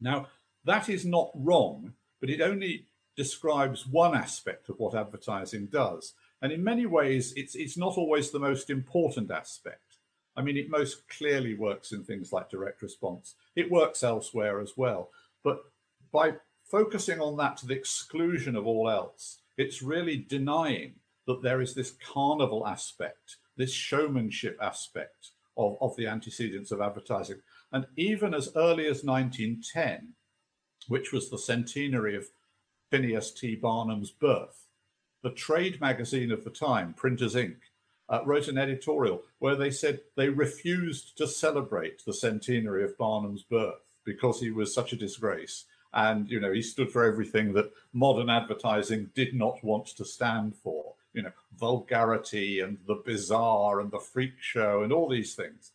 Now, 0.00 0.28
that 0.64 0.88
is 0.88 1.04
not 1.04 1.30
wrong, 1.34 1.92
but 2.20 2.30
it 2.30 2.40
only 2.40 2.86
describes 3.16 3.86
one 3.86 4.14
aspect 4.14 4.68
of 4.68 4.78
what 4.78 4.94
advertising 4.94 5.66
does. 5.66 6.14
And 6.40 6.52
in 6.52 6.64
many 6.64 6.86
ways, 6.86 7.32
it's, 7.36 7.54
it's 7.54 7.76
not 7.76 7.98
always 7.98 8.30
the 8.30 8.38
most 8.38 8.70
important 8.70 9.30
aspect. 9.30 9.96
I 10.36 10.42
mean, 10.42 10.56
it 10.56 10.70
most 10.70 11.08
clearly 11.08 11.54
works 11.54 11.90
in 11.90 12.04
things 12.04 12.32
like 12.32 12.48
direct 12.48 12.80
response. 12.80 13.34
It 13.56 13.70
works 13.70 14.04
elsewhere 14.04 14.60
as 14.60 14.74
well. 14.76 15.10
But 15.42 15.64
by 16.12 16.34
focusing 16.68 17.20
on 17.20 17.36
that 17.38 17.56
to 17.58 17.66
the 17.66 17.74
exclusion 17.74 18.56
of 18.56 18.66
all 18.66 18.88
else, 18.88 19.38
it's 19.56 19.82
really 19.82 20.16
denying 20.16 20.94
that 21.26 21.42
there 21.42 21.60
is 21.60 21.74
this 21.74 21.94
carnival 22.12 22.66
aspect, 22.66 23.36
this 23.56 23.72
showmanship 23.72 24.58
aspect 24.62 25.30
of, 25.56 25.76
of 25.80 25.96
the 25.96 26.06
antecedents 26.06 26.70
of 26.70 26.80
advertising. 26.80 27.40
And 27.72 27.86
even 27.96 28.34
as 28.34 28.52
early 28.56 28.86
as 28.86 29.04
1910, 29.04 30.14
which 30.86 31.12
was 31.12 31.28
the 31.28 31.38
centenary 31.38 32.16
of 32.16 32.28
Phineas 32.90 33.30
T. 33.30 33.56
Barnum's 33.56 34.10
birth, 34.10 34.66
the 35.22 35.30
trade 35.30 35.80
magazine 35.80 36.30
of 36.30 36.44
the 36.44 36.50
time, 36.50 36.94
Printers' 36.94 37.36
Ink, 37.36 37.56
uh, 38.08 38.20
wrote 38.24 38.48
an 38.48 38.56
editorial 38.56 39.22
where 39.38 39.56
they 39.56 39.70
said 39.70 40.00
they 40.16 40.30
refused 40.30 41.18
to 41.18 41.26
celebrate 41.26 42.04
the 42.04 42.14
centenary 42.14 42.84
of 42.84 42.96
Barnum's 42.96 43.42
birth 43.42 43.82
because 44.04 44.40
he 44.40 44.50
was 44.50 44.72
such 44.72 44.92
a 44.92 44.96
disgrace. 44.96 45.66
And, 45.92 46.28
you 46.30 46.38
know, 46.40 46.52
he 46.52 46.62
stood 46.62 46.90
for 46.90 47.04
everything 47.04 47.54
that 47.54 47.72
modern 47.92 48.28
advertising 48.28 49.10
did 49.14 49.34
not 49.34 49.62
want 49.64 49.86
to 49.86 50.04
stand 50.04 50.54
for, 50.56 50.94
you 51.14 51.22
know, 51.22 51.32
vulgarity 51.58 52.60
and 52.60 52.78
the 52.86 53.02
bizarre 53.04 53.80
and 53.80 53.90
the 53.90 53.98
freak 53.98 54.34
show 54.40 54.82
and 54.82 54.92
all 54.92 55.08
these 55.08 55.34
things. 55.34 55.72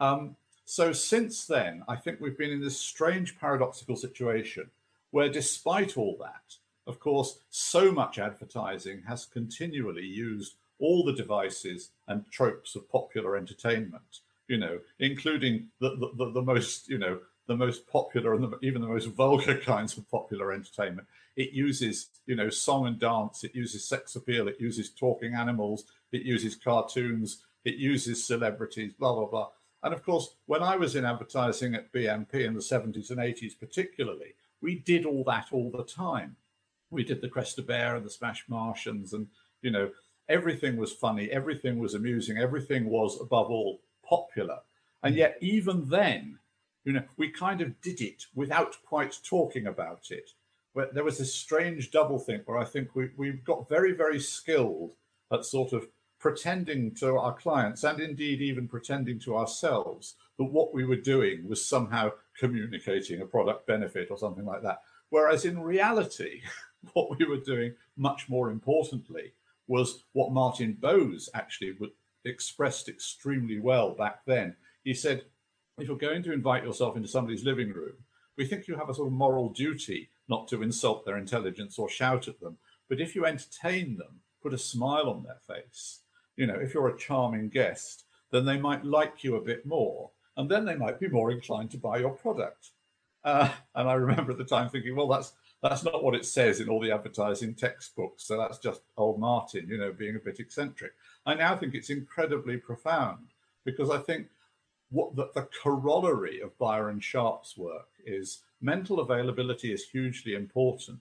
Um, 0.00 0.36
so 0.64 0.92
since 0.92 1.46
then, 1.46 1.82
I 1.88 1.96
think 1.96 2.20
we've 2.20 2.38
been 2.38 2.52
in 2.52 2.60
this 2.60 2.78
strange 2.78 3.38
paradoxical 3.38 3.96
situation 3.96 4.70
where, 5.10 5.28
despite 5.28 5.96
all 5.96 6.16
that, 6.20 6.56
of 6.86 7.00
course, 7.00 7.38
so 7.50 7.90
much 7.90 8.18
advertising 8.18 9.02
has 9.08 9.26
continually 9.26 10.04
used 10.04 10.54
all 10.78 11.04
the 11.04 11.12
devices 11.12 11.90
and 12.06 12.30
tropes 12.30 12.76
of 12.76 12.88
popular 12.90 13.36
entertainment, 13.36 14.20
you 14.46 14.58
know, 14.58 14.78
including 14.98 15.68
the, 15.80 15.90
the, 15.96 16.10
the, 16.16 16.32
the 16.32 16.42
most, 16.42 16.88
you 16.88 16.98
know, 16.98 17.18
the 17.48 17.56
most 17.56 17.88
popular 17.88 18.34
and 18.34 18.44
the, 18.44 18.58
even 18.62 18.80
the 18.80 18.86
most 18.86 19.08
vulgar 19.08 19.56
kinds 19.64 19.96
of 19.96 20.08
popular 20.08 20.52
entertainment. 20.52 21.08
It 21.34 21.52
uses, 21.52 22.10
you 22.26 22.36
know, 22.36 22.50
song 22.50 22.86
and 22.86 22.98
dance. 22.98 23.42
It 23.42 23.54
uses 23.54 23.88
sex 23.88 24.14
appeal. 24.14 24.46
It 24.46 24.60
uses 24.60 24.90
talking 24.90 25.34
animals. 25.34 25.84
It 26.12 26.22
uses 26.22 26.54
cartoons. 26.54 27.42
It 27.64 27.74
uses 27.74 28.24
celebrities. 28.24 28.92
Blah 28.92 29.14
blah 29.14 29.26
blah. 29.26 29.48
And 29.82 29.94
of 29.94 30.04
course, 30.04 30.34
when 30.46 30.62
I 30.62 30.76
was 30.76 30.94
in 30.94 31.04
advertising 31.04 31.74
at 31.74 31.92
BMP 31.92 32.34
in 32.34 32.54
the 32.54 32.60
70s 32.60 33.10
and 33.10 33.18
80s, 33.18 33.58
particularly, 33.58 34.34
we 34.60 34.80
did 34.80 35.06
all 35.06 35.22
that 35.24 35.46
all 35.52 35.70
the 35.70 35.84
time. 35.84 36.36
We 36.90 37.04
did 37.04 37.20
the 37.20 37.28
Cresta 37.28 37.64
Bear 37.64 37.96
and 37.96 38.04
the 38.04 38.10
Smash 38.10 38.44
Martians, 38.48 39.12
and 39.12 39.28
you 39.62 39.70
know, 39.70 39.90
everything 40.28 40.76
was 40.76 40.92
funny, 40.92 41.30
everything 41.30 41.78
was 41.78 41.94
amusing, 41.94 42.38
everything 42.38 42.86
was 42.86 43.20
above 43.20 43.50
all 43.50 43.80
popular. 44.04 44.58
And 45.02 45.14
yet, 45.14 45.38
even 45.40 45.88
then, 45.88 46.38
you 46.84 46.92
know, 46.92 47.02
we 47.16 47.30
kind 47.30 47.60
of 47.60 47.80
did 47.80 48.00
it 48.00 48.26
without 48.34 48.76
quite 48.84 49.18
talking 49.22 49.66
about 49.66 50.10
it. 50.10 50.30
But 50.74 50.94
there 50.94 51.04
was 51.04 51.18
this 51.18 51.34
strange 51.34 51.90
double 51.90 52.18
think 52.18 52.46
where 52.46 52.58
I 52.58 52.64
think 52.64 52.94
we, 52.94 53.10
we 53.16 53.32
got 53.32 53.68
very, 53.68 53.92
very 53.92 54.20
skilled 54.20 54.92
at 55.32 55.44
sort 55.44 55.72
of 55.72 55.88
pretending 56.18 56.94
to 56.96 57.16
our 57.16 57.34
clients 57.34 57.84
and 57.84 58.00
indeed 58.00 58.40
even 58.40 58.68
pretending 58.68 59.18
to 59.20 59.36
ourselves 59.36 60.14
that 60.36 60.44
what 60.44 60.74
we 60.74 60.84
were 60.84 60.96
doing 60.96 61.48
was 61.48 61.64
somehow 61.64 62.10
communicating 62.38 63.20
a 63.20 63.26
product 63.26 63.66
benefit 63.66 64.08
or 64.10 64.18
something 64.18 64.44
like 64.44 64.62
that. 64.62 64.82
Whereas 65.10 65.44
in 65.44 65.60
reality, 65.60 66.42
what 66.92 67.18
we 67.18 67.24
were 67.24 67.38
doing 67.38 67.74
much 67.96 68.28
more 68.28 68.50
importantly 68.50 69.32
was 69.66 70.04
what 70.12 70.32
Martin 70.32 70.76
Boase 70.80 71.28
actually 71.34 71.76
expressed 72.24 72.88
extremely 72.88 73.58
well 73.58 73.90
back 73.90 74.24
then. 74.24 74.56
He 74.84 74.94
said, 74.94 75.24
if 75.78 75.88
you're 75.88 75.96
going 75.96 76.22
to 76.24 76.32
invite 76.32 76.64
yourself 76.64 76.96
into 76.96 77.08
somebody's 77.08 77.44
living 77.44 77.72
room, 77.72 77.94
we 78.36 78.46
think 78.46 78.68
you 78.68 78.76
have 78.76 78.88
a 78.88 78.94
sort 78.94 79.08
of 79.08 79.12
moral 79.12 79.48
duty 79.48 80.10
not 80.28 80.48
to 80.48 80.62
insult 80.62 81.04
their 81.04 81.16
intelligence 81.16 81.78
or 81.78 81.88
shout 81.88 82.28
at 82.28 82.40
them. 82.40 82.56
But 82.88 83.00
if 83.00 83.14
you 83.14 83.26
entertain 83.26 83.96
them, 83.96 84.20
put 84.42 84.54
a 84.54 84.58
smile 84.58 85.08
on 85.10 85.24
their 85.24 85.56
face, 85.56 86.00
you 86.36 86.46
know, 86.46 86.54
if 86.54 86.74
you're 86.74 86.88
a 86.88 86.98
charming 86.98 87.48
guest, 87.48 88.04
then 88.30 88.44
they 88.44 88.58
might 88.58 88.84
like 88.84 89.24
you 89.24 89.36
a 89.36 89.40
bit 89.44 89.66
more. 89.66 90.10
And 90.36 90.48
then 90.48 90.64
they 90.64 90.76
might 90.76 91.00
be 91.00 91.08
more 91.08 91.32
inclined 91.32 91.70
to 91.72 91.78
buy 91.78 91.98
your 91.98 92.10
product. 92.10 92.70
Uh, 93.24 93.50
and 93.74 93.88
I 93.88 93.94
remember 93.94 94.32
at 94.32 94.38
the 94.38 94.44
time 94.44 94.68
thinking, 94.68 94.94
well, 94.94 95.08
that's 95.08 95.32
that's 95.60 95.82
not 95.82 96.04
what 96.04 96.14
it 96.14 96.24
says 96.24 96.60
in 96.60 96.68
all 96.68 96.80
the 96.80 96.92
advertising 96.92 97.52
textbooks. 97.52 98.22
So 98.22 98.38
that's 98.38 98.58
just 98.58 98.82
old 98.96 99.18
Martin, 99.18 99.66
you 99.68 99.76
know, 99.76 99.92
being 99.92 100.14
a 100.14 100.20
bit 100.20 100.38
eccentric. 100.38 100.92
I 101.26 101.34
now 101.34 101.56
think 101.56 101.74
it's 101.74 101.90
incredibly 101.90 102.58
profound 102.58 103.26
because 103.64 103.90
I 103.90 103.98
think 103.98 104.28
what 104.90 105.16
the, 105.16 105.30
the 105.34 105.48
corollary 105.62 106.40
of 106.40 106.58
Byron 106.58 107.00
Sharp's 107.00 107.56
work 107.56 107.88
is 108.04 108.42
mental 108.60 109.00
availability 109.00 109.72
is 109.72 109.84
hugely 109.84 110.34
important. 110.34 111.00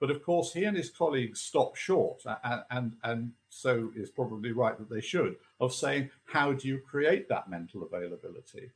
But 0.00 0.10
of 0.10 0.22
course, 0.22 0.52
he 0.52 0.64
and 0.64 0.76
his 0.76 0.90
colleagues 0.90 1.40
stop 1.40 1.74
short, 1.74 2.22
and, 2.44 2.62
and, 2.70 2.96
and 3.02 3.32
so 3.48 3.90
is 3.96 4.10
probably 4.10 4.52
right 4.52 4.78
that 4.78 4.90
they 4.90 5.00
should, 5.00 5.36
of 5.58 5.74
saying, 5.74 6.10
how 6.24 6.52
do 6.52 6.68
you 6.68 6.78
create 6.78 7.28
that 7.28 7.50
mental 7.50 7.82
availability? 7.82 8.70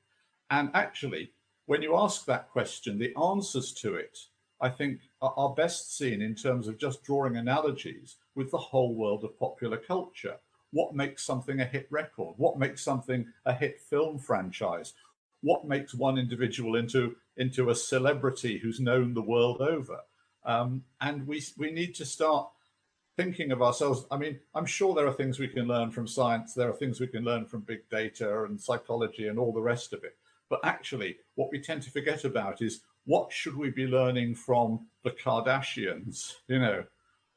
And 0.51 0.71
actually, 0.75 1.31
when 1.67 1.81
you 1.81 1.97
ask 1.97 2.25
that 2.25 2.51
question, 2.51 2.99
the 2.99 3.15
answers 3.17 3.73
to 3.75 3.95
it 3.95 4.19
I 4.63 4.69
think, 4.69 5.01
are 5.21 5.53
best 5.55 5.97
seen 5.97 6.23
in 6.23 6.37
terms 6.37 6.69
of 6.69 6.79
just 6.79 7.03
drawing 7.03 7.37
analogies 7.37 8.17
with 8.37 8.53
the 8.53 8.59
whole 8.59 8.95
world 8.95 9.25
of 9.25 9.37
popular 9.37 9.77
culture. 9.77 10.37
What 10.73 10.95
makes 10.95 11.25
something 11.25 11.61
a 11.61 11.65
hit 11.65 11.87
record? 11.91 12.35
What 12.39 12.59
makes 12.59 12.83
something 12.83 13.27
a 13.45 13.53
hit 13.53 13.81
film 13.81 14.19
franchise? 14.19 14.95
What 15.43 15.67
makes 15.67 15.95
one 15.95 16.19
individual 16.19 16.77
into 16.77 17.17
into 17.37 17.71
a 17.71 17.75
celebrity 17.75 18.59
who's 18.59 18.81
known 18.81 19.15
the 19.15 19.23
world 19.23 19.61
over? 19.61 20.01
Um, 20.45 20.85
and 21.01 21.27
we 21.27 21.43
we 21.57 21.71
need 21.71 21.95
to 21.97 22.05
start 22.05 22.49
thinking 23.17 23.53
of 23.53 23.63
ourselves. 23.63 24.07
I 24.11 24.17
mean, 24.17 24.39
I'm 24.55 24.67
sure 24.67 24.95
there 24.95 25.07
are 25.07 25.13
things 25.13 25.39
we 25.39 25.49
can 25.49 25.67
learn 25.67 25.91
from 25.91 26.07
science. 26.07 26.55
There 26.55 26.71
are 26.71 26.75
things 26.77 27.01
we 27.01 27.07
can 27.07 27.25
learn 27.25 27.45
from 27.47 27.61
big 27.61 27.89
data 27.91 28.45
and 28.45 28.61
psychology 28.61 29.29
and 29.29 29.39
all 29.39 29.53
the 29.53 29.61
rest 29.61 29.93
of 29.93 30.05
it. 30.05 30.17
But 30.49 30.61
actually, 30.65 31.17
what 31.35 31.51
we 31.51 31.61
tend 31.61 31.83
to 31.83 31.91
forget 31.91 32.25
about 32.25 32.63
is 32.63 32.81
what 33.05 33.33
should 33.33 33.57
we 33.57 33.71
be 33.71 33.87
learning 33.87 34.35
from 34.35 34.87
the 35.03 35.11
Kardashians, 35.11 36.35
you 36.47 36.59
know, 36.59 36.85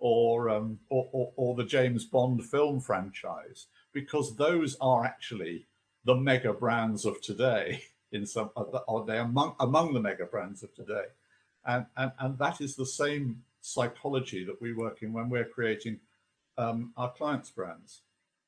or, 0.06 0.50
um, 0.50 0.78
or, 0.90 1.10
or, 1.12 1.34
or 1.36 1.56
the 1.56 1.64
James 1.64 2.06
Bond 2.06 2.46
film 2.46 2.80
franchise? 2.80 3.66
Because 3.92 4.36
those 4.36 4.78
are 4.80 5.04
actually 5.04 5.66
the 6.04 6.16
mega 6.16 6.54
brands 6.54 7.06
of 7.06 7.20
today. 7.22 7.82
In 8.12 8.26
some, 8.26 8.52
are 8.56 9.04
they 9.04 9.18
among 9.18 9.56
among 9.60 9.94
the 9.94 10.00
mega 10.00 10.26
brands 10.26 10.64
of 10.64 10.74
today? 10.74 11.06
And, 11.66 11.86
and 11.98 12.12
and 12.20 12.38
that 12.38 12.62
is 12.62 12.76
the 12.76 12.86
same 12.86 13.42
psychology 13.62 14.46
that 14.46 14.62
we 14.62 14.74
work 14.74 15.02
in 15.02 15.12
when 15.12 15.28
we're 15.28 15.50
creating 15.50 16.00
um, 16.58 16.94
our 16.96 17.12
clients' 17.12 17.50
brands. 17.50 18.04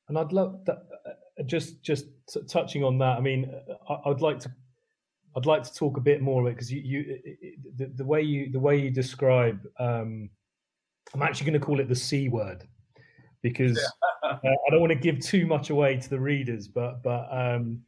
And 0.08 0.16
I'd 0.16 0.32
love 0.32 0.64
that, 0.64 0.86
uh, 1.04 1.42
just 1.42 1.82
just 1.82 2.06
t- 2.32 2.40
touching 2.46 2.82
on 2.84 2.96
that. 2.98 3.18
I 3.18 3.20
mean, 3.20 3.52
I, 3.88 4.08
would 4.08 4.22
like 4.22 4.38
to 4.40 4.50
I'd 5.36 5.44
like 5.44 5.64
to 5.64 5.74
talk 5.74 5.96
a 5.96 6.00
bit 6.00 6.22
more 6.22 6.40
of 6.40 6.46
it 6.46 6.54
because 6.54 6.72
you, 6.72 6.80
you 6.80 7.20
the, 7.76 7.86
the, 7.96 8.04
way 8.04 8.22
you 8.22 8.50
the 8.50 8.60
way 8.60 8.80
you 8.80 8.90
describe. 8.90 9.60
Um, 9.78 10.30
I'm 11.14 11.22
actually 11.22 11.46
going 11.46 11.60
to 11.60 11.66
call 11.66 11.80
it 11.80 11.88
the 11.88 11.96
C 11.96 12.28
word 12.28 12.66
because 13.42 13.78
uh, 14.22 14.36
I 14.42 14.70
don't 14.70 14.80
want 14.80 14.92
to 14.92 14.98
give 14.98 15.20
too 15.20 15.46
much 15.46 15.70
away 15.70 15.96
to 15.96 16.10
the 16.10 16.20
readers, 16.20 16.68
but 16.68 17.02
but 17.02 17.28
um, 17.30 17.80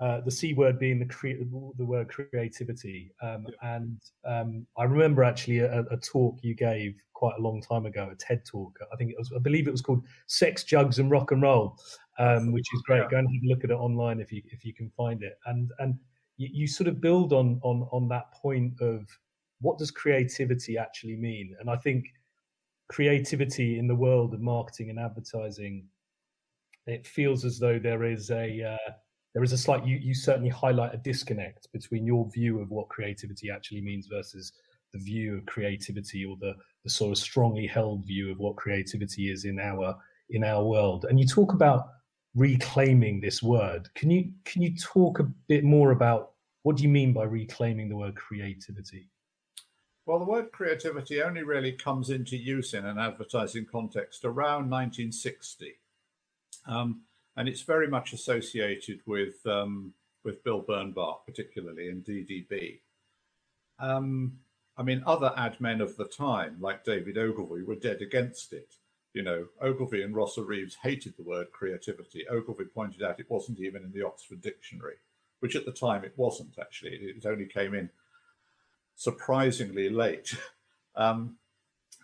uh, 0.00 0.20
the 0.20 0.30
C 0.30 0.52
word 0.52 0.78
being 0.78 0.98
the 0.98 1.06
cre- 1.06 1.42
the 1.78 1.84
word 1.84 2.08
creativity. 2.08 3.12
Um, 3.22 3.46
yeah. 3.48 3.76
And 3.76 4.00
um, 4.24 4.66
I 4.76 4.84
remember 4.84 5.24
actually 5.24 5.60
a, 5.60 5.80
a, 5.90 5.96
talk 5.96 6.38
you 6.42 6.54
gave 6.54 6.96
quite 7.14 7.34
a 7.38 7.42
long 7.42 7.62
time 7.62 7.86
ago, 7.86 8.10
a 8.12 8.14
TED 8.16 8.44
talk. 8.44 8.78
I 8.92 8.96
think 8.96 9.10
it 9.10 9.16
was, 9.18 9.32
I 9.34 9.38
believe 9.38 9.68
it 9.68 9.72
was 9.72 9.82
called 9.82 10.04
"Sex, 10.26 10.64
Jugs, 10.64 10.98
and 10.98 11.10
Rock 11.10 11.30
and 11.30 11.42
Roll," 11.42 11.78
um, 12.18 12.52
which 12.52 12.66
is 12.74 12.82
great. 12.82 13.02
Yeah. 13.02 13.08
Go 13.10 13.18
and 13.18 13.28
have 13.28 13.42
a 13.42 13.48
look 13.48 13.64
at 13.64 13.70
it 13.70 13.74
online 13.74 14.20
if 14.20 14.32
you 14.32 14.42
if 14.46 14.64
you 14.64 14.74
can 14.74 14.90
find 14.96 15.22
it. 15.22 15.38
And 15.46 15.70
and 15.78 15.98
you, 16.36 16.48
you 16.52 16.66
sort 16.66 16.88
of 16.88 17.00
build 17.00 17.32
on 17.32 17.60
on 17.62 17.88
on 17.92 18.08
that 18.08 18.32
point 18.32 18.74
of 18.80 19.06
what 19.60 19.78
does 19.78 19.90
creativity 19.90 20.76
actually 20.76 21.16
mean 21.16 21.54
and 21.60 21.70
i 21.70 21.76
think 21.76 22.12
creativity 22.88 23.78
in 23.78 23.86
the 23.86 23.94
world 23.94 24.32
of 24.34 24.40
marketing 24.40 24.90
and 24.90 24.98
advertising 24.98 25.84
it 26.86 27.06
feels 27.06 27.44
as 27.44 27.58
though 27.58 27.78
there 27.78 28.04
is 28.04 28.30
a 28.30 28.62
uh, 28.62 28.92
there 29.34 29.42
is 29.42 29.52
a 29.52 29.58
slight 29.58 29.84
you, 29.84 29.96
you 29.96 30.14
certainly 30.14 30.48
highlight 30.48 30.94
a 30.94 30.98
disconnect 30.98 31.70
between 31.72 32.06
your 32.06 32.28
view 32.30 32.60
of 32.60 32.70
what 32.70 32.88
creativity 32.88 33.50
actually 33.50 33.80
means 33.80 34.06
versus 34.06 34.52
the 34.92 34.98
view 34.98 35.36
of 35.36 35.46
creativity 35.46 36.24
or 36.24 36.36
the 36.40 36.54
the 36.84 36.90
sort 36.90 37.10
of 37.10 37.18
strongly 37.18 37.66
held 37.66 38.06
view 38.06 38.30
of 38.30 38.38
what 38.38 38.56
creativity 38.56 39.30
is 39.30 39.44
in 39.44 39.58
our 39.58 39.96
in 40.30 40.44
our 40.44 40.64
world. 40.64 41.06
And 41.08 41.18
you 41.18 41.26
talk 41.26 41.52
about 41.52 41.88
reclaiming 42.34 43.20
this 43.20 43.42
word. 43.42 43.88
Can 43.94 44.10
you 44.10 44.30
can 44.44 44.62
you 44.62 44.76
talk 44.76 45.18
a 45.18 45.28
bit 45.48 45.64
more 45.64 45.90
about 45.90 46.32
what 46.62 46.76
do 46.76 46.82
you 46.82 46.88
mean 46.88 47.12
by 47.12 47.24
reclaiming 47.24 47.88
the 47.88 47.96
word 47.96 48.14
creativity? 48.16 49.08
Well, 50.06 50.20
the 50.20 50.24
word 50.24 50.52
creativity 50.52 51.20
only 51.20 51.42
really 51.42 51.72
comes 51.72 52.10
into 52.10 52.36
use 52.36 52.74
in 52.74 52.86
an 52.86 52.96
advertising 52.96 53.66
context 53.66 54.24
around 54.24 54.70
1960, 54.70 55.74
um, 56.68 57.00
and 57.36 57.48
it's 57.48 57.62
very 57.62 57.88
much 57.88 58.12
associated 58.12 59.00
with 59.04 59.44
um, 59.46 59.92
with 60.22 60.44
Bill 60.44 60.62
Bernbach, 60.62 61.26
particularly 61.26 61.88
in 61.88 62.02
DDB. 62.02 62.78
Um, 63.80 64.38
I 64.78 64.84
mean, 64.84 65.02
other 65.06 65.32
ad 65.36 65.60
men 65.60 65.80
of 65.80 65.96
the 65.96 66.04
time, 66.04 66.56
like 66.60 66.84
David 66.84 67.18
Ogilvy, 67.18 67.64
were 67.64 67.74
dead 67.74 68.00
against 68.00 68.52
it. 68.52 68.74
You 69.12 69.24
know, 69.24 69.46
Ogilvy 69.60 70.02
and 70.02 70.14
Rosser 70.14 70.44
Reeves 70.44 70.76
hated 70.80 71.16
the 71.16 71.24
word 71.24 71.50
creativity. 71.50 72.28
Ogilvy 72.28 72.66
pointed 72.66 73.02
out 73.02 73.18
it 73.18 73.30
wasn't 73.30 73.58
even 73.58 73.82
in 73.82 73.90
the 73.92 74.06
Oxford 74.06 74.40
Dictionary, 74.40 74.96
which 75.40 75.56
at 75.56 75.64
the 75.64 75.72
time 75.72 76.04
it 76.04 76.14
wasn't 76.16 76.58
actually. 76.60 76.90
It 76.92 77.26
only 77.26 77.46
came 77.46 77.74
in 77.74 77.90
surprisingly 78.96 79.88
late. 79.88 80.34
Um, 80.98 81.36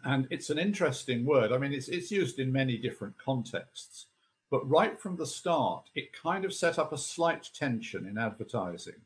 and 0.05 0.29
it's 0.29 0.51
an 0.51 0.59
interesting 0.59 1.25
word. 1.25 1.51
I 1.51 1.57
mean, 1.57 1.73
it's, 1.73 1.89
it's 1.89 2.11
used 2.11 2.39
in 2.39 2.53
many 2.53 2.77
different 2.77 3.17
contexts, 3.17 4.05
but 4.51 4.69
right 4.69 5.01
from 5.01 5.17
the 5.17 5.25
start, 5.25 5.89
it 5.95 6.13
kind 6.13 6.45
of 6.45 6.53
set 6.53 6.79
up 6.79 6.93
a 6.93 6.99
slight 6.99 7.49
tension 7.55 8.07
in 8.07 8.19
advertising 8.19 9.01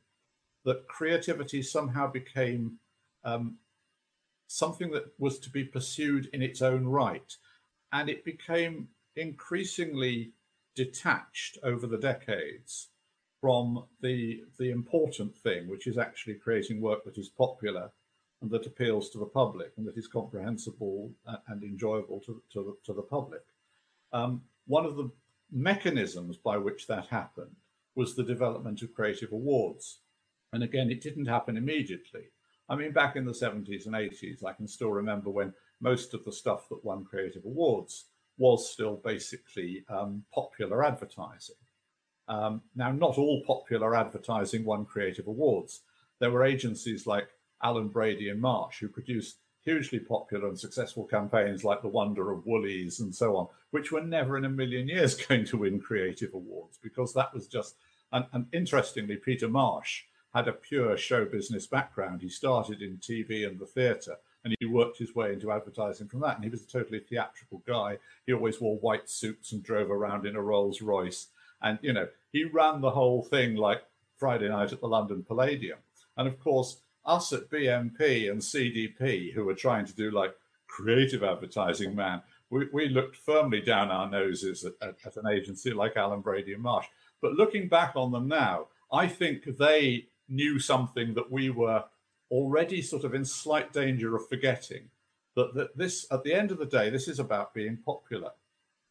that 0.65 0.89
creativity 0.89 1.63
somehow 1.63 2.11
became 2.11 2.81
um, 3.23 3.59
something 4.49 4.91
that 4.91 5.07
was 5.21 5.39
to 5.39 5.51
be 5.51 5.63
pursued 5.63 6.29
in 6.33 6.43
its 6.43 6.63
own 6.63 6.85
right. 6.85 7.37
And 7.93 8.09
it 8.09 8.25
became 8.25 8.89
increasingly 9.15 10.33
detached 10.75 11.59
over 11.63 11.87
the 11.87 11.99
decades 11.99 12.89
from 13.41 13.85
the 14.01 14.43
the 14.59 14.71
important 14.71 15.37
thing, 15.37 15.69
which 15.69 15.87
is 15.87 15.99
actually 15.99 16.35
creating 16.35 16.81
work 16.81 17.05
that 17.05 17.19
is 17.19 17.29
popular 17.29 17.91
and 18.43 18.51
that 18.51 18.67
appeals 18.67 19.11
to 19.11 19.19
the 19.19 19.27
public 19.27 19.73
and 19.77 19.87
that 19.87 19.97
is 19.97 20.07
comprehensible 20.07 21.11
and 21.49 21.63
enjoyable 21.63 22.21
to, 22.21 22.43
to, 22.53 22.63
the, 22.63 22.77
to 22.85 22.93
the 22.93 23.03
public. 23.03 23.43
Um, 24.13 24.43
one 24.67 24.85
of 24.85 24.97
the 24.97 25.11
mechanisms 25.51 26.37
by 26.37 26.59
which 26.59 26.87
that 26.87 27.07
happened 27.07 27.57
was 27.95 28.15
the 28.15 28.23
development 28.23 28.83
of 28.83 28.95
creative 28.95 29.33
awards. 29.33 30.01
And 30.53 30.63
again, 30.63 30.91
it 30.91 31.01
didn't 31.01 31.27
happen 31.27 31.57
immediately. 31.57 32.25
I 32.69 32.77
mean, 32.77 32.93
back 32.93 33.17
in 33.17 33.25
the 33.25 33.33
70s 33.33 33.87
and 33.87 33.95
80s, 33.95 34.45
I 34.45 34.53
can 34.53 34.69
still 34.69 34.91
remember 34.91 35.31
when 35.31 35.55
most 35.81 36.15
of 36.15 36.25
the 36.25 36.33
stuff 36.33 36.69
that 36.69 36.85
won 36.85 37.05
creative 37.05 37.45
awards 37.45 38.07
was 38.39 38.71
still 38.71 38.97
basically 38.97 39.85
um, 39.89 40.25
popular 40.33 40.85
advertising. 40.85 41.57
Um, 42.29 42.63
now, 42.75 42.91
not 42.93 43.19
all 43.19 43.43
popular 43.47 43.95
advertising 43.95 44.65
won 44.65 44.85
creative 44.85 45.27
awards. 45.27 45.83
There 46.19 46.31
were 46.31 46.45
agencies 46.45 47.07
like 47.07 47.29
Allen 47.63 47.89
Brady 47.89 48.29
and 48.29 48.41
Marsh 48.41 48.81
who 48.81 48.89
produced 48.89 49.37
hugely 49.63 49.99
popular 49.99 50.49
and 50.49 50.59
successful 50.59 51.05
campaigns 51.05 51.65
like 51.65 51.83
The 51.83 51.89
Wonder 51.89 52.31
of 52.31 52.47
Woolies 52.47 53.01
and 53.01 53.15
so 53.15 53.37
on, 53.37 53.49
which 53.71 53.91
were 53.91 54.01
never 54.01 54.39
in 54.39 54.45
a 54.45 54.49
million 54.49 54.89
years 54.89 55.15
going 55.29 55.45
to 55.47 55.59
win 55.59 55.81
creative 55.81 56.35
awards 56.35 56.79
because 56.83 57.13
that 57.15 57.35
was 57.35 57.47
just, 57.49 57.75
and, 58.13 58.27
and 58.33 58.47
interestingly, 58.53 59.17
Peter 59.17 59.49
Marsh 59.49 60.05
had 60.35 60.49
a 60.49 60.53
pure 60.53 60.97
show 60.97 61.25
business 61.25 61.67
background. 61.67 62.21
He 62.21 62.29
started 62.29 62.83
in 62.83 62.99
TV 62.99 63.47
and 63.47 63.59
the 63.59 63.67
theatre, 63.67 64.17
and 64.45 64.55
he 64.61 64.67
worked 64.67 64.99
his 64.99 65.15
way 65.15 65.33
into 65.33 65.51
advertising 65.51 66.07
from 66.07 66.21
that. 66.21 66.37
And 66.37 66.45
he 66.45 66.51
was 66.51 66.63
a 66.63 66.69
totally 66.69 67.01
theatrical 67.01 67.63
guy. 67.67 67.99
He 68.27 68.33
always 68.33 68.61
wore 68.61 68.77
white 68.77 69.09
suits 69.09 69.51
and 69.53 69.63
drove 69.63 69.91
around 69.91 70.27
in 70.27 70.37
a 70.37 70.43
Rolls 70.43 70.83
Royce. 70.83 71.29
And, 71.63 71.79
you 71.83 71.93
know, 71.93 72.09
he 72.33 72.45
ran 72.45 72.81
the 72.81 72.91
whole 72.91 73.23
thing 73.23 73.57
like 73.57 73.83
Friday 74.17 74.49
night 74.49 74.73
at 74.73 74.81
the 74.81 74.87
London 74.87 75.25
Palladium. 75.27 75.79
And 76.17 76.29
of 76.29 76.39
course, 76.41 76.81
us 77.05 77.33
at 77.33 77.51
BMP 77.51 78.31
and 78.31 78.41
CDP, 78.41 79.33
who 79.33 79.45
were 79.45 79.55
trying 79.55 79.87
to 79.87 79.95
do 79.95 80.11
like 80.11 80.35
creative 80.67 81.23
advertising, 81.23 81.95
man, 81.95 82.23
we, 82.51 82.67
we 82.73 82.89
looked 82.89 83.17
firmly 83.17 83.61
down 83.61 83.91
our 83.91 84.09
noses 84.11 84.65
at, 84.65 84.73
at, 84.87 84.97
at 85.05 85.17
an 85.17 85.31
agency 85.31 85.73
like 85.73 85.97
Allen 85.97 86.21
Brady 86.21 86.53
and 86.53 86.63
Marsh. 86.63 86.87
But 87.21 87.35
looking 87.35 87.69
back 87.69 87.93
on 87.97 88.13
them 88.13 88.29
now, 88.29 88.69
I 88.93 89.07
think 89.07 89.45
they 89.59 90.07
knew 90.29 90.59
something 90.59 91.15
that 91.15 91.31
we 91.31 91.51
were 91.51 91.85
already 92.31 92.83
sort 92.83 93.05
of 93.05 93.15
in 93.15 93.25
slight 93.25 93.73
danger 93.73 94.17
of 94.17 94.29
forgetting. 94.29 94.89
That, 95.35 95.55
that 95.55 95.77
this, 95.77 96.07
at 96.11 96.23
the 96.25 96.33
end 96.33 96.51
of 96.51 96.59
the 96.59 96.67
day, 96.67 96.91
this 96.91 97.09
is 97.09 97.19
about 97.19 97.55
being 97.55 97.77
popular. 97.85 98.31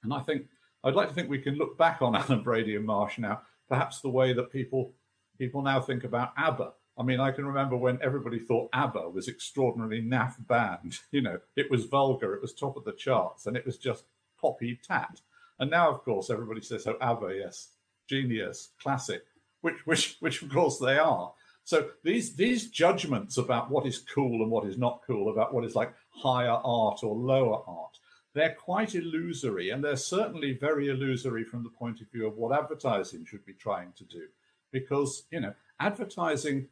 And 0.03 0.13
I 0.13 0.19
think 0.21 0.45
I'd 0.85 0.95
like 0.95 1.09
to 1.09 1.13
think 1.13 1.29
we 1.29 1.39
can 1.39 1.55
look 1.55 1.77
back 1.77 2.01
on 2.01 2.15
Allen 2.15 2.43
Brady 2.43 2.75
and 2.75 2.85
Marsh 2.85 3.17
now, 3.17 3.41
perhaps 3.67 4.01
the 4.01 4.09
way 4.09 4.33
that 4.33 4.51
people 4.51 4.93
people 5.37 5.61
now 5.61 5.81
think 5.81 6.03
about 6.05 6.31
ABBA. 6.37 6.71
I 6.97 7.03
mean, 7.03 7.19
I 7.19 7.31
can 7.31 7.45
remember 7.45 7.75
when 7.75 7.99
everybody 8.01 8.39
thought 8.39 8.69
ABBA 8.71 9.09
was 9.09 9.27
extraordinarily 9.27 10.01
naff 10.01 10.35
band. 10.47 10.99
You 11.11 11.21
know, 11.21 11.39
it 11.57 11.69
was 11.69 11.85
vulgar, 11.85 12.33
it 12.33 12.41
was 12.41 12.53
top 12.53 12.77
of 12.77 12.85
the 12.85 12.93
charts, 12.93 13.47
and 13.47 13.57
it 13.57 13.65
was 13.65 13.77
just 13.77 14.05
poppy 14.39 14.79
tat. 14.81 15.19
And 15.59 15.69
now, 15.69 15.89
of 15.89 16.03
course, 16.03 16.29
everybody 16.29 16.61
says, 16.61 16.87
"Oh, 16.87 16.97
ABBA, 17.01 17.35
yes, 17.37 17.71
genius, 18.07 18.69
classic." 18.79 19.23
which 19.65 19.85
which 19.85 20.17
which 20.19 20.41
of 20.43 20.49
course 20.49 20.77
they 20.77 20.99
are. 20.99 21.33
So 21.63 21.89
these 22.03 22.35
these 22.35 22.69
judgments 22.69 23.37
about 23.37 23.71
what 23.71 23.87
is 23.87 23.97
cool 23.97 24.43
and 24.43 24.51
what 24.51 24.67
is 24.67 24.77
not 24.77 25.01
cool, 25.07 25.31
about 25.31 25.53
what 25.53 25.65
is 25.65 25.75
like 25.75 25.91
higher 26.09 26.59
art 26.63 26.99
or 27.03 27.15
lower 27.15 27.63
art, 27.65 27.97
they're 28.35 28.53
quite 28.53 28.93
illusory, 28.93 29.71
and 29.71 29.83
they're 29.83 29.95
certainly 29.95 30.53
very 30.53 30.89
illusory 30.89 31.43
from 31.43 31.63
the 31.63 31.69
point 31.69 32.01
of 32.01 32.11
view 32.11 32.27
of 32.27 32.37
what 32.37 32.57
advertising 32.57 33.25
should 33.25 33.45
be 33.45 33.53
trying 33.53 33.93
to 33.97 34.03
do. 34.03 34.27
Because 34.71 35.23
you 35.31 35.39
know, 35.39 35.53
advertising, 35.79 36.67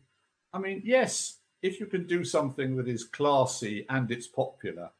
I 0.53 0.59
mean, 0.59 0.84
yes, 0.86 1.38
if 1.64 1.80
you 1.80 1.88
can 1.88 2.05
do 2.05 2.24
something 2.24 2.76
that 2.76 2.88
is 2.88 3.03
classy 3.03 3.86
and 3.89 4.11
it's 4.11 4.28
popular, 4.28 4.91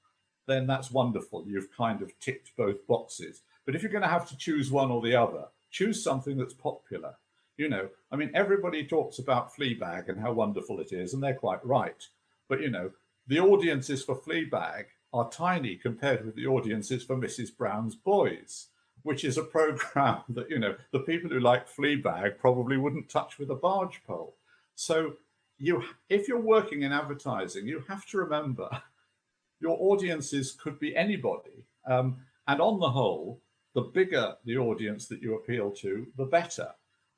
then 0.48 0.66
that's 0.66 0.90
wonderful. 0.90 1.46
You've 1.46 1.76
kind 1.76 2.02
of 2.02 2.18
ticked 2.20 2.56
both 2.58 2.88
boxes. 2.88 3.42
But 3.66 3.76
if 3.76 3.84
you're 3.84 3.92
going 3.92 4.02
to 4.02 4.08
have 4.10 4.28
to 4.30 4.38
choose 4.38 4.72
one 4.72 4.90
or 4.90 5.02
the 5.02 5.16
other, 5.16 5.46
choose 5.70 6.04
something 6.04 6.38
that's 6.38 6.54
popular 6.54 7.16
you 7.58 7.70
know, 7.70 7.90
I 8.12 8.16
mean, 8.16 8.32
everybody 8.34 8.86
talks 8.86 9.20
about 9.20 9.54
Fleabag 9.54 10.10
and 10.10 10.20
how 10.20 10.34
wonderful 10.34 10.80
it 10.80 10.92
is, 10.92 11.14
and 11.14 11.22
they're 11.22 11.36
quite 11.36 11.64
right. 11.66 12.08
But, 12.48 12.62
you 12.62 12.70
know, 12.70 12.92
the 13.28 13.40
audiences 13.40 14.04
for 14.04 14.16
Fleabag 14.16 14.86
are 15.14 15.30
tiny 15.30 15.76
compared 15.76 16.26
with 16.26 16.36
the 16.36 16.48
audiences 16.48 17.04
for 17.04 17.16
Mrs. 17.16 17.56
Brown's 17.56 17.96
Boys, 17.96 18.68
which 19.04 19.24
is 19.24 19.38
a 19.38 19.44
program 19.44 20.24
that, 20.30 20.50
you 20.50 20.60
know, 20.60 20.76
the 20.92 21.00
people 21.00 21.30
who 21.30 21.40
like 21.40 21.70
Fleabag 21.70 22.38
probably 22.40 22.78
wouldn't 22.78 23.10
touch 23.10 23.38
with 23.38 23.52
a 23.52 23.56
barge 23.56 24.02
pole. 24.06 24.36
So, 24.76 25.14
you, 25.60 25.84
if 26.10 26.28
you're 26.28 26.42
working 26.42 26.82
in 26.82 26.92
advertising, 26.92 27.68
you 27.68 27.84
have 27.88 28.06
to 28.08 28.18
remember 28.18 28.70
your 29.60 29.78
audiences 29.80 30.52
could 30.52 30.80
be 30.80 30.96
anybody. 30.96 31.64
Um, 31.86 32.18
and 32.48 32.60
on 32.60 32.80
the 32.80 32.90
whole, 32.90 33.40
the 33.74 33.82
bigger 33.82 34.36
the 34.46 34.58
audience 34.58 35.08
that 35.08 35.22
you 35.22 35.36
appeal 35.36 35.72
to, 35.72 36.08
the 36.18 36.26
better. 36.26 36.70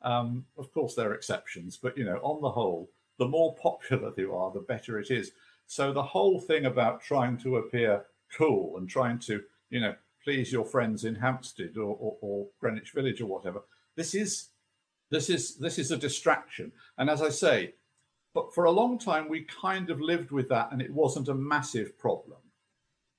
Um, 0.02 0.46
of 0.58 0.72
course, 0.72 0.96
there 0.96 1.10
are 1.10 1.16
exceptions, 1.16 1.78
but 1.78 1.98
you 1.98 2.06
know, 2.06 2.18
on 2.18 2.41
the 2.41 2.50
whole, 2.50 2.89
the 3.18 3.28
more 3.28 3.56
popular 3.56 4.14
you 4.18 4.36
are, 4.36 4.52
the 4.52 4.60
better 4.60 5.00
it 5.00 5.10
is. 5.12 5.32
So 5.68 5.91
the 5.91 6.03
whole 6.03 6.39
thing 6.39 6.66
about 6.66 7.01
trying 7.01 7.38
to 7.39 7.57
appear 7.57 8.05
cool 8.36 8.78
and 8.78 8.89
trying 8.89 9.20
to, 9.20 9.41
you 9.70 9.80
know, 9.80 9.95
please 10.24 10.51
your 10.51 10.66
friends 10.66 11.05
in 11.05 11.16
Hampstead 11.16 11.78
or, 11.78 11.95
or, 11.99 12.18
or 12.22 12.47
Greenwich 12.59 12.91
Village 12.91 13.22
or 13.22 13.28
whatever, 13.28 13.61
this 13.95 14.13
is 14.13 14.49
this 15.11 15.30
is 15.30 15.57
this 15.57 15.78
is 15.78 15.91
a 15.91 15.97
distraction. 15.97 16.72
And 16.97 17.09
as 17.09 17.22
I 17.22 17.30
say, 17.30 17.76
but 18.34 18.53
for 18.53 18.66
a 18.66 18.72
long 18.72 18.97
time 18.97 19.30
we 19.30 19.43
kind 19.61 19.89
of 19.89 20.01
lived 20.01 20.32
with 20.32 20.49
that, 20.49 20.70
and 20.72 20.82
it 20.82 20.91
wasn't 20.91 21.30
a 21.30 21.36
massive 21.36 21.97
problem. 21.97 22.39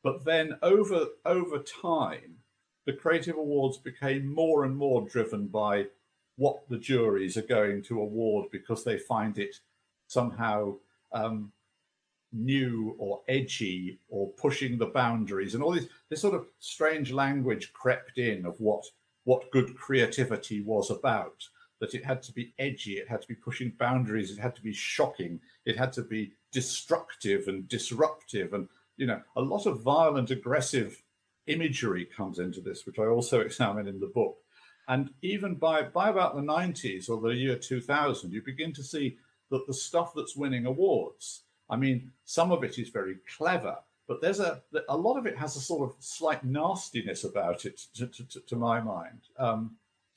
But 0.02 0.24
then 0.24 0.58
over 0.62 1.06
over 1.24 1.58
time, 1.58 2.36
the 2.86 2.92
creative 2.92 3.36
awards 3.36 3.78
became 3.78 4.32
more 4.32 4.64
and 4.64 4.76
more 4.76 5.08
driven 5.08 5.46
by 5.46 5.86
what 6.36 6.68
the 6.68 6.78
juries 6.78 7.36
are 7.36 7.42
going 7.42 7.82
to 7.84 8.00
award 8.00 8.46
because 8.52 8.84
they 8.84 8.98
find 8.98 9.38
it 9.38 9.56
somehow 10.06 10.76
um, 11.12 11.50
new 12.32 12.94
or 12.98 13.22
edgy 13.28 13.98
or 14.08 14.30
pushing 14.32 14.76
the 14.76 14.86
boundaries 14.86 15.54
and 15.54 15.62
all 15.62 15.72
this 15.72 15.86
this 16.10 16.20
sort 16.20 16.34
of 16.34 16.46
strange 16.58 17.12
language 17.12 17.72
crept 17.72 18.18
in 18.18 18.44
of 18.44 18.58
what 18.60 18.84
what 19.24 19.50
good 19.50 19.76
creativity 19.76 20.60
was 20.60 20.90
about 20.90 21.42
that 21.80 21.94
it 21.94 22.04
had 22.04 22.22
to 22.22 22.32
be 22.32 22.52
edgy 22.58 22.94
it 22.94 23.08
had 23.08 23.22
to 23.22 23.28
be 23.28 23.34
pushing 23.34 23.72
boundaries 23.78 24.30
it 24.30 24.38
had 24.38 24.54
to 24.54 24.62
be 24.62 24.72
shocking 24.72 25.40
it 25.64 25.76
had 25.76 25.92
to 25.92 26.02
be 26.02 26.32
destructive 26.52 27.48
and 27.48 27.68
disruptive 27.68 28.52
and 28.52 28.68
you 28.96 29.06
know 29.06 29.20
a 29.36 29.40
lot 29.40 29.66
of 29.66 29.82
violent 29.82 30.30
aggressive 30.30 31.02
imagery 31.46 32.04
comes 32.04 32.38
into 32.38 32.60
this 32.60 32.86
which 32.86 32.98
i 32.98 33.04
also 33.04 33.40
examine 33.56 33.86
in 33.86 34.00
the 34.00 34.06
book. 34.06 34.38
And 34.88 35.10
even 35.22 35.56
by, 35.56 35.82
by 35.82 36.10
about 36.10 36.36
the 36.36 36.42
90s 36.42 37.10
or 37.10 37.20
the 37.20 37.34
year 37.34 37.56
2000, 37.56 38.32
you 38.32 38.40
begin 38.42 38.72
to 38.74 38.84
see 38.84 39.18
that 39.50 39.66
the 39.66 39.74
stuff 39.74 40.12
that's 40.14 40.36
winning 40.36 40.66
awards 40.66 41.42
I 41.68 41.76
mean, 41.76 42.10
some 42.24 42.52
of 42.52 42.64
it 42.64 42.78
is 42.78 42.90
very 42.90 43.16
clever, 43.36 43.76
but 44.06 44.20
there's 44.20 44.40
a 44.40 44.62
a 44.88 44.96
lot 44.96 45.18
of 45.18 45.26
it 45.26 45.36
has 45.36 45.56
a 45.56 45.60
sort 45.60 45.88
of 45.88 45.96
slight 46.00 46.44
nastiness 46.44 47.24
about 47.24 47.64
it, 47.64 47.80
to, 47.94 48.06
to, 48.06 48.40
to 48.40 48.56
my 48.56 48.80
mind. 48.80 49.20
Um, 49.38 49.76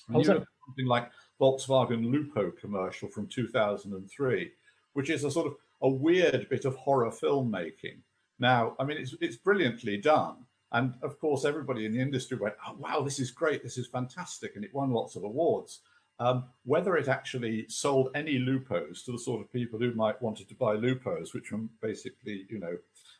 you 0.09 0.17
look 0.17 0.47
something 0.65 0.85
like 0.85 1.09
Volkswagen 1.39 2.11
Lupo 2.11 2.51
commercial 2.51 3.09
from 3.09 3.27
2003, 3.27 4.51
which 4.93 5.09
is 5.09 5.23
a 5.23 5.31
sort 5.31 5.47
of 5.47 5.55
a 5.81 5.89
weird 5.89 6.47
bit 6.49 6.65
of 6.65 6.75
horror 6.75 7.09
filmmaking. 7.09 7.99
Now, 8.39 8.75
I 8.79 8.83
mean, 8.83 8.97
it's 8.97 9.15
it's 9.21 9.37
brilliantly 9.37 9.97
done, 9.97 10.37
and 10.71 10.93
of 11.01 11.19
course, 11.19 11.45
everybody 11.45 11.85
in 11.85 11.93
the 11.93 12.01
industry 12.01 12.37
went, 12.37 12.55
"Oh, 12.67 12.75
wow, 12.77 13.01
this 13.01 13.19
is 13.19 13.31
great, 13.31 13.63
this 13.63 13.77
is 13.77 13.87
fantastic," 13.87 14.55
and 14.55 14.63
it 14.63 14.73
won 14.73 14.91
lots 14.91 15.15
of 15.15 15.23
awards. 15.23 15.81
Um, 16.21 16.45
whether 16.65 16.97
it 16.97 17.07
actually 17.07 17.65
sold 17.69 18.09
any 18.13 18.39
lupos 18.39 19.05
to 19.05 19.13
the 19.13 19.19
sort 19.19 19.39
of 19.41 19.53
people 19.53 19.79
who 19.79 19.93
might 19.93 20.21
wanted 20.21 20.49
to 20.49 20.55
buy 20.55 20.75
lupos, 20.75 21.33
which 21.33 21.51
were 21.51 21.59
basically, 21.81 22.45
you 22.49 22.59
know, 22.59 22.77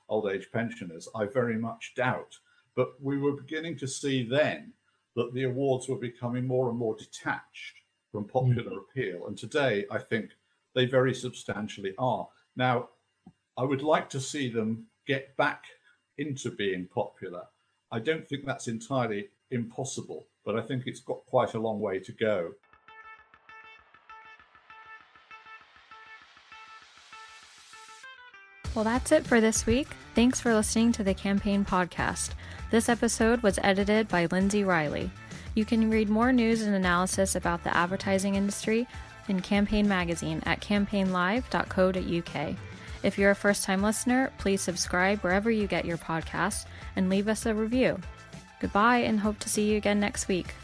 old 0.10 0.30
age 0.30 0.50
pensioners, 0.52 1.08
I 1.16 1.26
very 1.26 1.58
much 1.58 1.94
doubt. 1.96 2.38
But 2.76 3.02
we 3.02 3.18
were 3.18 3.32
beginning 3.32 3.78
to 3.78 3.88
see 3.88 4.24
then 4.24 4.74
that 5.16 5.34
the 5.34 5.44
awards 5.44 5.88
were 5.88 5.98
becoming 5.98 6.46
more 6.46 6.70
and 6.70 6.78
more 6.78 6.96
detached 6.96 7.76
from 8.12 8.26
popular 8.26 8.72
mm. 8.72 8.84
appeal. 8.84 9.28
And 9.28 9.38
today, 9.38 9.86
I 9.90 10.00
think 10.00 10.32
they 10.76 10.86
very 10.86 11.14
substantially 11.14 11.94
are. 11.98 12.28
Now, 12.56 12.90
I 13.58 13.64
would 13.64 13.82
like 13.82 14.10
to 14.12 14.20
see 14.20 14.50
them 14.50 14.88
get 15.08 15.36
back 15.38 15.64
into 16.18 16.52
being 16.52 16.88
popular. 16.88 17.44
I 17.92 18.00
don't 18.00 18.28
think 18.28 18.46
that's 18.46 18.68
entirely 18.68 19.30
impossible, 19.52 20.28
but 20.46 20.58
I 20.58 20.62
think 20.62 20.84
it's 20.86 21.00
got 21.00 21.26
quite 21.26 21.54
a 21.54 21.60
long 21.60 21.80
way 21.80 22.00
to 22.00 22.12
go. 22.12 22.52
Well, 28.80 28.86
that's 28.86 29.12
it 29.12 29.28
for 29.28 29.42
this 29.42 29.66
week. 29.66 29.90
Thanks 30.16 30.40
for 30.40 30.54
listening 30.54 30.94
to 30.94 31.04
the 31.04 31.14
Campaign 31.14 31.66
Podcast. 31.66 32.30
This 32.72 32.88
episode 32.88 33.44
was 33.44 33.60
edited 33.62 34.08
by 34.08 34.28
Lindsay 34.28 34.64
Riley. 34.64 35.12
You 35.54 35.66
can 35.66 35.90
read 35.90 36.08
more 36.08 36.32
news 36.32 36.62
and 36.62 36.74
analysis 36.74 37.36
about 37.36 37.62
the 37.66 37.76
advertising 37.76 38.36
industry 38.36 38.88
in 39.28 39.42
Campaign 39.42 39.86
Magazine 39.86 40.42
at 40.46 40.62
campaignlive.co.uk. 40.62 42.56
If 43.04 43.18
you're 43.18 43.32
a 43.32 43.36
first 43.36 43.66
time 43.66 43.84
listener, 43.84 44.32
please 44.38 44.62
subscribe 44.62 45.20
wherever 45.20 45.52
you 45.52 45.68
get 45.68 45.84
your 45.84 45.98
podcasts 45.98 46.66
and 46.96 47.10
leave 47.10 47.28
us 47.28 47.46
a 47.46 47.54
review. 47.54 48.00
Goodbye 48.62 49.00
and 49.00 49.20
hope 49.20 49.40
to 49.40 49.50
see 49.50 49.70
you 49.70 49.76
again 49.76 50.00
next 50.00 50.30
week. 50.30 50.56